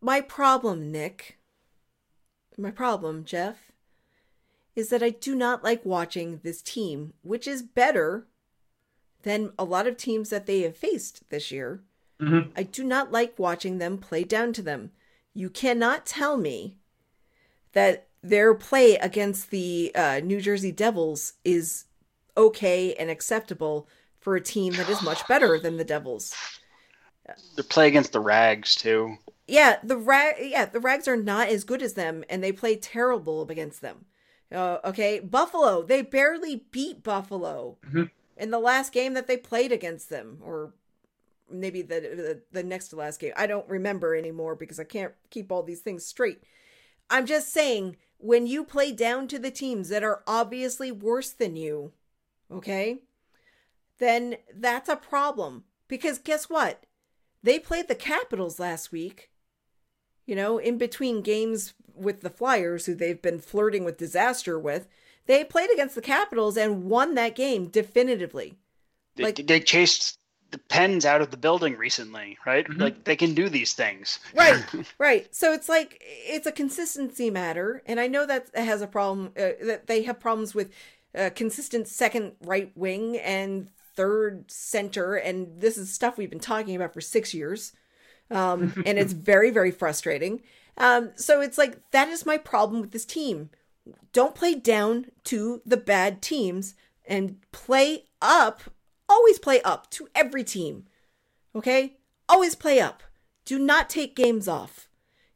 [0.00, 1.38] My problem, Nick,
[2.58, 3.72] my problem, Jeff,
[4.76, 8.26] is that I do not like watching this team, which is better
[9.22, 11.82] than a lot of teams that they have faced this year.
[12.20, 12.50] Mm-hmm.
[12.56, 14.90] I do not like watching them play down to them.
[15.34, 16.76] You cannot tell me
[17.72, 21.84] that their play against the uh, New Jersey Devils is
[22.36, 23.88] okay and acceptable
[24.18, 26.34] for a team that is much better than the Devils.
[27.56, 29.16] They play against the Rags too.
[29.46, 30.36] Yeah, the rag.
[30.38, 34.04] Yeah, the Rags are not as good as them, and they play terrible against them.
[34.52, 35.82] Uh, okay, Buffalo.
[35.82, 38.04] They barely beat Buffalo mm-hmm.
[38.36, 40.74] in the last game that they played against them, or
[41.50, 43.32] maybe the, the the next to last game.
[43.36, 46.42] I don't remember anymore because I can't keep all these things straight.
[47.08, 51.56] I'm just saying when you play down to the teams that are obviously worse than
[51.56, 51.92] you,
[52.50, 53.00] okay?
[53.98, 56.84] Then that's a problem because guess what?
[57.42, 59.30] They played the Capitals last week.
[60.26, 64.86] You know, in between games with the Flyers who they've been flirting with disaster with,
[65.26, 68.56] they played against the Capitals and won that game definitively.
[69.16, 70.19] They, Like- they chased
[70.50, 72.66] the pens out of the building recently, right?
[72.66, 72.80] Mhm.
[72.80, 74.18] Like they can do these things.
[74.34, 74.64] Right,
[74.98, 75.34] right.
[75.34, 79.32] So it's like it's a consistency matter, and I know that it has a problem.
[79.36, 80.70] Uh, that they have problems with
[81.14, 86.76] uh, consistent second right wing and third center, and this is stuff we've been talking
[86.76, 87.72] about for six years,
[88.30, 90.42] um, and it's very, very frustrating.
[90.76, 93.50] Um, so it's like that is my problem with this team.
[94.12, 96.74] Don't play down to the bad teams
[97.06, 98.62] and play up.
[99.10, 100.84] Always play up to every team.
[101.54, 101.96] Okay,
[102.28, 103.02] always play up.
[103.44, 104.88] Do not take games off.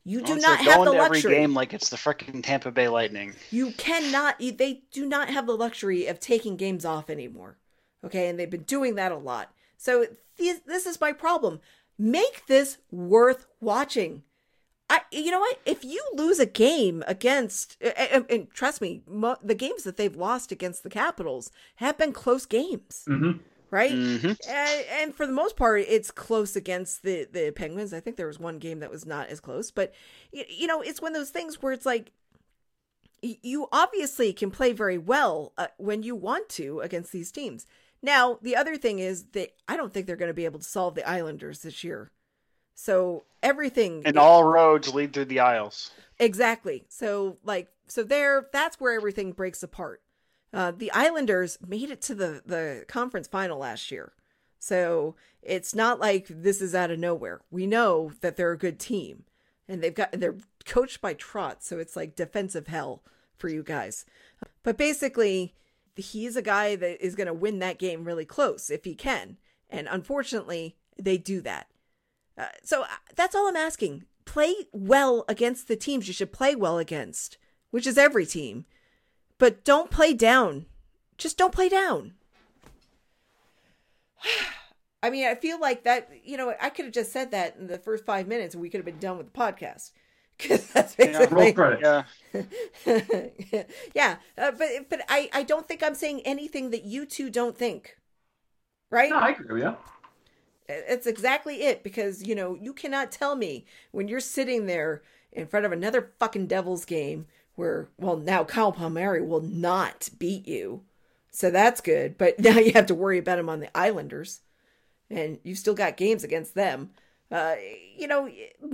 [0.05, 1.35] You do not go have the into every luxury.
[1.35, 3.35] game like it's the freaking Tampa Bay Lightning.
[3.51, 4.39] You cannot.
[4.39, 7.59] They do not have the luxury of taking games off anymore.
[8.05, 9.51] Okay, and they've been doing that a lot.
[9.77, 10.07] So
[10.37, 11.61] this, this is my problem.
[11.99, 14.23] Make this worth watching.
[14.91, 15.59] I, you know what?
[15.65, 20.15] If you lose a game against, and, and trust me, mo- the games that they've
[20.15, 23.39] lost against the Capitals have been close games, Mm-hmm.
[23.75, 23.93] Right?
[23.93, 27.93] hmm and, and for the most part, it's close against the the Penguins.
[27.93, 29.93] I think there was one game that was not as close, but
[30.33, 32.13] you, you know, it's one of those things where it's like
[33.21, 37.67] you obviously can play very well uh, when you want to against these teams.
[38.03, 40.65] Now, the other thing is that I don't think they're going to be able to
[40.65, 42.11] solve the Islanders this year.
[42.75, 45.91] So everything And all roads lead through the aisles.
[46.19, 46.85] Exactly.
[46.89, 50.03] So like so there that's where everything breaks apart.
[50.55, 54.13] Uh the Islanders made it to the the conference final last year.
[54.59, 57.43] So it's not like this is out of nowhere.
[57.51, 59.25] We know that they're a good team
[59.69, 63.03] and they've got they're coached by Trotz, so it's like defensive hell
[63.37, 64.07] for you guys.
[64.63, 65.55] But basically
[65.97, 69.39] he's a guy that is going to win that game really close if he can.
[69.71, 71.69] And unfortunately, they do that.
[72.37, 74.05] Uh, so uh, that's all I'm asking.
[74.25, 77.39] Play well against the teams you should play well against,
[77.71, 78.65] which is every team.
[79.45, 80.65] But don't play down.
[81.19, 82.15] Just don't play down.
[85.03, 87.67] I mean, I feel like that, you know, I could have just said that in
[87.67, 89.91] the first five minutes and we could have been done with the podcast.
[90.39, 91.27] Because that's Yeah.
[91.27, 91.63] basically.
[91.63, 91.77] Roll.
[91.83, 93.65] Yeah.
[93.95, 97.57] yeah, uh, but but I I don't think I'm saying anything that you two don't
[97.57, 97.99] think,
[98.91, 99.11] right?
[99.11, 99.77] No, I agree with you.
[100.69, 105.47] It's exactly it because you know you cannot tell me when you're sitting there in
[105.47, 110.83] front of another fucking Devils game where well now Kyle Palmieri will not beat you,
[111.31, 112.19] so that's good.
[112.19, 114.41] But now you have to worry about him on the Islanders,
[115.11, 116.91] and you've still got games against them.
[117.31, 117.57] Uh,
[117.97, 118.29] you know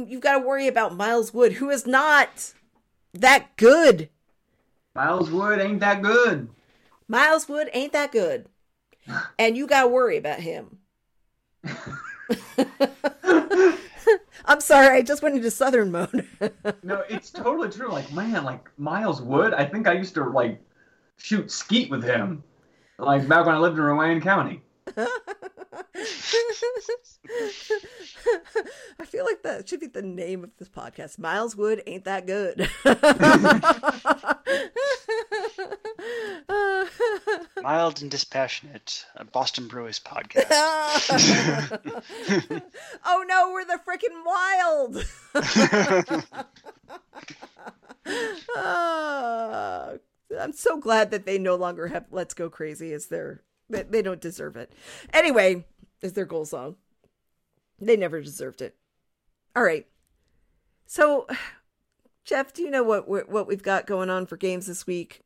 [0.06, 2.52] you've got to worry about Miles Wood, who is not
[3.14, 4.08] that good.
[4.94, 6.48] Miles Wood ain't that good.
[7.08, 8.46] Miles Wood ain't that good,
[9.38, 10.78] and you got to worry about him.
[14.60, 16.28] I'm sorry, I just went into Southern mode.
[16.82, 17.90] No, it's totally true.
[17.90, 20.60] Like, man, like Miles Wood, I think I used to like
[21.16, 22.44] shoot skeet with him.
[22.98, 24.60] Like back when I lived in Rowan County.
[29.00, 31.18] I feel like that should be the name of this podcast.
[31.18, 32.68] Miles Wood ain't that good.
[37.62, 40.50] Mild and dispassionate, a Boston Bruins podcast.
[43.04, 45.04] oh no, we're the freaking wild.
[48.56, 49.94] Uh,
[50.40, 53.42] I'm so glad that they no longer have "Let's Go Crazy" as their.
[53.68, 54.72] They, they don't deserve it.
[55.12, 55.64] Anyway,
[56.02, 56.76] is their goal song.
[57.78, 58.76] They never deserved it.
[59.56, 59.86] All right.
[60.86, 61.26] So,
[62.24, 65.22] Jeff, do you know what what we've got going on for games this week?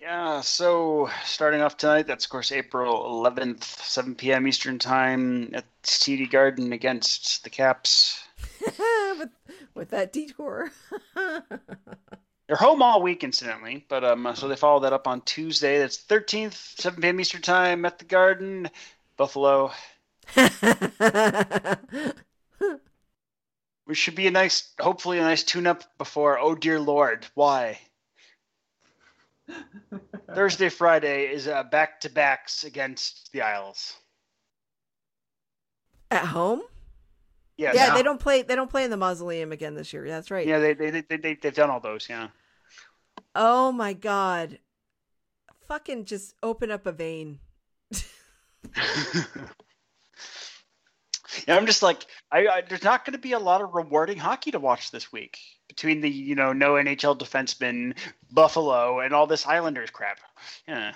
[0.00, 4.46] Yeah, so starting off tonight, that's of course April 11th, 7 p.m.
[4.46, 8.26] Eastern Time at TD Garden against the Caps.
[9.18, 9.28] with,
[9.74, 10.70] with that detour.
[12.46, 15.78] They're home all week, incidentally, but um, so they follow that up on Tuesday.
[15.78, 17.20] That's 13th, 7 p.m.
[17.20, 18.70] Eastern Time at the Garden,
[19.18, 19.70] Buffalo.
[23.84, 26.38] Which should be a nice, hopefully a nice tune-up before.
[26.38, 27.80] Oh dear Lord, why?
[30.34, 33.96] Thursday, Friday is uh, back-to-backs against the Isles.
[36.10, 36.62] At home?
[37.56, 38.42] Yeah, yeah, they don't play.
[38.42, 40.08] They don't play in the mausoleum again this year.
[40.08, 40.46] That's right.
[40.46, 42.08] Yeah, they they they, they they've done all those.
[42.08, 42.28] Yeah.
[43.34, 44.58] Oh my god!
[45.66, 47.40] Fucking just open up a vein.
[51.46, 54.18] yeah, I'm just like, I, I there's not going to be a lot of rewarding
[54.18, 55.38] hockey to watch this week
[55.68, 57.96] between the you know no NHL defenseman,
[58.30, 60.18] Buffalo, and all this Islanders crap.
[60.66, 60.92] Yeah.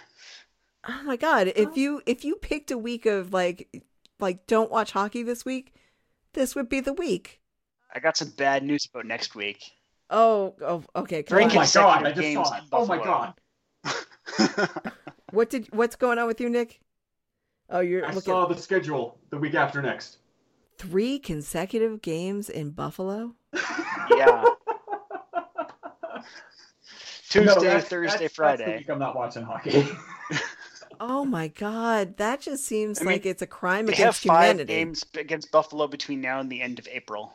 [0.88, 1.52] Oh my god!
[1.56, 3.84] If you if you picked a week of like
[4.20, 5.74] like don't watch hockey this week,
[6.32, 7.40] this would be the week.
[7.94, 9.62] I got some bad news about next week.
[10.10, 11.22] Oh, oh okay.
[11.22, 11.54] Come Three Oh on.
[11.54, 12.06] my consecutive god!
[12.06, 12.62] I just games saw it.
[12.72, 13.34] Oh my god!
[15.34, 16.80] What did what's going on with you, Nick?
[17.68, 20.18] Oh, you're I looking saw the schedule the week after next.
[20.78, 23.34] Three consecutive games in Buffalo.
[24.10, 24.44] yeah.
[27.28, 28.64] Tuesday, No, that's- Thursday, that's- That's Friday.
[28.64, 29.86] the week I'm not watching hockey.
[31.00, 34.22] Oh my god, that just seems I mean, like it's a crime they have against
[34.24, 34.72] five humanity.
[34.74, 37.34] games against Buffalo between now and the end of April.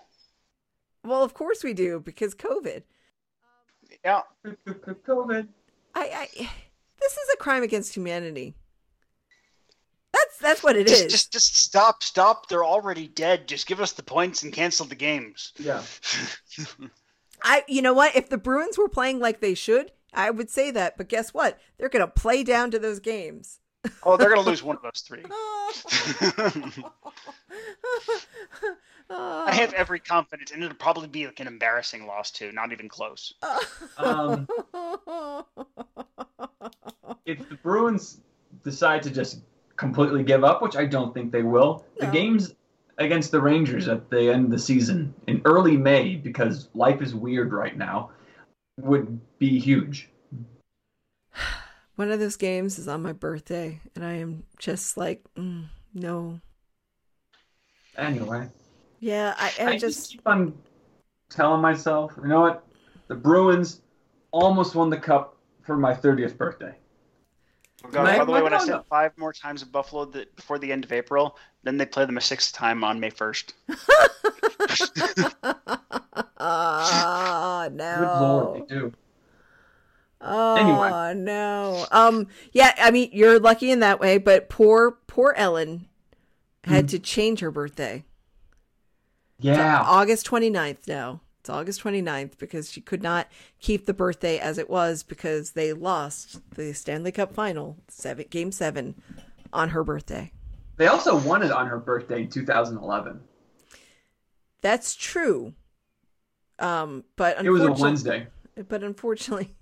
[1.04, 2.84] Well, of course we do because COVID.
[4.06, 4.22] Yeah.
[4.66, 5.50] COVID.
[5.94, 6.28] I, I
[7.02, 8.56] this is a crime against humanity.
[10.42, 11.12] That's that's what it just, is.
[11.12, 12.48] just just stop, stop.
[12.50, 13.48] They're already dead.
[13.48, 15.54] Just give us the points and cancel the games.
[15.58, 15.84] Yeah.
[17.44, 18.16] I you know what?
[18.16, 20.98] If the Bruins were playing like they should, I would say that.
[20.98, 21.60] But guess what?
[21.78, 23.60] They're gonna play down to those games.
[24.04, 25.24] oh, they're gonna lose one of those three.
[29.12, 32.52] I have every confidence, and it'll probably be like an embarrassing loss too.
[32.52, 33.34] Not even close.
[33.98, 34.48] Um,
[37.26, 38.20] if the Bruins
[38.64, 39.40] decide to just
[39.80, 42.54] completely give up, which I don't think they will, the games
[42.98, 47.16] against the Rangers at the end of the season in early May, because life is
[47.16, 48.12] weird right now,
[48.78, 50.10] would be huge.
[51.96, 56.42] One of those games is on my birthday, and I am just like, mm, no.
[57.98, 58.50] Anyway,
[59.00, 60.54] Yeah, I, I, I just just keep on
[61.30, 62.68] telling myself, you know what?
[63.08, 63.82] The Bruins
[64.32, 66.76] almost won the cup for my 30th birthday.
[67.86, 68.84] Oh, God, My- by the way, when I said no.
[68.90, 72.18] five more times in Buffalo the, before the end of April, then they play them
[72.18, 73.54] a sixth time on May first.
[76.42, 78.66] Ah, Good lord, no.
[78.68, 78.94] they do.
[80.22, 81.24] Oh Anyway.
[81.24, 81.86] no.
[81.92, 85.88] Um yeah, I mean you're lucky in that way, but poor poor Ellen
[86.66, 86.90] had Mm.
[86.92, 88.04] to change her birthday.
[89.40, 89.82] Yeah.
[89.86, 91.22] August 29th now.
[91.50, 93.28] It's August 29th because she could not
[93.60, 98.52] keep the birthday as it was because they lost the Stanley Cup final, seven, game
[98.52, 98.94] 7
[99.52, 100.32] on her birthday.
[100.78, 103.22] They also won it on her birthday in 2011.
[104.62, 105.54] That's true.
[106.60, 108.28] Um but It was a unfortunately- Wednesday.
[108.68, 109.56] But unfortunately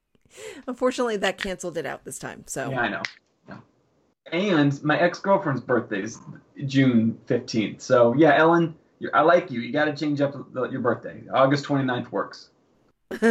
[0.66, 2.44] unfortunately that canceled it out this time.
[2.46, 3.02] So Yeah, I know.
[3.46, 3.58] Yeah.
[4.32, 6.20] And my ex girlfriend's birthday is
[6.64, 7.82] June 15th.
[7.82, 9.60] So, yeah, Ellen, you're, I like you.
[9.60, 11.22] You got to change up the, your birthday.
[11.32, 12.50] August 29th works.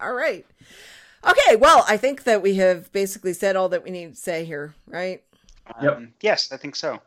[0.00, 0.46] all right.
[1.24, 4.44] Okay, well, I think that we have basically said all that we need to say
[4.44, 5.22] here, right?
[5.80, 5.96] Yep.
[5.96, 7.00] Um, yes, I think so.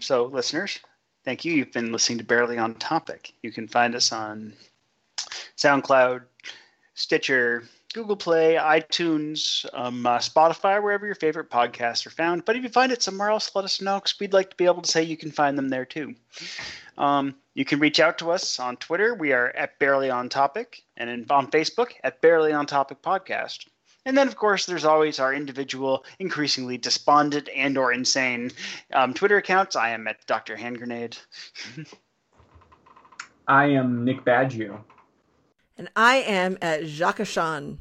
[0.00, 0.78] So, listeners,
[1.24, 1.54] thank you.
[1.54, 3.32] You've been listening to Barely on Topic.
[3.42, 4.52] You can find us on
[5.56, 6.22] SoundCloud,
[6.94, 12.44] Stitcher, Google Play, iTunes, um, uh, Spotify, wherever your favorite podcasts are found.
[12.44, 14.64] But if you find it somewhere else, let us know because we'd like to be
[14.64, 16.14] able to say you can find them there too.
[16.98, 19.14] Um, you can reach out to us on Twitter.
[19.14, 23.66] We are at Barely on Topic, and in, on Facebook at Barely on Topic Podcast.
[24.04, 28.50] And then, of course, there's always our individual, increasingly despondent and or insane
[28.92, 29.76] um, Twitter accounts.
[29.76, 30.56] I am at Dr.
[30.56, 31.16] Hand Grenade.
[33.48, 34.82] I am Nick Baggio.
[35.76, 37.78] And I am at Jacques Ashan.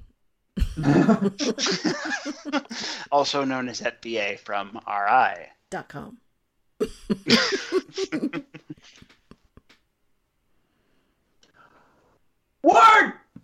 [3.12, 5.48] also known as FBA from RI.
[5.70, 6.18] Dot com.
[12.64, 13.14] Word!